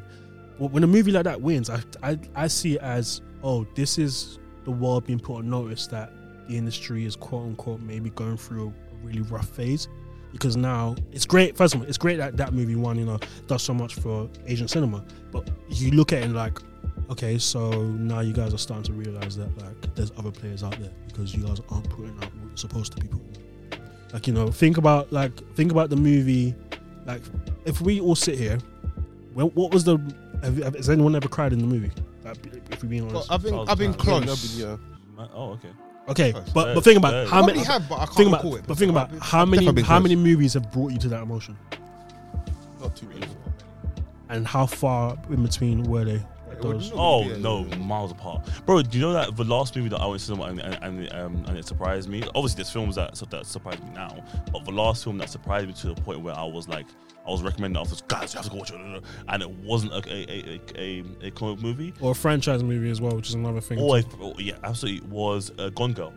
[0.60, 3.98] But when a movie like that wins, I, I I see it as oh, this
[3.98, 6.12] is the world being put on notice that
[6.48, 9.88] the industry is quote unquote maybe going through a really rough phase.
[10.34, 11.56] Because now it's great.
[11.56, 12.98] First of all, it's great that that movie won.
[13.00, 15.06] You know, does so much for Asian cinema.
[15.32, 16.58] But you look at it like,
[17.12, 20.78] okay, so now you guys are starting to realize that like there's other players out
[20.80, 23.28] there because you guys aren't putting out what you're supposed to be putting.
[23.74, 23.80] out.
[24.14, 26.54] Like you know, think about like think about the movie,
[27.06, 27.22] like
[27.66, 28.58] if we all sit here,
[29.36, 29.98] well, what was the?
[30.42, 31.92] Have, have- has anyone ever cried in the movie?
[32.26, 32.38] Like,
[32.72, 33.32] if we're being Well, honest.
[33.32, 34.24] I've been I've been Brown.
[34.24, 34.56] close.
[34.58, 34.78] Yeah.
[35.34, 35.70] Oh, okay.
[36.10, 36.50] Okay, close.
[36.50, 37.66] but but think about how Probably many.
[37.66, 38.68] have, but I can't Think about, recall it.
[38.68, 41.58] but think about how many been how many movies have brought you to that emotion,
[42.82, 43.26] Not too many.
[44.30, 46.22] and how far in between were they?
[46.52, 46.92] It Those?
[46.92, 47.76] would Oh Yeah, no, yeah, yeah.
[47.78, 48.82] miles apart, bro.
[48.84, 51.14] Do you know that the last movie that I went to cinema and and, and,
[51.14, 52.24] um, and it surprised me?
[52.36, 55.74] Obviously, there's films that that surprised me now, but the last film that surprised me
[55.74, 56.86] to the point where I was like,
[57.26, 60.02] I was recommending others, guys, you have to go watch it, and it wasn't a
[60.14, 61.94] a, a, a, a comic movie.
[62.02, 63.80] Or a franchise movie as well, which is another thing.
[63.80, 66.14] Oh, I, oh, yeah, absolutely was uh, Gone Girl,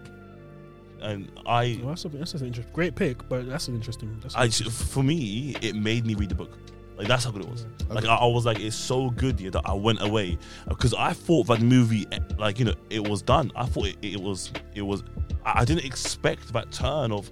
[1.00, 4.18] and I Well, that's, a, that's an interesting, great pick, but that's an interesting.
[4.20, 6.58] That's an I interesting- for me, it made me read the book.
[6.96, 7.66] Like that's how good it was.
[7.88, 11.12] Like I, I was like, it's so good yeah, that I went away because I
[11.12, 13.52] thought that movie, eh, like you know, it was done.
[13.54, 15.02] I thought it, it was, it was.
[15.44, 17.30] I I didn't expect that turn of,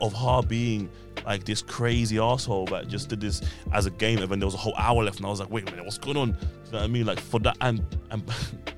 [0.00, 0.90] of her being
[1.24, 3.40] like this crazy asshole that just did this
[3.72, 5.50] as a game, and then there was a whole hour left, and I was like,
[5.50, 6.28] wait a minute, what's going on?
[6.28, 6.34] You
[6.72, 7.06] know what I mean?
[7.06, 8.22] Like for that, and and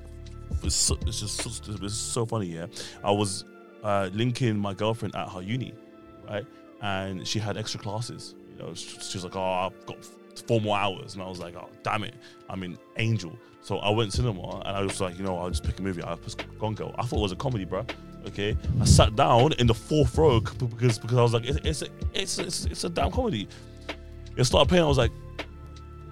[0.62, 2.47] it's, so, it's just so, it's so funny.
[2.47, 2.66] Yeah,
[3.02, 3.44] I was
[3.82, 5.74] uh, linking my girlfriend at her uni,
[6.28, 6.47] right?
[6.82, 8.35] And she had extra classes.
[8.51, 9.98] You know, she, she was like, "Oh, I've got
[10.41, 12.15] four more hours," and I was like, "Oh, damn it,
[12.49, 15.65] I'm in Angel." So I went cinema, and I was like, "You know, I'll just
[15.65, 16.95] pick a movie." I picked Gone Girl.
[16.99, 17.85] I thought it was a comedy, bro.
[18.27, 21.83] Okay, I sat down in the fourth row because because I was like, "It's it's
[21.83, 23.49] a, it's it's, it's a damn comedy."
[24.37, 24.85] It started playing.
[24.85, 25.12] I was like,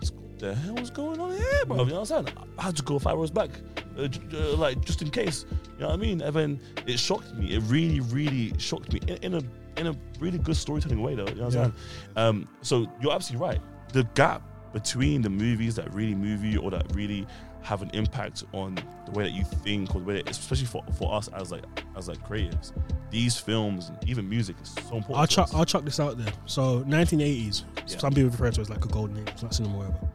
[0.01, 2.37] "What the hell is going on here, bro?" You know what I'm saying?
[2.59, 3.51] I had to go five rows back,
[3.99, 5.45] uh, j- uh, like just in case.
[5.77, 6.21] You know what I mean?
[6.23, 7.55] And then it shocked me.
[7.55, 9.43] It really, really shocked me in, in a
[9.81, 11.27] in a really good storytelling way, though.
[11.29, 11.71] You know what I'm Yeah.
[11.71, 11.73] saying?
[12.17, 13.61] Um, so you're absolutely right.
[13.93, 14.43] The gap
[14.73, 17.27] between the movies that really move you or that really
[17.63, 20.83] have an impact on the way that you think or the way that, especially for,
[20.97, 21.65] for us as like
[21.97, 22.73] as like creatives,
[23.11, 25.17] these films and even music is so important.
[25.17, 25.51] I'll chuck.
[25.55, 26.33] I'll chuck this out there.
[26.47, 27.99] So 1980s, Yeah.
[27.99, 30.09] some people refer to it as like a golden age, it's not cinema or whatever.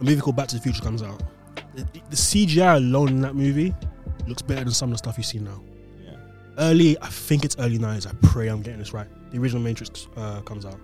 [0.00, 1.20] A movie called Back to the Future comes out.
[1.74, 3.74] The, the CGI alone in that movie
[4.28, 5.60] looks better than some of the stuff you see now.
[6.02, 6.14] yeah.
[6.56, 8.06] Early, I think it's early 90s.
[8.06, 9.08] I pray I'm getting this right.
[9.32, 10.78] The original Matrix uh, comes out.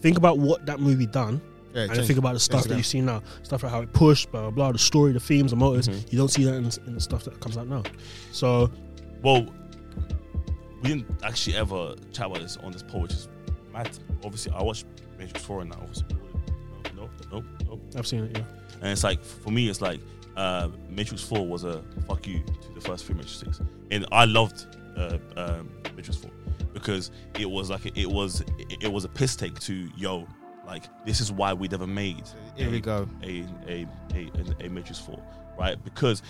[0.00, 1.40] Think about what that movie done,
[1.74, 3.22] Yeah, and think about the stuff that you see now.
[3.42, 4.72] Stuff like how it pushed, blah blah blah.
[4.72, 5.88] The story, the themes, the motives.
[5.88, 6.12] Mhm.
[6.12, 7.82] You don't see that in, in the stuff that comes out now.
[8.32, 8.70] So
[9.22, 9.46] Well,
[10.82, 13.28] we didn't actually ever chat about this on this poll, which is
[13.72, 13.90] mad.
[14.24, 14.86] Obviously, I watched
[15.18, 15.78] Matrix 4 and now.
[15.80, 16.06] Obviously,
[16.94, 17.80] no, no, no, no.
[17.96, 18.36] I've seen it.
[18.36, 18.44] Yeah.
[18.82, 20.00] And it's like for me, it's like
[20.36, 24.66] uh, Matrix Four was a fuck you to the first three Matrixes, and I loved
[24.96, 26.30] uh, um, Matrix Four
[26.76, 28.44] because it was like it was
[28.82, 30.28] it, was a piss take to yo,
[30.66, 32.22] like this is why we never made
[32.54, 33.08] Here we go.
[33.22, 34.30] a a a,
[34.60, 35.22] a, a Matrix Four,
[35.58, 35.82] right?
[35.84, 36.22] Because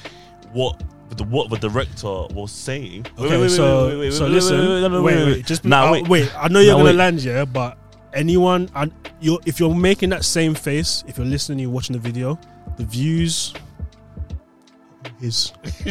[0.52, 3.06] what the what the director was saying.
[3.18, 5.46] Okay, so so listen, wait, wait, no, no, wait, wait, wait, wait.
[5.46, 6.08] just uh, wait.
[6.08, 6.32] wait.
[6.36, 6.94] I know you're gonna wait.
[6.94, 7.76] land here, but
[8.14, 11.98] anyone, and you if you're making that same face, if you're listening, you're watching the
[11.98, 12.38] video,
[12.76, 13.52] the views
[15.20, 15.52] is.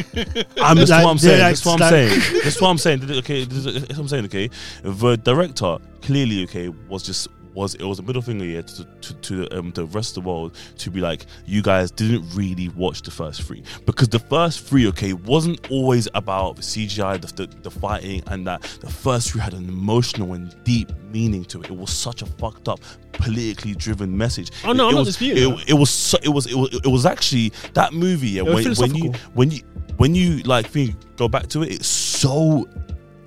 [0.57, 1.41] I'm That's like, what I'm saying.
[1.41, 2.22] like- That's what I'm like- saying.
[2.43, 3.11] That's what I'm saying.
[3.11, 4.26] Okay, that's what I'm saying.
[4.26, 4.49] Okay,
[4.84, 9.14] the director clearly, okay, was just was it was a middle finger here to to,
[9.15, 12.69] to the, um, the rest of the world to be like, you guys didn't really
[12.69, 17.48] watch the first three because the first three, okay, wasn't always about the CGI, the,
[17.48, 21.61] the, the fighting, and that the first three had an emotional and deep meaning to
[21.61, 21.69] it.
[21.69, 22.80] It was such a fucked up,
[23.14, 24.52] politically driven message.
[24.64, 26.56] Oh, no, it, I'm it not was, disputing it, it was so, it was it
[26.56, 28.30] was it was actually that movie.
[28.30, 29.61] Yeah, when, when you when you
[29.98, 32.68] when you like think go back to it, it's so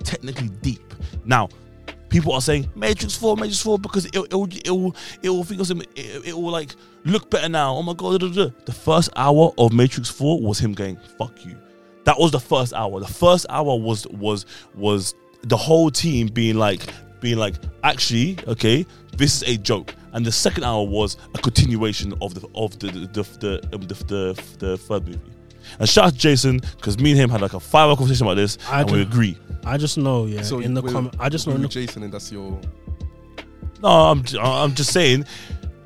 [0.03, 0.93] technically deep.
[1.25, 1.49] Now,
[2.09, 5.43] people are saying Matrix Four, Matrix Four because it it will it will it will
[5.43, 6.75] think of it, it will like
[7.05, 7.75] look better now.
[7.75, 8.21] Oh my god!
[8.21, 11.55] The first hour of Matrix Four was him going fuck you.
[12.05, 12.99] That was the first hour.
[12.99, 14.45] The first hour was was
[14.75, 15.13] was
[15.43, 16.91] the whole team being like
[17.21, 18.85] being like actually okay
[19.17, 22.87] this is a joke and the second hour was a continuation of the of the
[22.87, 25.19] the the the, um, the, the, the third movie
[25.79, 28.25] and shout out to Jason because me and him had like a five hour conversation
[28.25, 30.41] about this I and we agree I just know, yeah.
[30.41, 31.53] So in the comment, I just know.
[31.53, 32.59] wait, In Jason, and that's your.
[33.81, 35.25] no I'm j- I'm just saying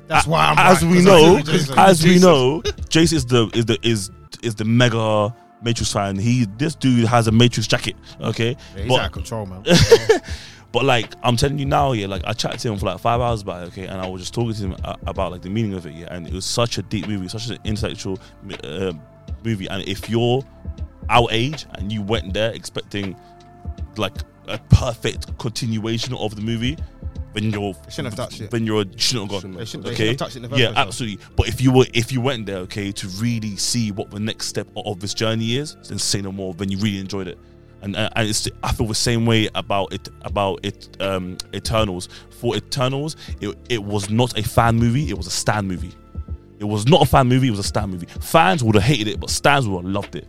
[0.06, 3.12] That's why I'm as right, we 'cause I know agree with as we know Jace
[3.12, 4.10] is the is the is
[4.42, 8.88] is the mega Matrix fan he this dude has a Matrix jacket okay Yeah, he's
[8.88, 9.64] But- out of control, man.
[10.72, 13.20] But like I'm telling you now, yeah, like I chatted to him for like five
[13.20, 15.48] hours about it, okay, and I was just talking to him uh, about like the
[15.48, 18.18] meaning of it, yeah, and it was such a deep movie, such an intellectual
[18.64, 18.92] uh,
[19.44, 20.42] movie, and if you're
[21.10, 23.16] our age and you went there expecting
[23.96, 24.14] like
[24.48, 26.76] a perfect continuation of the movie,
[27.34, 28.50] then you're shouldn't have touched it.
[28.50, 29.52] Then you're shouldn't have gone.
[29.54, 29.96] They shouldn't, they Okay.
[29.96, 31.24] shouldn't have touched it in the Yeah, absolutely.
[31.36, 34.46] But if you were, if you went there, okay, to really see what the next
[34.46, 36.54] step of this journey is, then say no more.
[36.54, 37.38] Then you really enjoyed it,
[37.82, 42.08] and and and it's I feel the same way about it about it um Eternals.
[42.30, 45.92] For Eternals, it it was not a fan movie; it was a stan movie.
[46.58, 48.06] It was not a fan movie; it was a stan movie.
[48.06, 50.26] Fans would have hated it, but stans would have loved it.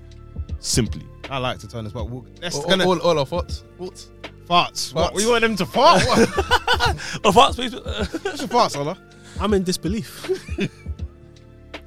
[0.59, 2.07] Simply, I like to turn this well.
[2.07, 3.63] We'll, let's All, gonna all, all our thoughts.
[3.77, 4.09] Thoughts.
[4.47, 4.93] farts.
[4.93, 5.13] What?
[5.13, 5.15] Farts.
[5.15, 6.03] We want them to fart.
[6.07, 7.19] What?
[7.23, 7.73] oh, fast, please.
[7.75, 8.97] What's your farts, Ola?
[9.39, 10.29] I'm in disbelief.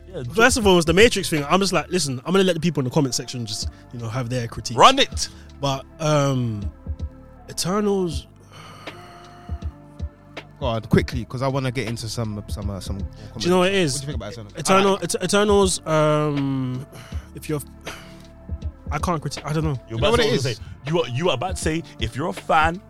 [0.09, 1.44] yeah, First of all, it was the Matrix thing.
[1.44, 3.98] I'm just like, listen, I'm gonna let the people in the comment section just you
[3.98, 4.77] know have their critique.
[4.77, 5.28] run it.
[5.60, 6.70] But um,
[7.51, 8.27] Eternals.
[10.60, 12.98] Go on, quickly, because I want to get into some some uh, some.
[12.98, 13.05] Do
[13.39, 13.94] you know what it What is?
[13.94, 14.52] do you think about Eternal?
[14.56, 15.86] Eternal, Et- Eternals.
[15.86, 16.86] Um,
[17.36, 17.60] if you're,
[18.90, 19.44] I can't critique.
[19.47, 19.78] I don't know.
[19.89, 20.55] You're You know about what to it say,
[20.86, 22.80] you are you are about to say if you're a fan,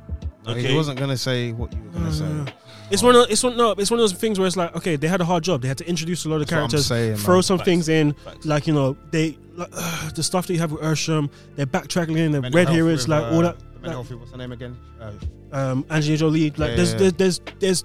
[0.46, 0.60] Okay.
[0.60, 2.12] okay, He wasn't gonna say what you were gonna Uh,
[2.46, 2.52] say.
[2.90, 4.96] It's one of it's one no it's one of those things where it's like okay
[4.96, 7.16] they had a hard job they had to introduce a lot of That's characters saying,
[7.16, 7.42] throw man.
[7.42, 7.66] some Facts.
[7.66, 8.46] things in Facts.
[8.46, 12.16] like you know they like, uh, the stuff that you have with Arishem they're backtracking
[12.16, 14.52] in the Mental red health heroes like uh, all that the like, what's her name
[14.52, 14.74] again?
[15.00, 15.12] Uh,
[15.52, 16.98] um Angelina Jolie like Yeah, there's, yeah.
[16.98, 17.82] there's there's there's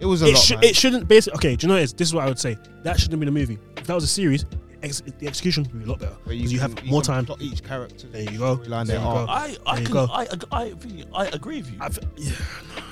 [0.00, 0.64] it was a it lot, should man.
[0.64, 2.38] it shouldn't basically okay do you know what it is this is what I would
[2.38, 4.44] say that shouldn't be the movie if that was a series
[4.82, 7.40] ex- the execution would be a lot better because you, can- have more time plot
[7.42, 8.06] each character.
[8.08, 8.58] There you go.
[8.58, 9.26] storyline, There their you go.
[9.28, 10.06] I I There you can go.
[10.10, 10.74] I I I,
[11.14, 11.78] I agree with you.
[11.80, 12.32] I f- yeah.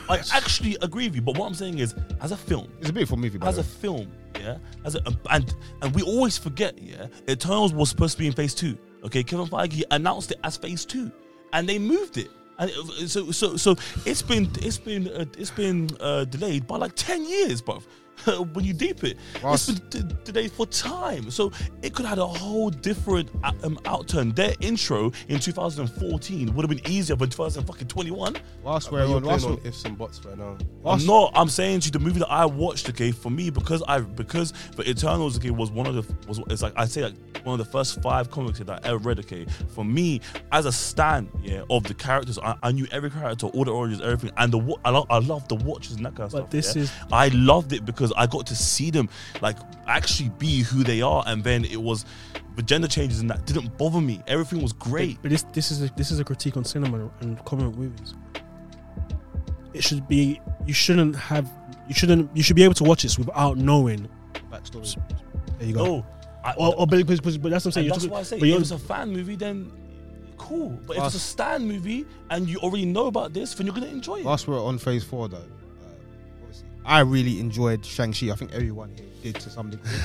[0.09, 1.23] I actually agree with you.
[1.23, 3.61] But what I'm saying is, as a film, It's a beautiful movie, by as a
[3.63, 3.67] way.
[3.67, 5.01] film, yeah, as a
[5.31, 8.77] and and we always forget, yeah, Eternals was supposed to be in phase two.
[9.05, 11.11] Okay, Kevin Feige announced it as phase two,
[11.53, 12.31] and they moved it.
[12.59, 16.77] And it, so so so it's been it's been uh, it's been uh, delayed by
[16.77, 17.83] like ten years, bruv.
[18.53, 21.31] when you deep it, Whilst- it's been d- for time.
[21.31, 21.53] So
[21.83, 24.35] it could have had a whole different uh, um, outturn.
[24.35, 28.37] Their intro in 2014 would have been easier than 2021.
[28.63, 30.57] Whilst We're we're on, playing on we're- ifs and buts right now.
[30.85, 31.33] I'm not.
[31.35, 34.53] I'm saying to you, the movie that I watched, okay, for me because I because
[34.77, 37.15] the Eternals, okay, was one of the was it's like I say like
[37.45, 39.19] one of the first five comics that I ever read.
[39.21, 40.21] Okay, for me
[40.53, 44.01] as a stan, yeah, of the characters, I, I knew every character, all the origins,
[44.03, 46.51] everything, and the I love I love the watches and that kind of But stuff.
[46.51, 46.83] this yeah.
[46.83, 49.09] is- I loved it because I got to see them
[49.41, 49.57] like
[49.87, 52.05] actually be who they are, and then it was
[52.57, 54.23] the gender changes and that didn't bother me.
[54.27, 55.19] Everything was great.
[55.23, 58.15] But this this is a, this is a critique on cinema and comic movies.
[59.75, 61.51] It should be you shouldn't have
[61.89, 64.09] you shouldn't you should be able to watch this without knowing
[64.51, 64.97] backstory.
[65.59, 65.85] There you go.
[65.85, 66.07] No,
[66.45, 67.89] I, Or, or but, but, but that's what I'm saying.
[67.89, 69.71] That's talking- why I say but if it's a fan movie, then
[70.39, 70.79] cool.
[70.87, 73.87] But if it's a Stan movie and you already know about this, then you're gonna
[73.87, 74.25] enjoy it.
[74.25, 75.56] whilst we're on phase four, though, obviously,
[76.87, 78.31] I really enjoyed Shang Chi.
[78.31, 79.91] I think everyone here did to some degree.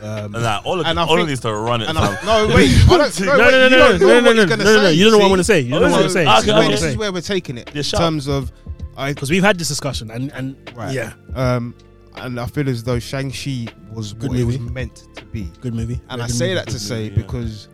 [0.00, 1.88] Um, and that all of And I all of think- needs to run it.
[1.88, 2.16] and fam.
[2.22, 4.20] I, no, wait, I don't, no, no, no, wait, no, you no, don't know no,
[4.20, 4.82] no, what no, he's no, gonna no, no, no.
[4.84, 5.30] say, You don't know what I'm see?
[5.30, 5.60] gonna say.
[5.60, 6.22] You don't know what I'm gonna say.
[6.22, 6.58] Okay, This is okay.
[6.60, 8.52] where- this is where we're taking it Yeah, in shut terms of
[8.96, 10.94] I because we've had this discussion and and right.
[10.94, 11.74] yeah, Um,
[12.14, 14.72] and I feel as though Shang Chi was Good what it was movie.
[14.72, 15.50] meant to be.
[15.60, 16.00] good movie.
[16.10, 16.54] And Very I good say movie.
[16.54, 17.16] that to good say movie, yeah.
[17.26, 17.68] because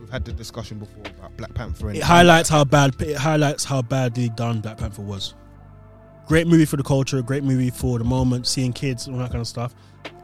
[0.00, 1.88] we've had the discussion before about Black Panther.
[1.88, 5.34] And It highlights how bad it highlights how badly done Black Panther was.
[6.26, 9.40] Great movie for the culture, great movie for the moment, seeing kids, all that kind
[9.40, 9.74] of stuff.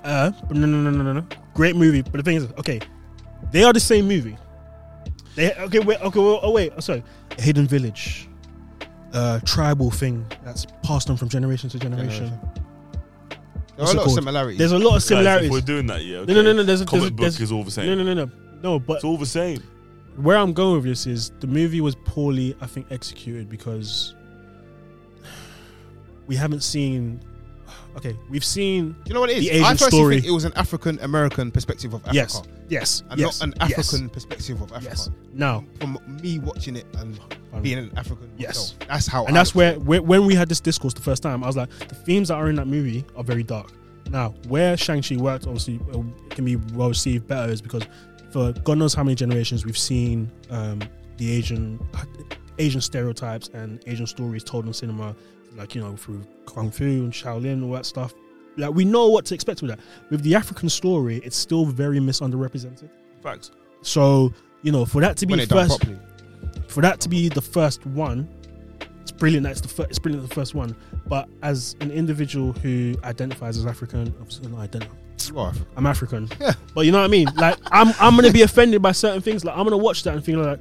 [0.05, 1.27] Uh, but no, no, no, no, no, no.
[1.55, 2.81] Great movie, but the thing is, okay,
[3.53, 4.37] they are the same movie.
[5.37, 7.05] They okay, wait, okay, well, oh wait, oh, sorry,
[7.39, 8.29] Hidden Village,
[9.13, 12.27] uh, tribal thing that's passed on from generation to generation.
[12.27, 12.41] Generation.
[13.77, 14.15] There What's are a lot of called?
[14.17, 14.59] similarities.
[14.59, 15.51] There's a lot of Guys, if similarities.
[15.51, 16.25] we're doing that, yeah.
[16.25, 16.63] No, no, no, no.
[16.63, 17.87] There's a, Comic there's a, book there's, is all the same.
[17.87, 18.31] no, no, no, no,
[18.63, 18.79] no.
[18.79, 19.63] But It's all the same.
[20.17, 24.15] where I'm going with this is the movie was poorly, I think, executed because
[26.27, 27.21] we haven't seen.
[27.97, 29.45] Okay, we've seen Do you know what it is?
[29.45, 30.15] the Asian I story.
[30.17, 32.15] think it was an African American perspective of Africa.
[32.17, 34.87] yes, yes, And yes, not an yes, African perspective of Africa.
[34.91, 35.11] Yes.
[35.35, 37.21] Now, From me watching it and
[37.63, 38.75] being an African Yes.
[38.79, 38.89] myself.
[38.89, 41.45] That's how and I that's where, where when we had this discourse the first time,
[41.45, 43.71] I was like, the themes that are in that movie are very dark.
[44.11, 45.79] Now, where Shang Chi worked, obviously,
[46.31, 47.85] can be well received better, is because
[48.31, 50.81] for God knows how many generations we've seen um,
[51.19, 51.79] the Asian
[52.59, 55.15] Asian stereotypes and Asian stories told in cinema,
[55.57, 58.15] like you know through kung fu and Shaolin, and all that stuff.
[58.57, 59.81] Like we know what to expect with that.
[60.11, 62.91] With the African story, it's still very misunderrepresented.
[63.23, 63.51] Facts.
[63.83, 65.85] So you know, for that to be when the first,
[66.69, 68.29] for that to be the first one,
[69.01, 69.45] it's brilliant.
[69.45, 69.91] That's the first.
[69.91, 70.29] It's brilliant.
[70.29, 70.77] The first one,
[71.07, 74.95] but as an individual who identifies as African, obviously not identify.
[75.37, 75.67] African.
[75.77, 76.53] I'm African, Yeah.
[76.75, 77.29] but you know what I mean.
[77.37, 79.45] Like I'm, I'm gonna be offended by certain things.
[79.45, 80.61] Like I'm gonna watch that and feel like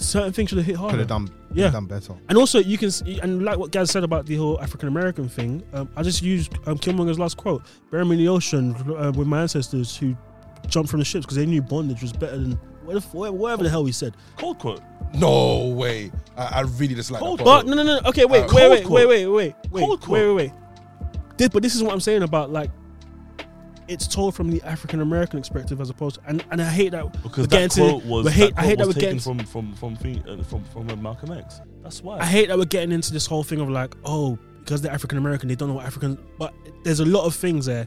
[0.00, 0.92] certain things should have hit harder.
[0.92, 1.70] Could have done, Yeah.
[1.70, 2.14] done better.
[2.28, 5.28] And also, you can see, and like what Gaz said about the whole African American
[5.28, 9.12] thing, um, I just used um, Killmonger's last quote: "Bury me in the ocean uh,
[9.14, 10.16] with my ancestors who
[10.68, 12.52] jumped from the ships because they knew bondage was better than
[12.84, 14.80] whatever, whatever the hell he said." Cold quote.
[15.14, 16.12] No way.
[16.36, 17.44] I, I really dislike Cold that.
[17.44, 18.00] But no, no, no.
[18.06, 20.52] Okay, wait, Uh, wait, cold wait, wait, wait, wait, wait, Cold wait, wait, wait.
[21.36, 22.70] This, but this is what I'm saying about like,
[23.90, 27.12] it's told from the African American perspective as opposed, to, and and I hate that
[27.22, 29.00] Because we're getting that to- quote was we hate- that I hate quote that we're
[29.00, 31.60] getting taken from from from thing- uh, from from uh, Malcolm X.
[31.82, 32.18] That's why.
[32.18, 35.18] I hate that we're getting into this whole thing of like, oh, because they're African
[35.18, 36.16] American, they don't know what African.
[36.38, 36.54] But
[36.84, 37.86] there's a lot of things there.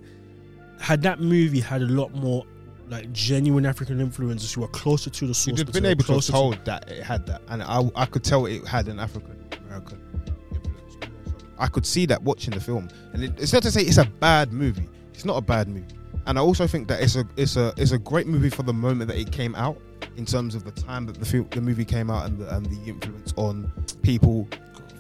[0.80, 2.46] Had that movie had a lot more
[2.90, 6.12] like genuine African influences who were closer to the source, You'd have been able to
[6.12, 9.00] have closer told that it had that, and I, I could tell it had an
[9.00, 9.32] African
[9.68, 10.02] American
[10.54, 10.98] influence.
[11.58, 14.06] I could see that watching the film, and it, it's not to say it's a
[14.06, 14.90] bad movie.
[15.14, 15.86] It's not a bad movie,
[16.26, 18.74] and I also think that it's a it's a it's a great movie for the
[18.74, 19.78] moment that it came out,
[20.18, 22.66] in terms of the time that the film, the movie came out, and the, and
[22.66, 23.72] the influence on
[24.02, 24.48] people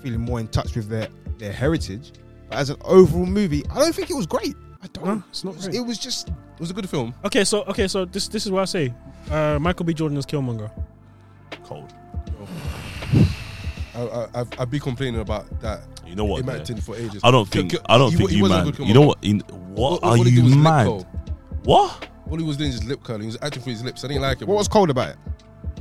[0.01, 1.07] feeling more in touch with their
[1.37, 2.11] their heritage.
[2.49, 4.55] But as an overall movie, I don't think it was great.
[4.81, 5.05] I don't.
[5.05, 5.77] No, it's not It was, great.
[5.77, 7.13] it was just It was a good film.
[7.25, 8.93] Okay, so okay, so this this is what I say.
[9.31, 9.93] Uh, Michael B.
[9.93, 10.69] Jordan is Killmonger.
[11.63, 11.93] Cold.
[13.95, 15.81] I, I, I've, I've been complaining about that.
[16.05, 16.41] You know what?
[16.43, 16.81] Him yeah?
[16.81, 17.21] for ages.
[17.23, 17.71] I don't think.
[17.71, 18.75] kill- I don't he- think he you wasn't a mad.
[18.77, 19.19] good You know what?
[19.21, 19.41] In,
[19.75, 20.85] what All- are all he did you was lip mad?
[20.85, 21.07] curl.
[21.63, 22.07] What?
[22.29, 23.21] All he was doing is lip curling.
[23.21, 24.03] He was acting for his lips.
[24.03, 24.45] I didn't like it.
[24.45, 24.55] what bro.
[24.57, 25.17] was cold about it.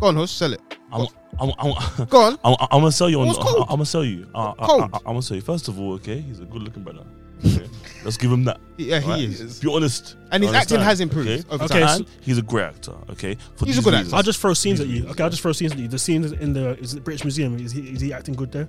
[0.00, 0.60] Go on, Huss, sell it.
[0.92, 1.06] I'm,
[1.40, 2.38] I'm, I'm, Go on.
[2.44, 3.26] I'm, I'm gonna sell you on.
[3.28, 3.60] What's I'm, cold?
[3.62, 4.28] I'm gonna sell you.
[4.34, 4.82] Uh, I, Cold?
[4.92, 5.40] I, am gonna sell you.
[5.40, 7.04] First of all, okay, he's a good-looking brother.
[7.44, 7.66] Okay?
[8.04, 8.60] Let's give him that.
[8.76, 9.60] Yeah, he is.
[9.60, 10.16] Be honest.
[10.30, 11.98] And his acting has improved Okay, over Okay, time.
[12.00, 12.92] and he's a great actor.
[13.10, 14.08] Okay, for He's a these good reasons.
[14.08, 14.16] actor.
[14.16, 15.06] I'll just throw scenes at you.
[15.08, 15.88] Okay, I'll just throw scenes at you.
[15.88, 17.56] The scenes in the is it British Museum.
[17.58, 18.68] Is he is he acting good there?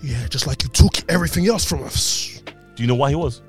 [0.00, 2.40] Yeah, just like you took everything else from us.
[2.76, 3.42] Do you know why he was?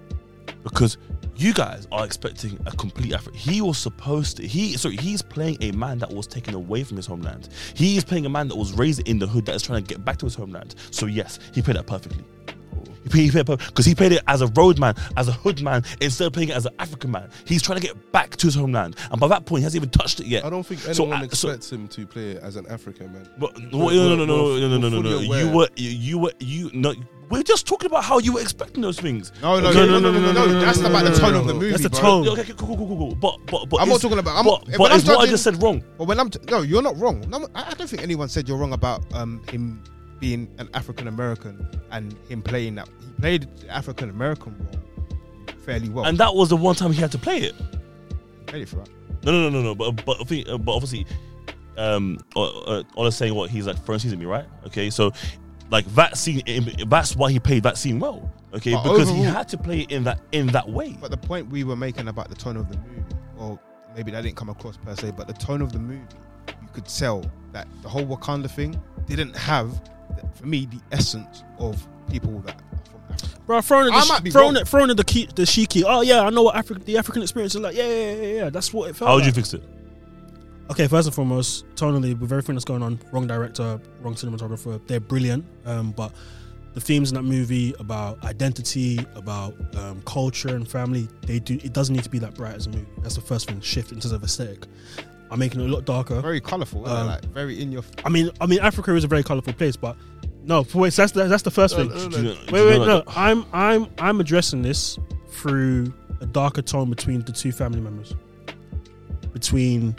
[0.64, 0.98] Because
[1.36, 3.36] you guys are expecting a complete effort.
[3.36, 4.48] He was supposed to.
[4.48, 4.98] He sorry.
[4.98, 7.50] He's playing a man that was taken away from his homeland.
[7.76, 9.88] He is playing a man that was raised in the hood that is trying to
[9.88, 10.76] get back to his homeland.
[10.92, 12.24] So yes, he played that perfectly.
[13.12, 16.28] He played, because he played it as a road man, as a hood man, instead
[16.28, 17.30] of playing it as an African man.
[17.46, 19.90] He's trying to get back to his homeland, and by that point, he hasn't even
[19.90, 20.46] touched it yet.
[20.46, 23.28] I don't think anyone uh, so- expects him to play it as an African man.
[23.38, 25.02] But no, no, no, no, no, no, no, no, no, no.
[25.02, 26.94] fully You were, you, you were, you no.
[27.30, 29.32] We're just talking about how you were expecting those things.
[29.42, 30.60] No, no, Okay, no, no, no, no, no, no.
[30.62, 31.70] That's about the tone of the movie.
[31.72, 32.28] That's the tone.
[32.28, 33.16] Okay, okay, cool, cool, cool, cool.
[33.16, 35.62] But, but, but I'm not talking about- I'm- but, but I'm what I just said
[35.62, 35.84] wrong?
[35.98, 37.24] But when I'm t- no, you're not wrong.
[37.30, 39.84] No, I don't think anyone said you're wrong about um, him
[40.20, 42.90] being an African American and him playing that.
[43.00, 46.06] He played African American role fairly well.
[46.06, 47.56] And that was the one time he had to play it.
[48.40, 48.90] He played it for that.
[49.24, 49.76] No, no, no, no, no.
[49.76, 51.06] But, but, I think, uh, but obviously,
[51.78, 54.46] um, uh, uh, Ola's saying what he's like throwing season me, right?
[54.66, 55.12] Okay, so
[55.72, 58.32] like that scene, eh, that's why he played that scene well.
[58.54, 60.98] Okay, But because he had to play it in that in that way.
[61.00, 63.04] But the point we were making about the tone of the movie,
[63.38, 63.60] or
[63.96, 66.02] maybe that didn't come across per se, but the tone of the movie,
[66.62, 69.80] you could tell that the whole Wakanda thing didn't have,
[70.34, 73.40] for me, the essence of people that are from Africa.
[73.46, 74.58] Bro, throwing at I the, might be throwing wrong.
[74.58, 75.84] at throwing at the key, the shiki.
[75.86, 77.76] Oh yeah, I know what African the African experience is like.
[77.76, 78.50] Yeah, yeah, yeah, yeah.
[78.50, 79.10] That's what it felt.
[79.10, 79.28] How would like.
[79.28, 79.64] you fix it?
[80.72, 85.00] Okay, first and foremost, tonally, with everything that's going on, wrong director, wrong cinematographer, they're
[85.00, 85.44] brilliant.
[85.66, 86.14] Um, but
[86.76, 91.56] the themes in that movie about identity, about um, culture and family, they do.
[91.64, 92.86] It doesn't need to be that bright as a movie.
[93.00, 93.60] That's the first thing.
[93.62, 94.66] Shift in terms of aesthetic.
[95.32, 96.22] I'm making it a lot darker.
[96.22, 97.84] Very colourful, Um, like very in your.
[98.06, 99.96] I mean, I mean, Africa is a very colorful place, but
[100.44, 102.10] no, wait, that's the, that's the first No, thing.
[102.12, 103.04] no, no, Do Wait, wait, no.
[103.08, 105.92] I'm I'm I'm addressing this through
[106.22, 108.14] a darker tone between the two family members,
[109.34, 109.96] between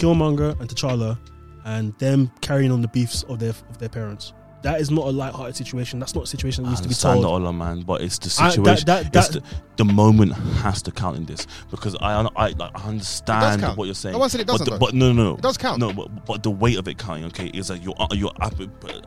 [0.00, 1.18] Killmonger and T'Challa,
[1.64, 4.32] and them carrying on the beefs of their of their parents.
[4.62, 5.98] That is not a light-hearted situation.
[6.00, 7.24] That's not a situation that I needs to be understand told.
[7.24, 8.84] the Ola man, but it's the I- situation.
[8.84, 9.42] that- that- it's that-
[9.78, 13.62] the, the moment has to count in this because I I, I, like, I understand
[13.78, 14.12] what you're saying.
[14.12, 15.78] No one said it but, doesn't, the- but no, no, no, It does count.
[15.80, 18.32] No, but, but the weight of it counting, okay, is that you're uh, you're.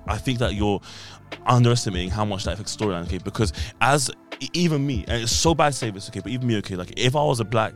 [0.08, 0.82] I think that you're
[1.46, 3.20] underestimating how much that affects storyline, okay?
[3.20, 4.10] Because as
[4.54, 6.94] even me, and it's so bad to say this, okay, but even me, okay, like
[6.98, 7.74] if I was a black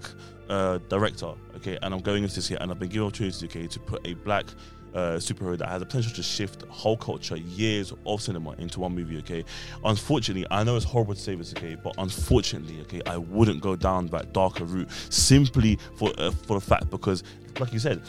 [0.49, 3.67] uh, director, okay, and I'm going into this here, and I've been given opportunity, okay,
[3.67, 4.45] to put a black
[4.93, 8.95] uh, superhero that has the potential to shift whole culture, years of cinema into one
[8.95, 9.17] movie.
[9.19, 9.45] Okay,
[9.85, 11.53] unfortunately, I know it's horrible to say this.
[11.53, 16.59] Okay, but unfortunately, okay, I wouldn't go down that darker route simply for uh, for
[16.59, 17.23] the fact because,
[17.59, 18.01] like you said,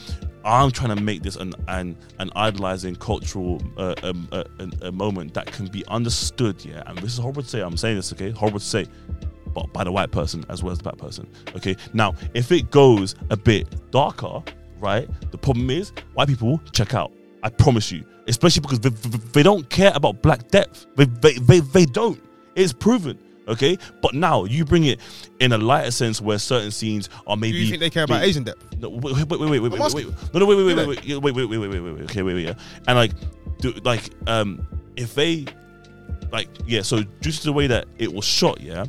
[0.44, 4.92] I'm trying to make this an an, an idolizing cultural uh, um, uh, a, a
[4.92, 6.64] moment that can be understood.
[6.64, 7.60] Yeah, and this is horrible to say.
[7.60, 8.12] I'm saying this.
[8.12, 8.86] Okay, horrible to say
[9.58, 11.26] but by the white person as well as the black person.
[11.56, 11.76] Okay.
[11.92, 14.42] Now, if it goes a bit darker,
[14.80, 15.08] right?
[15.30, 17.12] The problem is white people check out.
[17.42, 18.90] I promise you, especially because they,
[19.32, 20.86] they- don't care about black depth.
[20.96, 22.20] They, they, they, they don't.
[22.54, 23.18] It's proven.
[23.46, 23.78] Okay.
[24.02, 25.00] But now you bring it
[25.40, 27.58] in a lighter sense where certain scenes are maybe.
[27.58, 28.22] Do you think they care about.
[28.22, 28.64] Asian depth?
[28.78, 30.06] No, wait, wait, wait, wait, wait, wait, wait.
[30.34, 31.92] No, no, wait, wait, wait, Do wait, wait, yeah, wait, wait, wait, wait, wait, wait,
[31.94, 32.02] wait.
[32.04, 32.54] Okay, wait, wait, yeah.
[32.86, 33.12] And like,
[33.58, 34.66] do like, um,
[34.96, 35.46] if they,
[36.32, 36.82] like, yeah.
[36.82, 38.84] So due to the way that it was shot, yeah,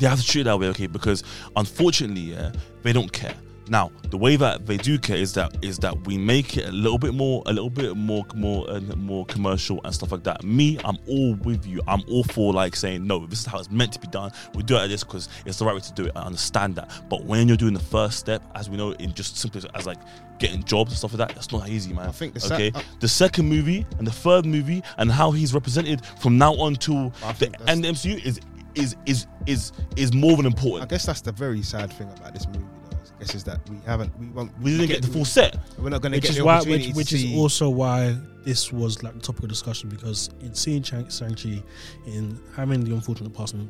[0.00, 0.86] they have to treat it that way, okay?
[0.86, 1.22] Because
[1.56, 2.52] unfortunately, yeah,
[2.82, 3.34] they don't care.
[3.70, 6.72] Now, the way that they do care is that is that we make it a
[6.72, 10.42] little bit more, a little bit more, more, uh, more commercial and stuff like that.
[10.42, 11.80] Me, I'm all with you.
[11.86, 13.24] I'm all for like saying no.
[13.26, 14.32] This is how it's meant to be done.
[14.56, 16.12] We do it like this because it's the right way to do it.
[16.16, 16.90] I understand that.
[17.08, 19.98] But when you're doing the first step, as we know, in just simply as like
[20.40, 22.08] getting jobs and stuff like that, that's not easy, man.
[22.08, 22.72] I think the se- okay.
[22.74, 26.74] uh, the second movie and the third movie and how he's represented from now on
[26.74, 28.40] to the end of the MCU is
[28.74, 30.82] is is is is more than important.
[30.82, 32.60] I guess that's the very sad thing about this movie.
[32.90, 35.58] Though, I guess is that we haven't, we won't, We didn't get the full set.
[35.78, 37.38] We're not going to which get is the why, opportunity which, to which is see-
[37.38, 41.62] also why this was like the topic of discussion because in seeing Shang Chi,
[42.06, 43.68] in having the unfortunate passing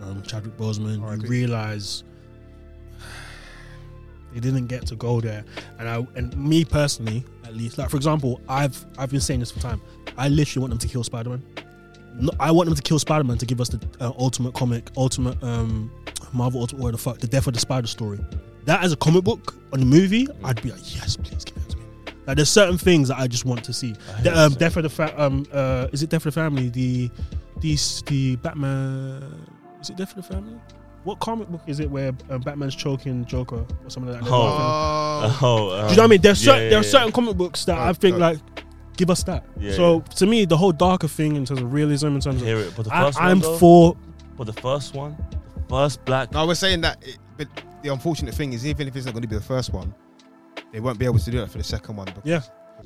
[0.00, 1.22] of um, Chadwick Boseman, R.I.P.
[1.22, 2.02] you realize
[4.32, 5.44] they didn't get to go there.
[5.78, 9.50] And I and me personally, at least, like for example, I've I've been saying this
[9.50, 9.80] for time.
[10.16, 11.42] I literally want them to kill Spider Man.
[12.20, 14.90] No, I want them to kill Spider Man to give us the uh, ultimate comic,
[14.96, 15.90] ultimate um,
[16.32, 18.18] Marvel, ultimate the fuck, the death of the Spider story.
[18.64, 21.68] That as a comic book on the movie, I'd be like, yes, please give it
[21.70, 21.84] to me.
[22.26, 23.94] Like there's certain things that I just want to see.
[24.22, 26.68] The, um, Death of the fa- um uh is it Death of the Family?
[26.68, 27.10] The
[27.60, 27.76] the
[28.06, 29.46] the Batman
[29.80, 30.58] is it Death of the Family?
[31.04, 34.30] What comic book is it where um, Batman's choking Joker or something like that?
[34.30, 35.38] Oh.
[35.40, 36.20] Oh, Oh, Do you know what I mean?
[36.20, 36.90] There's yeah, certain yeah, there are yeah.
[36.90, 38.38] certain comic books that I Uh, think uh, like
[38.98, 39.46] give us that.
[39.58, 42.42] Yeah, so to me, the whole darker thing in terms of realism, in I terms
[42.42, 42.74] of hear it.
[42.76, 43.96] But the I, first I'm one, though, for
[44.36, 45.16] but the first one,
[45.54, 46.30] the first black.
[46.32, 47.02] no, we're saying that.
[47.06, 47.48] It, but
[47.82, 49.94] the unfortunate thing is, even if it's not going to be the first one,
[50.72, 52.06] they won't be able to do that for the second one.
[52.06, 52.42] Because, Yeah.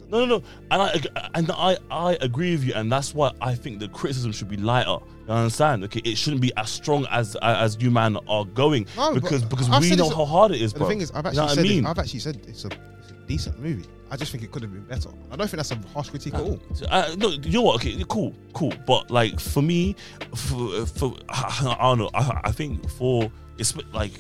[0.09, 0.43] No, no, no.
[0.70, 4.32] And I and I I agree with you, and that's why I think the criticism
[4.32, 4.97] should be lighter.
[5.26, 5.84] You understand?
[5.84, 9.68] Okay, it shouldn't be as strong as as you man are going No, because because
[9.70, 10.89] I've we know how hard it is, But bro.
[10.89, 11.86] the thing is, I've You actually know what I said, mean?
[11.86, 12.68] I've actually said it's a,
[13.01, 13.84] it's a decent movie.
[14.12, 15.09] I just think it could have been better.
[15.30, 16.60] I don't think that's a harsh critique at all.
[16.90, 17.76] Uh, no, you know what?
[17.76, 18.74] Okay, cool, cool.
[18.86, 19.97] But like for me,
[20.34, 22.10] for, for I don't know.
[22.12, 24.12] I, I think for it's like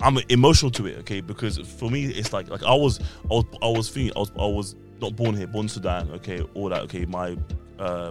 [0.00, 0.98] I'm emotional to it.
[0.98, 4.18] Okay, because for me it's like like I was I was I was thinking I
[4.18, 6.10] was I was not born here, born in Sudan.
[6.14, 6.82] Okay, all that.
[6.82, 7.38] Okay, my.
[7.78, 8.10] uh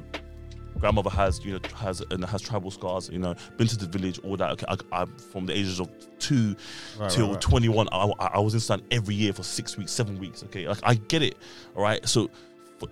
[0.80, 4.20] grandmother has you know has and has tribal scars you know been to the village
[4.24, 5.90] all that okay I, I from the ages of
[6.20, 6.56] two
[7.00, 7.42] Right, till right, right.
[7.42, 10.68] 21 I, I I was in Sudan every year for six weeks seven weeks okay
[10.68, 11.38] like I get it
[11.76, 12.30] all right so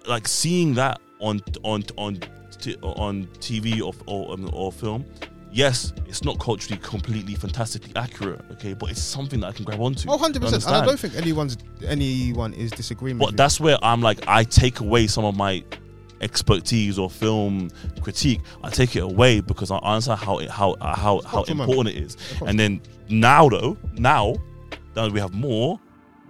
[0.07, 2.19] like seeing that on on on
[2.59, 5.05] t- on TV or or, um, or film
[5.51, 9.81] yes it's not culturally completely fantastically accurate okay but it's something that I can grab
[9.81, 10.65] onto Oh, 100 percent.
[10.65, 13.17] And I don't think anyone's anyone is disagreeing.
[13.17, 15.63] but that's where I'm like, I take away some of my
[16.23, 17.69] expertise or film
[18.01, 18.41] critique.
[18.63, 21.67] I take it away because I answer how it, how uh, how how Culture, man.
[21.69, 22.17] important it is.
[22.45, 24.35] And then now though, now
[24.93, 25.79] that we have more,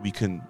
[0.01, 0.41] we can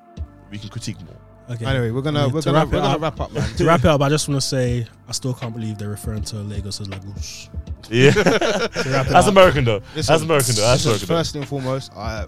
[0.51, 1.17] we can critique more.
[1.55, 1.65] okay.
[1.65, 3.55] Anyway, we're gonna Yeah, we're to gonna wrap we're gonna up- wrap up, man.
[3.55, 6.23] to wrap it up, I just want to say I still can't believe they're referring
[6.25, 7.49] to Lagos as Lagos.
[7.89, 8.71] Yeah, To wrap
[9.07, 9.81] it that's up, American though.
[9.95, 10.61] Listen, That's American though.
[10.61, 11.07] That's this was American.
[11.07, 11.15] though.
[11.19, 12.25] First and foremost, I,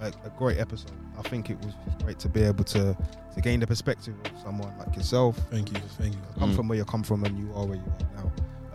[0.00, 0.90] a, a great episode.
[1.18, 1.72] I think it was
[2.02, 2.96] great to be able to
[3.36, 5.38] to gain the perspective of someone like yourself.
[5.50, 6.20] Thank you, thank you.
[6.38, 6.56] Come Mm.
[6.56, 8.32] from where you come from, and you are where you are now.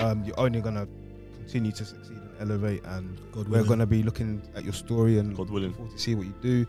[0.07, 0.87] Um, you're only gonna
[1.37, 3.67] continue to succeed and elevate, and God we're willing.
[3.69, 5.73] gonna be looking at your story and God willing.
[5.73, 6.65] forward to see what you do.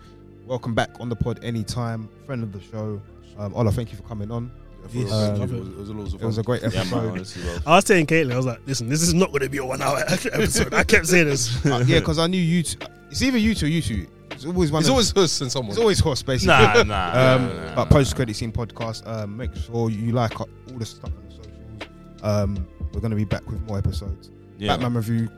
[0.47, 2.09] Welcome back on the pod anytime.
[2.27, 3.01] Friend of the show.
[3.39, 4.51] Um, Ola, thank you for coming on.
[4.93, 5.13] Yes.
[5.13, 5.57] Um, thank you.
[5.59, 6.59] it, was, it was a loads of It was a fun.
[6.59, 6.81] great Yeah, man.
[6.81, 7.11] episode.
[7.11, 7.57] Honestly, bro.
[7.67, 9.65] I was telling Caitlin, I was like, listen, this is not going to be a
[9.65, 10.75] one hour episode.
[10.75, 11.65] I kept saying this.
[11.65, 12.65] Uh, yeah, because I knew you.
[12.65, 12.79] Two,
[13.11, 14.07] it's either you two or you two.
[14.43, 14.81] It's always one.
[14.81, 15.71] It's of- always us and someone.
[15.71, 16.49] it's always horse basically.
[16.55, 17.13] Nah, nah.
[17.37, 19.07] Um, nah, nah, but post credit scene podcast.
[19.07, 22.23] Um, make sure you like all the stuff on the socials.
[22.23, 24.31] Um, we're gonna be back with more episodes.
[24.59, 25.29] yeah, Batman review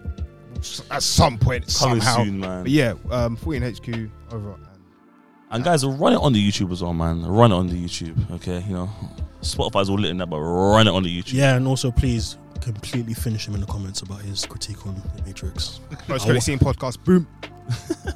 [0.91, 2.25] at some point coming somehow.
[2.25, 2.63] soon, man.
[2.63, 4.53] But yeah, um, 14 HQ over.
[4.53, 4.67] And
[5.51, 7.25] And guys, run it on the YouTube as well, man.
[7.27, 8.65] Run it on the YouTube, okay?
[8.67, 8.91] You know,
[9.43, 11.35] Spotify's all lit in that, but run it on the YouTube.
[11.35, 15.23] Yeah, and also please completely finish him in the comments about his critique on the
[15.25, 15.81] Matrix.
[16.09, 17.05] post credit scene podcast.
[17.05, 17.27] Boom.